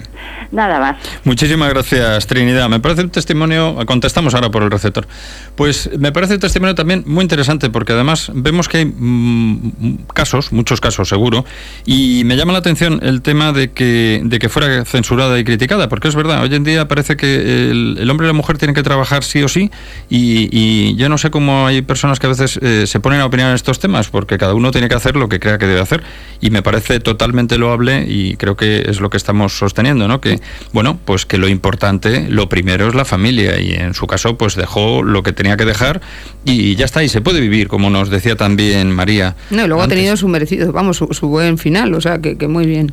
Nada 0.52 0.80
más. 0.80 0.98
Muchísimas 1.24 1.70
gracias, 1.70 2.28
Trinidad. 2.28 2.70
Me 2.70 2.80
parece 2.80 3.02
un 3.02 3.10
testimonio, 3.10 3.78
contestamos 3.86 4.34
ahora 4.36 4.50
por 4.50 4.64
el 4.64 4.72
receptor. 4.72 5.08
Pues 5.56 5.90
me 5.98 6.12
parece 6.12 6.36
un 6.36 6.40
testimonio 6.40 6.76
también 6.76 7.04
muy 7.06 7.24
interesante 7.24 7.70
porque 7.70 7.94
además 7.94 8.32
vemos 8.34 8.70
que 8.70 8.78
hay 8.78 8.86
mm, 8.86 10.06
casos, 10.14 10.52
muchos 10.52 10.80
casos 10.80 11.10
seguro, 11.10 11.46
y 11.86 12.24
me 12.26 12.36
llama 12.38 12.54
la 12.54 12.60
atención 12.60 13.00
el 13.02 13.22
tema 13.22 13.52
de 13.52 13.72
que, 13.72 14.22
de 14.24 14.40
que 14.40 14.50
fuera 14.50 14.86
censurada 14.86 15.38
y 15.40 15.44
criticada, 15.44 15.90
porque 15.90 16.08
es 16.08 16.16
verdad, 16.16 16.44
hoy 16.44 16.54
en 16.54 16.64
día 16.64 16.88
parece 16.88 17.18
que 17.18 17.70
el, 17.72 17.98
el 18.00 18.10
hombre 18.10 18.28
y 18.28 18.30
la 18.30 18.34
mujer 18.34 18.58
tienen 18.58 18.76
que 18.76 18.84
trabajar 18.84 19.24
sí 19.24 19.44
o 19.44 19.48
sí, 19.48 19.72
y, 20.10 20.50
y 20.52 20.96
yo 21.08 21.10
no 21.10 21.18
sé 21.18 21.32
cómo 21.32 21.66
hay 21.66 21.82
personas 21.84 22.20
que 22.20 22.26
a 22.26 22.30
veces 22.30 22.60
eh, 22.62 22.86
se 22.86 23.00
ponen 23.00 23.22
a 23.22 23.26
opinar 23.28 23.48
en 23.48 23.56
estos 23.56 23.80
temas, 23.80 24.10
porque 24.10 24.38
cada 24.38 24.54
uno 24.54 24.72
tiene 24.72 24.90
que 24.90 24.96
hacer 24.96 25.16
lo 25.16 25.30
que 25.30 25.40
crea 25.40 25.58
que 25.58 25.66
debe 25.66 25.80
hacer, 25.80 26.04
y 26.42 26.50
me 26.50 26.62
parece 26.62 27.00
totalmente 27.00 27.58
loable 27.58 28.04
y 28.06 28.36
creo 28.36 28.58
que 28.58 28.84
es 28.90 29.00
lo 29.00 29.10
que 29.10 29.16
estamos 29.16 29.58
sosteniendo, 29.58 30.10
¿no? 30.10 30.20
Que, 30.20 30.42
bueno, 30.74 31.00
pues 31.06 31.26
que 31.26 31.38
lo 31.38 31.48
importante, 31.48 32.28
lo 32.28 32.50
primero 32.50 32.90
es 32.90 32.94
la 32.94 33.06
familia, 33.06 33.58
y 33.58 33.74
en 33.74 33.94
su 33.94 34.06
caso, 34.06 34.38
pues 34.38 34.58
dejó 34.58 35.02
lo 35.02 35.24
que 35.24 35.32
tenía 35.32 35.56
que 35.56 35.64
dejar, 35.64 36.02
y 36.44 36.76
ya 36.76 36.84
está, 36.84 37.02
y 37.04 37.08
se 37.08 37.22
puede 37.22 37.40
vivir, 37.40 37.70
como 37.70 37.90
nos 37.90 38.10
decía 38.10 38.36
también 38.36 38.92
María. 38.92 39.38
No, 39.50 39.64
y 39.64 39.68
luego 39.68 39.84
antes. 39.84 39.96
ha 39.96 40.00
tenido 40.00 40.18
su 40.18 40.28
merecido, 40.28 40.74
vamos, 40.74 40.98
su, 40.98 41.08
su 41.14 41.30
buen 41.30 41.58
final, 41.58 41.94
o 41.94 42.02
sea, 42.02 42.20
que, 42.20 42.38
que 42.38 42.50
muy 42.50 42.66
bien. 42.66 42.92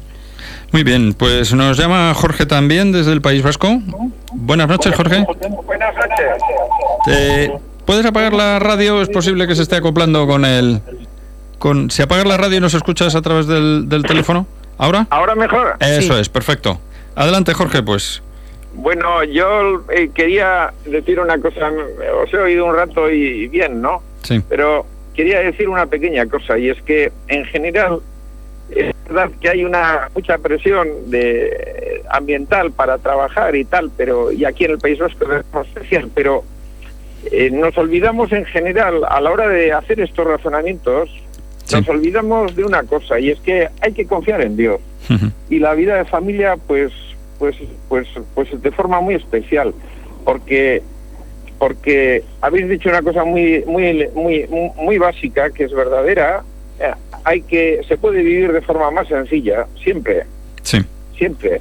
Muy 0.71 0.85
bien, 0.85 1.15
pues 1.15 1.53
nos 1.53 1.77
llama 1.77 2.15
Jorge 2.15 2.47
también 2.47 2.93
desde 2.93 3.11
el 3.11 3.21
País 3.21 3.43
Vasco. 3.43 3.81
Buenas 4.33 4.69
noches, 4.69 4.95
Jorge. 4.95 5.25
Buenas 5.67 5.95
noches. 5.97 6.43
Eh, 7.09 7.51
¿Puedes 7.87 8.07
apagar 8.07 8.33
la 8.33 8.59
radio? 8.59 9.03
Es 9.03 9.09
posible 9.09 9.47
que 9.47 9.55
se 9.55 9.63
esté 9.63 9.77
acoplando 9.77 10.27
con 10.27 10.45
el... 10.45 10.81
Con, 11.59 11.91
si 11.91 12.03
apagas 12.03 12.27
la 12.27 12.37
radio 12.37 12.59
y 12.59 12.61
nos 12.61 12.75
escuchas 12.75 13.15
a 13.15 13.23
través 13.23 13.47
del, 13.47 13.89
del 13.89 14.03
teléfono, 14.03 14.47
¿ahora? 14.77 15.07
¿Ahora 15.11 15.35
mejor? 15.35 15.77
Eso 15.81 16.19
es, 16.19 16.29
perfecto. 16.29 16.79
Adelante, 17.15 17.55
Jorge, 17.55 17.83
pues. 17.83 18.23
Bueno, 18.75 19.23
yo 19.25 19.85
eh, 19.91 20.11
quería 20.13 20.73
decir 20.85 21.21
una 21.21 21.39
cosa. 21.39 21.71
Os 22.23 22.35
he 22.35 22.39
oído 22.39 22.67
un 22.67 22.75
rato 22.75 23.09
y 23.09 23.47
bien, 23.49 23.81
¿no? 23.81 24.03
Sí. 24.23 24.43
Pero 24.49 24.85
quería 25.15 25.41
decir 25.41 25.69
una 25.69 25.87
pequeña 25.87 26.27
cosa 26.27 26.59
y 26.59 26.69
es 26.69 26.83
que 26.83 27.13
en 27.29 27.45
general 27.47 28.01
es 28.71 28.93
verdad 29.07 29.31
que 29.41 29.49
hay 29.49 29.65
una 29.65 30.09
mucha 30.15 30.39
presión 30.39 30.89
de 31.07 32.03
ambiental 32.11 32.73
para 32.73 32.99
trabajar 32.99 33.55
y 33.55 33.65
tal, 33.65 33.91
pero 33.97 34.33
y 34.33 34.45
aquí 34.45 34.65
en 34.65 34.73
el 34.73 34.79
País 34.79 34.99
Vasco 34.99 35.27
es 35.33 35.67
especial, 35.67 36.11
pero 36.15 36.45
eh, 37.33 37.51
nos 37.51 37.77
olvidamos 37.79 38.33
en 38.33 38.45
general 38.45 39.03
a 39.09 39.21
la 39.21 39.31
hora 39.31 39.49
de 39.49 39.73
hacer 39.73 40.01
estos 40.01 40.27
razonamientos, 40.27 41.11
Sí. 41.65 41.77
nos 41.77 41.89
olvidamos 41.89 42.55
de 42.57 42.65
una 42.65 42.83
cosa 42.83 43.19
y 43.19 43.31
es 43.31 43.41
que 43.41 43.69
hay 43.81 43.93
que 43.93 44.05
confiar 44.07 44.43
en 44.43 44.55
Dios 44.57 44.81
y 45.49 45.59
la 45.61 45.75
vida 45.75 45.97
de 45.97 46.05
familia 46.05 46.57
pues 46.67 46.93
pues 47.39 47.57
pues 47.89 48.07
pues 48.35 48.49
de 48.63 48.71
forma 48.71 49.01
muy 49.01 49.15
especial 49.15 49.73
porque 50.25 50.83
porque 51.59 52.23
habéis 52.43 52.69
dicho 52.69 52.89
una 52.91 53.03
cosa 53.03 53.25
muy 53.25 53.65
muy 53.67 54.09
muy 54.15 54.47
muy 54.77 54.99
básica 54.99 55.51
que 55.51 55.65
es 55.65 55.73
verdadera 55.73 56.43
Eh, 56.81 56.93
hay 57.25 57.41
que 57.43 57.81
se 57.89 57.97
puede 57.97 58.23
vivir 58.23 58.53
de 58.53 58.61
forma 58.61 58.91
más 58.91 59.09
sencilla 59.09 59.67
siempre 59.83 60.25
Sí. 60.63 60.79
siempre 61.17 61.61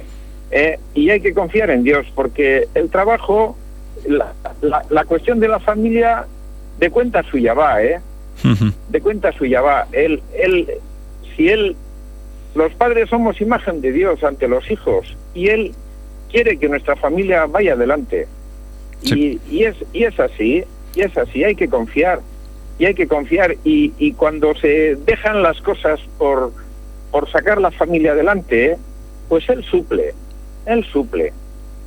Eh, 0.50 0.78
y 0.94 1.08
hay 1.10 1.20
que 1.20 1.32
confiar 1.32 1.70
en 1.70 1.82
Dios 1.82 2.06
porque 2.14 2.68
el 2.74 2.90
trabajo 2.90 3.56
la, 4.06 4.32
la, 4.62 4.84
la 4.90 5.04
cuestión 5.04 5.40
de 5.40 5.48
la 5.48 5.60
familia 5.60 6.26
de 6.78 6.90
cuenta 6.90 7.22
suya 7.22 7.54
va 7.54 7.82
eh 7.82 8.00
de 8.88 9.00
cuenta 9.00 9.32
suya 9.32 9.60
va. 9.60 9.86
Él, 9.92 10.22
él, 10.34 10.68
si 11.36 11.48
él, 11.48 11.76
los 12.54 12.72
padres 12.74 13.08
somos 13.08 13.40
imagen 13.40 13.80
de 13.80 13.92
Dios 13.92 14.22
ante 14.22 14.48
los 14.48 14.70
hijos 14.70 15.16
y 15.34 15.48
él 15.48 15.72
quiere 16.30 16.58
que 16.58 16.68
nuestra 16.68 16.96
familia 16.96 17.46
vaya 17.46 17.74
adelante. 17.74 18.26
Sí. 19.02 19.40
Y, 19.48 19.56
y 19.56 19.64
es, 19.64 19.76
y 19.92 20.04
es 20.04 20.18
así, 20.18 20.64
y 20.94 21.00
es 21.00 21.16
así, 21.16 21.44
hay 21.44 21.54
que 21.54 21.68
confiar, 21.68 22.20
y 22.78 22.86
hay 22.86 22.94
que 22.94 23.06
confiar. 23.06 23.56
Y, 23.64 23.92
y 23.98 24.12
cuando 24.12 24.54
se 24.56 24.96
dejan 24.96 25.42
las 25.42 25.60
cosas 25.60 26.00
por, 26.18 26.52
por 27.10 27.30
sacar 27.30 27.60
la 27.60 27.70
familia 27.70 28.12
adelante, 28.12 28.76
pues 29.28 29.48
él 29.48 29.64
suple, 29.64 30.14
él 30.66 30.84
suple. 30.92 31.32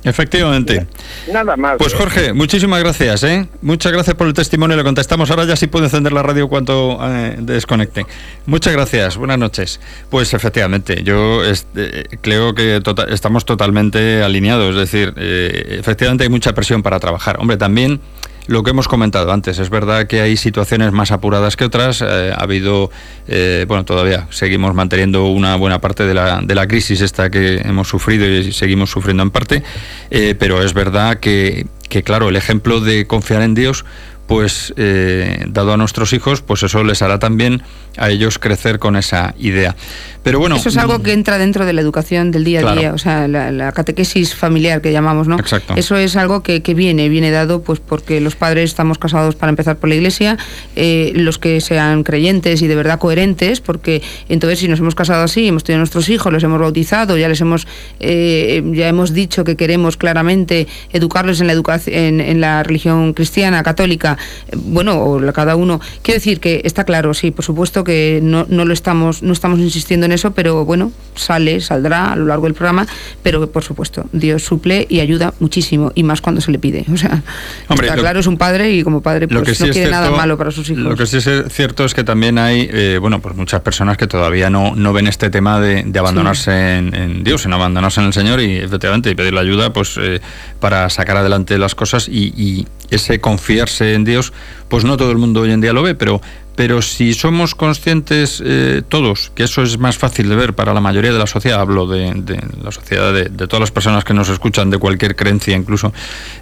Efectivamente. 0.08 0.86
Nada 1.32 1.56
más. 1.56 1.76
Pues 1.78 1.94
Jorge, 1.94 2.32
muchísimas 2.32 2.80
gracias, 2.80 3.22
¿eh? 3.24 3.46
Muchas 3.62 3.92
gracias 3.92 4.16
por 4.16 4.26
el 4.26 4.32
testimonio, 4.32 4.76
le 4.76 4.84
contestamos. 4.84 5.30
Ahora 5.30 5.44
ya 5.44 5.56
sí 5.56 5.66
puede 5.66 5.86
encender 5.86 6.12
la 6.12 6.22
radio 6.22 6.48
cuando 6.48 6.98
eh, 7.02 7.36
desconecte. 7.38 8.06
Muchas 8.46 8.72
gracias, 8.72 9.16
buenas 9.16 9.38
noches. 9.38 9.80
Pues 10.10 10.32
efectivamente, 10.34 11.02
yo 11.04 11.44
este, 11.44 12.06
creo 12.20 12.54
que 12.54 12.80
tota- 12.80 13.06
estamos 13.10 13.44
totalmente 13.44 14.22
alineados, 14.22 14.70
es 14.70 14.76
decir, 14.90 15.14
eh, 15.16 15.76
efectivamente 15.78 16.24
hay 16.24 16.30
mucha 16.30 16.54
presión 16.54 16.82
para 16.82 16.98
trabajar. 17.00 17.36
Hombre, 17.38 17.56
también 17.56 18.00
lo 18.48 18.62
que 18.62 18.70
hemos 18.70 18.88
comentado 18.88 19.30
antes, 19.30 19.58
es 19.58 19.68
verdad 19.68 20.06
que 20.06 20.22
hay 20.22 20.38
situaciones 20.38 20.90
más 20.90 21.12
apuradas 21.12 21.54
que 21.54 21.66
otras, 21.66 22.00
eh, 22.00 22.32
ha 22.34 22.42
habido, 22.42 22.90
eh, 23.28 23.66
bueno, 23.68 23.84
todavía 23.84 24.26
seguimos 24.30 24.74
manteniendo 24.74 25.26
una 25.26 25.54
buena 25.56 25.80
parte 25.80 26.04
de 26.04 26.14
la, 26.14 26.40
de 26.42 26.54
la 26.54 26.66
crisis 26.66 27.02
esta 27.02 27.28
que 27.28 27.58
hemos 27.58 27.88
sufrido 27.88 28.26
y 28.26 28.52
seguimos 28.52 28.90
sufriendo 28.90 29.22
en 29.22 29.30
parte, 29.30 29.62
eh, 30.10 30.34
pero 30.38 30.62
es 30.62 30.72
verdad 30.72 31.18
que, 31.20 31.66
que, 31.90 32.02
claro, 32.02 32.30
el 32.30 32.36
ejemplo 32.36 32.80
de 32.80 33.06
confiar 33.06 33.42
en 33.42 33.54
Dios, 33.54 33.84
pues 34.28 34.74
eh, 34.76 35.46
dado 35.48 35.72
a 35.72 35.76
nuestros 35.78 36.12
hijos, 36.12 36.42
pues 36.42 36.62
eso 36.62 36.84
les 36.84 37.00
hará 37.02 37.18
también 37.18 37.62
a 37.96 38.10
ellos 38.10 38.38
crecer 38.38 38.78
con 38.78 38.94
esa 38.94 39.34
idea. 39.38 39.74
Pero 40.22 40.38
bueno, 40.38 40.56
Eso 40.56 40.68
es 40.68 40.76
algo 40.76 41.02
que 41.02 41.12
entra 41.14 41.38
dentro 41.38 41.64
de 41.64 41.72
la 41.72 41.80
educación 41.80 42.30
del 42.30 42.44
día 42.44 42.58
a 42.58 42.62
Claro. 42.62 42.80
día, 42.80 42.92
o 42.92 42.98
sea, 42.98 43.26
la, 43.26 43.50
la 43.50 43.72
catequesis 43.72 44.34
familiar 44.34 44.82
que 44.82 44.92
llamamos, 44.92 45.26
¿no? 45.28 45.38
Exacto. 45.38 45.72
Eso 45.76 45.96
es 45.96 46.14
algo 46.16 46.42
que, 46.42 46.60
que 46.62 46.74
viene, 46.74 47.08
viene 47.08 47.30
dado 47.30 47.62
pues 47.62 47.80
porque 47.80 48.20
los 48.20 48.36
padres 48.36 48.64
estamos 48.70 48.98
casados 48.98 49.34
para 49.34 49.48
empezar 49.48 49.78
por 49.78 49.88
la 49.88 49.94
iglesia, 49.94 50.36
eh, 50.76 51.12
los 51.14 51.38
que 51.38 51.62
sean 51.62 52.04
creyentes 52.04 52.60
y 52.60 52.66
de 52.66 52.76
verdad 52.76 52.98
coherentes, 52.98 53.62
porque 53.62 54.02
entonces 54.28 54.58
si 54.58 54.68
nos 54.68 54.80
hemos 54.80 54.94
casado 54.94 55.22
así, 55.24 55.48
hemos 55.48 55.64
tenido 55.64 55.78
nuestros 55.78 56.10
hijos, 56.10 56.30
los 56.30 56.44
hemos 56.44 56.60
bautizado, 56.60 57.16
ya 57.16 57.28
les 57.30 57.40
hemos, 57.40 57.66
eh, 57.98 58.62
ya 58.74 58.88
hemos 58.88 59.14
dicho 59.14 59.44
que 59.44 59.56
queremos 59.56 59.96
claramente 59.96 60.66
educarlos 60.92 61.40
en 61.40 61.46
la 61.46 61.54
educación, 61.54 61.94
en, 61.96 62.20
en 62.20 62.42
la 62.42 62.62
religión 62.62 63.14
cristiana, 63.14 63.62
católica, 63.62 64.17
bueno, 64.56 65.18
cada 65.34 65.56
uno. 65.56 65.80
Quiero 66.02 66.18
decir 66.18 66.40
que 66.40 66.60
está 66.64 66.84
claro, 66.84 67.14
sí, 67.14 67.30
por 67.30 67.44
supuesto 67.44 67.84
que 67.84 68.20
no, 68.22 68.46
no 68.48 68.64
lo 68.64 68.72
estamos, 68.72 69.22
no 69.22 69.32
estamos 69.32 69.58
insistiendo 69.60 70.06
en 70.06 70.12
eso, 70.12 70.32
pero 70.32 70.64
bueno, 70.64 70.90
sale, 71.14 71.60
saldrá 71.60 72.12
a 72.12 72.16
lo 72.16 72.26
largo 72.26 72.44
del 72.44 72.54
programa, 72.54 72.86
pero 73.22 73.50
por 73.50 73.62
supuesto, 73.64 74.06
Dios 74.12 74.44
suple 74.44 74.86
y 74.88 75.00
ayuda 75.00 75.34
muchísimo, 75.40 75.92
y 75.94 76.02
más 76.02 76.20
cuando 76.20 76.40
se 76.40 76.50
le 76.50 76.58
pide. 76.58 76.84
O 76.92 76.96
sea, 76.96 77.22
Hombre, 77.68 77.86
está 77.86 77.96
lo- 77.96 78.02
claro, 78.02 78.20
es 78.20 78.26
un 78.26 78.36
padre 78.38 78.72
y 78.72 78.82
como 78.82 79.00
padre 79.02 79.26
lo 79.28 79.42
pues, 79.42 79.50
que 79.50 79.54
sí 79.54 79.66
no 79.68 79.72
quiere 79.72 79.90
nada 79.90 80.10
malo 80.10 80.36
para 80.38 80.50
sus 80.50 80.68
hijos. 80.70 80.82
Lo 80.84 80.96
que 80.96 81.06
sí 81.06 81.18
es 81.18 81.28
cierto 81.52 81.84
es 81.84 81.94
que 81.94 82.04
también 82.04 82.38
hay, 82.38 82.68
eh, 82.72 82.98
bueno, 83.00 83.20
pues 83.20 83.36
muchas 83.36 83.60
personas 83.60 83.96
que 83.96 84.06
todavía 84.06 84.50
no, 84.50 84.74
no 84.74 84.92
ven 84.92 85.06
este 85.06 85.30
tema 85.30 85.60
de, 85.60 85.82
de 85.86 85.98
abandonarse 85.98 86.76
en, 86.78 86.94
en 86.94 87.24
Dios, 87.24 87.44
en 87.46 87.52
abandonarse 87.52 88.00
en 88.00 88.06
el 88.06 88.12
Señor 88.12 88.40
y 88.40 88.56
efectivamente 88.56 89.10
y 89.10 89.14
pedir 89.14 89.32
la 89.34 89.40
ayuda, 89.42 89.72
pues 89.72 89.96
eh, 90.00 90.20
para 90.60 90.88
sacar 90.90 91.16
adelante 91.16 91.58
las 91.58 91.74
cosas 91.74 92.08
y, 92.08 92.32
y 92.36 92.66
ese 92.90 93.20
confiarse 93.20 93.94
en 93.94 94.04
Dios, 94.04 94.32
pues 94.68 94.84
no 94.84 94.96
todo 94.96 95.10
el 95.10 95.18
mundo 95.18 95.40
hoy 95.42 95.52
en 95.52 95.60
día 95.60 95.72
lo 95.72 95.82
ve, 95.82 95.94
pero 95.94 96.20
pero 96.58 96.82
si 96.82 97.14
somos 97.14 97.54
conscientes 97.54 98.42
eh, 98.44 98.82
todos, 98.88 99.30
que 99.36 99.44
eso 99.44 99.62
es 99.62 99.78
más 99.78 99.96
fácil 99.96 100.28
de 100.28 100.34
ver 100.34 100.54
para 100.56 100.74
la 100.74 100.80
mayoría 100.80 101.12
de 101.12 101.18
la 101.20 101.28
sociedad, 101.28 101.60
hablo 101.60 101.86
de, 101.86 102.12
la 102.60 102.72
sociedad, 102.72 103.14
de, 103.14 103.26
de 103.26 103.46
todas 103.46 103.60
las 103.60 103.70
personas 103.70 104.02
que 104.02 104.12
nos 104.12 104.28
escuchan, 104.28 104.68
de 104.68 104.78
cualquier 104.78 105.14
creencia, 105.14 105.54
incluso 105.54 105.92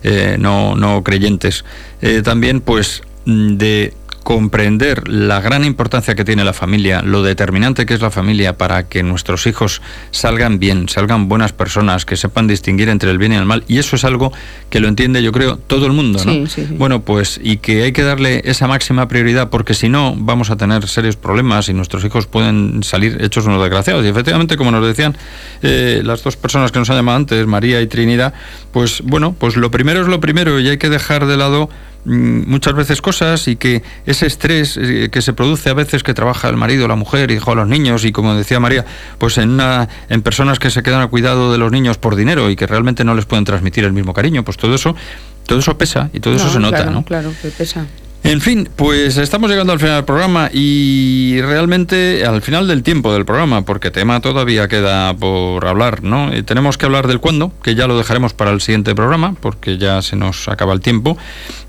eh, 0.02 0.38
no, 0.40 0.74
no 0.74 1.04
creyentes, 1.04 1.66
eh, 2.00 2.22
también 2.24 2.62
pues 2.62 3.02
mm, 3.26 3.56
de 3.58 3.92
comprender 4.26 5.06
la 5.06 5.40
gran 5.40 5.64
importancia 5.64 6.16
que 6.16 6.24
tiene 6.24 6.42
la 6.42 6.52
familia, 6.52 7.00
lo 7.00 7.22
determinante 7.22 7.86
que 7.86 7.94
es 7.94 8.00
la 8.00 8.10
familia 8.10 8.58
para 8.58 8.88
que 8.88 9.04
nuestros 9.04 9.46
hijos 9.46 9.82
salgan 10.10 10.58
bien, 10.58 10.88
salgan 10.88 11.28
buenas 11.28 11.52
personas, 11.52 12.04
que 12.04 12.16
sepan 12.16 12.48
distinguir 12.48 12.88
entre 12.88 13.12
el 13.12 13.18
bien 13.18 13.34
y 13.34 13.36
el 13.36 13.44
mal. 13.44 13.62
Y 13.68 13.78
eso 13.78 13.94
es 13.94 14.04
algo 14.04 14.32
que 14.68 14.80
lo 14.80 14.88
entiende, 14.88 15.22
yo 15.22 15.30
creo, 15.30 15.58
todo 15.58 15.86
el 15.86 15.92
mundo, 15.92 16.24
¿no? 16.24 16.32
Sí, 16.32 16.46
sí, 16.48 16.66
sí. 16.66 16.74
Bueno, 16.76 17.02
pues 17.02 17.38
y 17.40 17.58
que 17.58 17.84
hay 17.84 17.92
que 17.92 18.02
darle 18.02 18.42
esa 18.46 18.66
máxima 18.66 19.06
prioridad 19.06 19.48
porque 19.48 19.74
si 19.74 19.88
no 19.88 20.16
vamos 20.18 20.50
a 20.50 20.56
tener 20.56 20.88
serios 20.88 21.14
problemas 21.14 21.68
y 21.68 21.72
nuestros 21.72 22.04
hijos 22.04 22.26
pueden 22.26 22.82
salir 22.82 23.18
hechos 23.20 23.46
unos 23.46 23.60
desgraciados. 23.60 24.04
Y 24.04 24.08
efectivamente, 24.08 24.56
como 24.56 24.72
nos 24.72 24.84
decían 24.84 25.16
eh, 25.62 26.02
las 26.04 26.24
dos 26.24 26.36
personas 26.36 26.72
que 26.72 26.80
nos 26.80 26.90
han 26.90 26.96
llamado 26.96 27.18
antes, 27.18 27.46
María 27.46 27.80
y 27.80 27.86
Trinidad, 27.86 28.34
pues 28.72 29.02
bueno, 29.04 29.36
pues 29.38 29.54
lo 29.54 29.70
primero 29.70 30.00
es 30.00 30.08
lo 30.08 30.18
primero 30.18 30.58
y 30.58 30.68
hay 30.68 30.78
que 30.78 30.90
dejar 30.90 31.26
de 31.26 31.36
lado 31.36 31.70
muchas 32.06 32.74
veces 32.74 33.02
cosas 33.02 33.48
y 33.48 33.56
que 33.56 33.82
ese 34.06 34.26
estrés 34.26 34.76
eh, 34.76 35.08
que 35.10 35.22
se 35.22 35.32
produce 35.32 35.70
a 35.70 35.74
veces 35.74 36.02
que 36.02 36.14
trabaja 36.14 36.48
el 36.48 36.56
marido, 36.56 36.86
la 36.86 36.94
mujer 36.94 37.30
y 37.30 37.38
a 37.44 37.54
los 37.54 37.68
niños 37.68 38.04
y 38.04 38.12
como 38.12 38.34
decía 38.34 38.60
María, 38.60 38.84
pues 39.18 39.38
en 39.38 39.50
una 39.50 39.88
en 40.08 40.22
personas 40.22 40.58
que 40.58 40.70
se 40.70 40.82
quedan 40.82 41.00
a 41.00 41.08
cuidado 41.08 41.52
de 41.52 41.58
los 41.58 41.72
niños 41.72 41.98
por 41.98 42.16
dinero 42.16 42.48
y 42.48 42.56
que 42.56 42.66
realmente 42.66 43.04
no 43.04 43.14
les 43.14 43.24
pueden 43.24 43.44
transmitir 43.44 43.84
el 43.84 43.92
mismo 43.92 44.14
cariño, 44.14 44.44
pues 44.44 44.56
todo 44.56 44.74
eso 44.74 44.94
todo 45.46 45.58
eso 45.58 45.76
pesa 45.78 46.10
y 46.12 46.20
todo 46.20 46.34
eso 46.34 46.50
se 46.50 46.58
nota, 46.58 46.76
claro, 46.76 46.90
¿no? 46.90 47.04
Claro, 47.04 47.32
que 47.40 47.48
pesa. 47.48 47.86
En 48.22 48.40
fin, 48.40 48.68
pues 48.74 49.18
estamos 49.18 49.48
llegando 49.48 49.72
al 49.72 49.78
final 49.78 49.94
del 49.96 50.04
programa 50.04 50.50
y 50.52 51.40
realmente 51.42 52.26
al 52.26 52.42
final 52.42 52.66
del 52.66 52.82
tiempo 52.82 53.12
del 53.12 53.24
programa, 53.24 53.64
porque 53.64 53.92
tema 53.92 54.20
todavía 54.20 54.66
queda 54.66 55.14
por 55.14 55.64
hablar, 55.64 56.02
¿no? 56.02 56.32
Eh, 56.32 56.42
tenemos 56.42 56.76
que 56.76 56.86
hablar 56.86 57.06
del 57.06 57.20
cuándo, 57.20 57.52
que 57.62 57.76
ya 57.76 57.86
lo 57.86 57.96
dejaremos 57.96 58.32
para 58.34 58.50
el 58.50 58.60
siguiente 58.60 58.96
programa, 58.96 59.36
porque 59.40 59.78
ya 59.78 60.02
se 60.02 60.16
nos 60.16 60.48
acaba 60.48 60.72
el 60.72 60.80
tiempo. 60.80 61.16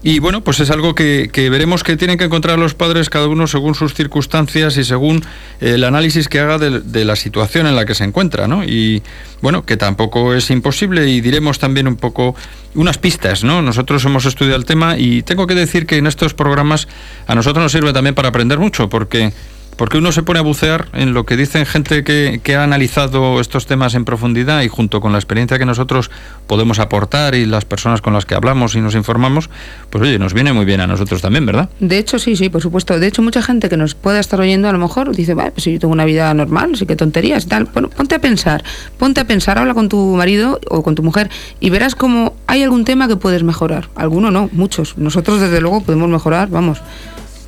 Y 0.02 0.18
bueno, 0.18 0.44
pues 0.44 0.60
es 0.60 0.72
algo 0.72 0.96
que, 0.96 1.30
veremos 1.36 1.84
que 1.84 1.96
tienen 1.96 2.18
que 2.18 2.24
encontrar 2.24 2.58
los 2.58 2.74
padres 2.74 3.12
cada 3.12 3.28
uno 3.28 3.46
según 3.46 3.76
sus 3.76 3.94
circunstancias 3.94 4.78
y 4.78 4.84
según 4.84 5.24
eh, 5.62 5.74
el 5.76 5.84
análisis 5.84 6.28
que 6.28 6.40
haga 6.40 6.58
de, 6.58 6.80
de 6.80 7.06
la 7.06 7.16
situación 7.16 7.68
en 7.68 7.76
la 7.76 7.86
que 7.86 7.94
se 7.94 8.04
encuentra, 8.04 8.48
¿no? 8.48 8.64
Y 8.64 9.04
bueno, 9.42 9.64
que 9.64 9.78
tampoco 9.78 10.34
es 10.34 10.50
imposible 10.50 11.08
y 11.08 11.22
diremos 11.22 11.60
también 11.60 11.88
un 11.88 11.98
poco 11.98 12.36
unas 12.78 12.98
pistas, 12.98 13.44
¿no? 13.44 13.62
Nosotros 13.62 14.06
hemos 14.06 14.26
estudiado 14.26 14.58
el 14.58 14.66
tema 14.66 14.98
y 14.98 15.24
tengo 15.24 15.48
que 15.48 15.56
decir 15.56 15.86
que 15.86 15.98
en 15.98 16.08
estos 16.08 16.34
programas 16.38 16.88
a 17.28 17.36
nosotros 17.36 17.62
nos 17.64 17.72
sirve 17.74 17.92
también 17.92 18.16
para 18.16 18.30
aprender 18.30 18.60
mucho, 18.60 18.88
porque 18.88 19.34
porque 19.78 19.98
uno 19.98 20.12
se 20.12 20.24
pone 20.24 20.40
a 20.40 20.42
bucear 20.42 20.88
en 20.94 21.14
lo 21.14 21.26
que 21.26 21.38
dicen 21.38 21.66
gente 21.66 22.04
que, 22.04 22.42
que 22.44 22.56
ha 22.56 22.64
analizado 22.64 23.40
estos 23.40 23.66
temas 23.66 23.96
en 23.96 24.06
profundidad 24.06 24.62
y 24.62 24.68
junto 24.68 25.00
con 25.02 25.12
la 25.12 25.20
experiencia 25.20 25.58
que 25.58 25.66
nosotros 25.66 26.12
podemos 26.48 26.80
aportar 26.80 27.36
y 27.36 27.46
las 27.46 27.66
personas 27.66 28.02
con 28.02 28.14
las 28.14 28.26
que 28.26 28.36
hablamos 28.36 28.76
y 28.76 28.82
nos 28.82 28.96
informamos, 28.96 29.50
pues 29.90 30.02
oye, 30.02 30.20
nos 30.20 30.34
viene 30.34 30.54
muy 30.54 30.66
bien 30.66 30.82
a 30.82 30.88
nosotros 30.88 31.22
también, 31.22 31.46
¿verdad? 31.46 31.70
De 31.80 31.98
hecho, 31.98 32.20
sí, 32.20 32.36
sí, 32.36 32.50
por 32.50 32.62
supuesto. 32.62 33.00
De 33.00 33.08
hecho, 33.08 33.22
mucha 33.22 33.42
gente 33.42 33.70
que 33.70 33.78
nos 33.78 33.96
pueda 33.96 34.20
estar 34.20 34.40
oyendo 34.40 34.68
a 34.68 34.72
lo 34.72 34.80
mejor 34.80 35.16
dice, 35.16 35.34
vale, 35.34 35.52
pues 35.52 35.66
yo 35.66 35.80
tengo 35.80 35.94
una 35.94 36.06
vida 36.06 36.34
normal, 36.34 36.76
sí 36.76 36.86
que 36.86 36.96
tonterías 36.96 37.46
y 37.46 37.48
tal. 37.48 37.66
Bueno, 37.66 37.90
ponte 37.90 38.16
a 38.16 38.20
pensar, 38.20 38.64
ponte 38.98 39.22
a 39.22 39.26
pensar, 39.26 39.58
habla 39.58 39.74
con 39.74 39.90
tu 39.90 40.16
marido 40.16 40.60
o 40.70 40.84
con 40.84 40.96
tu 40.96 41.04
mujer 41.04 41.30
y 41.60 41.70
verás 41.70 41.96
cómo 41.96 42.34
hay 42.48 42.64
algún 42.64 42.86
tema 42.86 43.08
que 43.08 43.16
puedes 43.16 43.44
mejorar. 43.44 43.90
Alguno 43.96 44.32
no, 44.32 44.50
muchos. 44.52 44.98
Nosotros, 44.98 45.40
desde 45.40 45.62
luego, 45.62 45.82
podemos 45.82 46.10
mejorar, 46.10 46.50
vamos, 46.50 46.82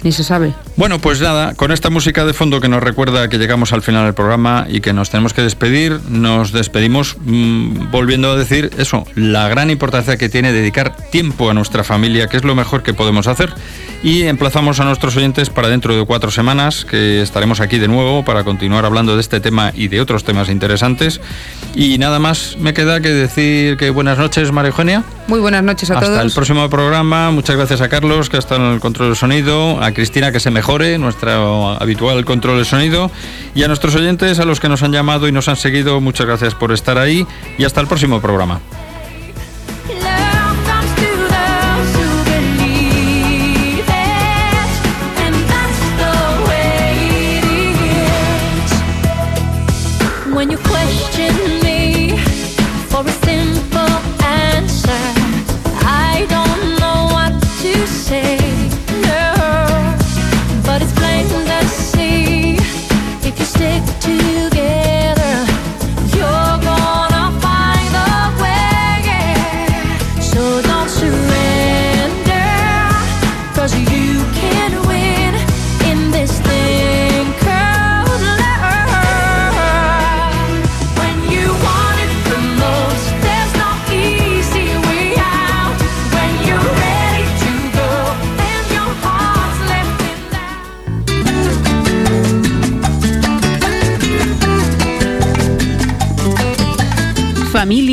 ni 0.01 0.11
se 0.11 0.23
sabe. 0.23 0.53
Bueno, 0.75 0.99
pues 0.99 1.19
nada, 1.21 1.55
con 1.55 1.71
esta 1.71 1.89
música 1.89 2.25
de 2.25 2.33
fondo 2.33 2.61
que 2.61 2.69
nos 2.69 2.81
recuerda 2.81 3.27
que 3.27 3.37
llegamos 3.37 3.73
al 3.73 3.81
final 3.81 4.05
del 4.05 4.13
programa 4.13 4.65
y 4.69 4.81
que 4.81 4.93
nos 4.93 5.09
tenemos 5.09 5.33
que 5.33 5.41
despedir, 5.41 5.99
nos 6.09 6.51
despedimos 6.51 7.17
mm, 7.19 7.91
volviendo 7.91 8.31
a 8.31 8.35
decir 8.35 8.71
eso, 8.77 9.05
la 9.15 9.47
gran 9.49 9.69
importancia 9.69 10.17
que 10.17 10.29
tiene 10.29 10.53
dedicar 10.53 10.95
tiempo 11.11 11.49
a 11.49 11.53
nuestra 11.53 11.83
familia, 11.83 12.27
que 12.27 12.37
es 12.37 12.43
lo 12.43 12.55
mejor 12.55 12.83
que 12.83 12.93
podemos 12.93 13.27
hacer. 13.27 13.53
Y 14.01 14.23
emplazamos 14.23 14.79
a 14.79 14.85
nuestros 14.85 15.17
oyentes 15.17 15.49
para 15.49 15.67
dentro 15.67 15.93
de 15.93 16.05
cuatro 16.05 16.31
semanas, 16.31 16.85
que 16.85 17.21
estaremos 17.21 17.59
aquí 17.59 17.79
de 17.79 17.89
nuevo 17.89 18.23
para 18.23 18.45
continuar 18.45 18.85
hablando 18.85 19.15
de 19.15 19.21
este 19.21 19.41
tema 19.41 19.73
y 19.75 19.89
de 19.89 19.99
otros 19.99 20.23
temas 20.23 20.47
interesantes. 20.49 21.19
Y 21.75 21.97
nada 21.97 22.19
más 22.19 22.55
me 22.57 22.73
queda 22.73 23.01
que 23.01 23.09
decir 23.09 23.75
que 23.75 23.89
buenas 23.89 24.17
noches, 24.17 24.53
María 24.53 24.69
Eugenia. 24.69 25.03
Muy 25.27 25.41
buenas 25.41 25.63
noches 25.63 25.91
a 25.91 25.95
Hasta 25.95 26.05
todos. 26.05 26.21
el 26.21 26.31
próximo 26.31 26.69
programa. 26.69 27.29
Muchas 27.31 27.57
gracias 27.57 27.81
a 27.81 27.89
Carlos, 27.89 28.29
que 28.29 28.37
está 28.37 28.55
en 28.55 28.61
el 28.63 28.79
control 28.79 29.09
del 29.09 29.17
sonido, 29.17 29.83
a 29.83 29.88
Cristina, 29.93 30.31
que 30.31 30.39
se 30.39 30.51
mejore, 30.51 30.97
nuestro 30.97 31.69
habitual 31.81 32.25
control 32.25 32.57
del 32.57 32.65
sonido, 32.65 33.11
y 33.55 33.63
a 33.63 33.67
nuestros 33.67 33.95
oyentes, 33.95 34.39
a 34.39 34.45
los 34.45 34.59
que 34.59 34.69
nos 34.69 34.83
han 34.83 34.91
llamado 34.91 35.27
y 35.27 35.31
nos 35.31 35.47
han 35.47 35.55
seguido, 35.55 35.99
muchas 36.01 36.27
gracias 36.27 36.55
por 36.55 36.71
estar 36.71 36.97
ahí 36.97 37.25
y 37.57 37.63
hasta 37.63 37.81
el 37.81 37.87
próximo 37.87 38.21
programa. 38.21 38.59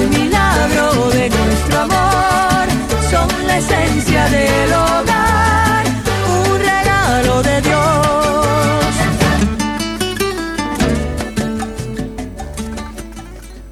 el 0.00 0.08
milagro 0.08 1.10
de 1.10 1.28
nuestro 1.28 1.80
amor, 1.80 2.68
son 3.10 3.28
la 3.46 3.58
esencia 3.58 4.28
del 4.28 4.72
hogar. 4.72 5.69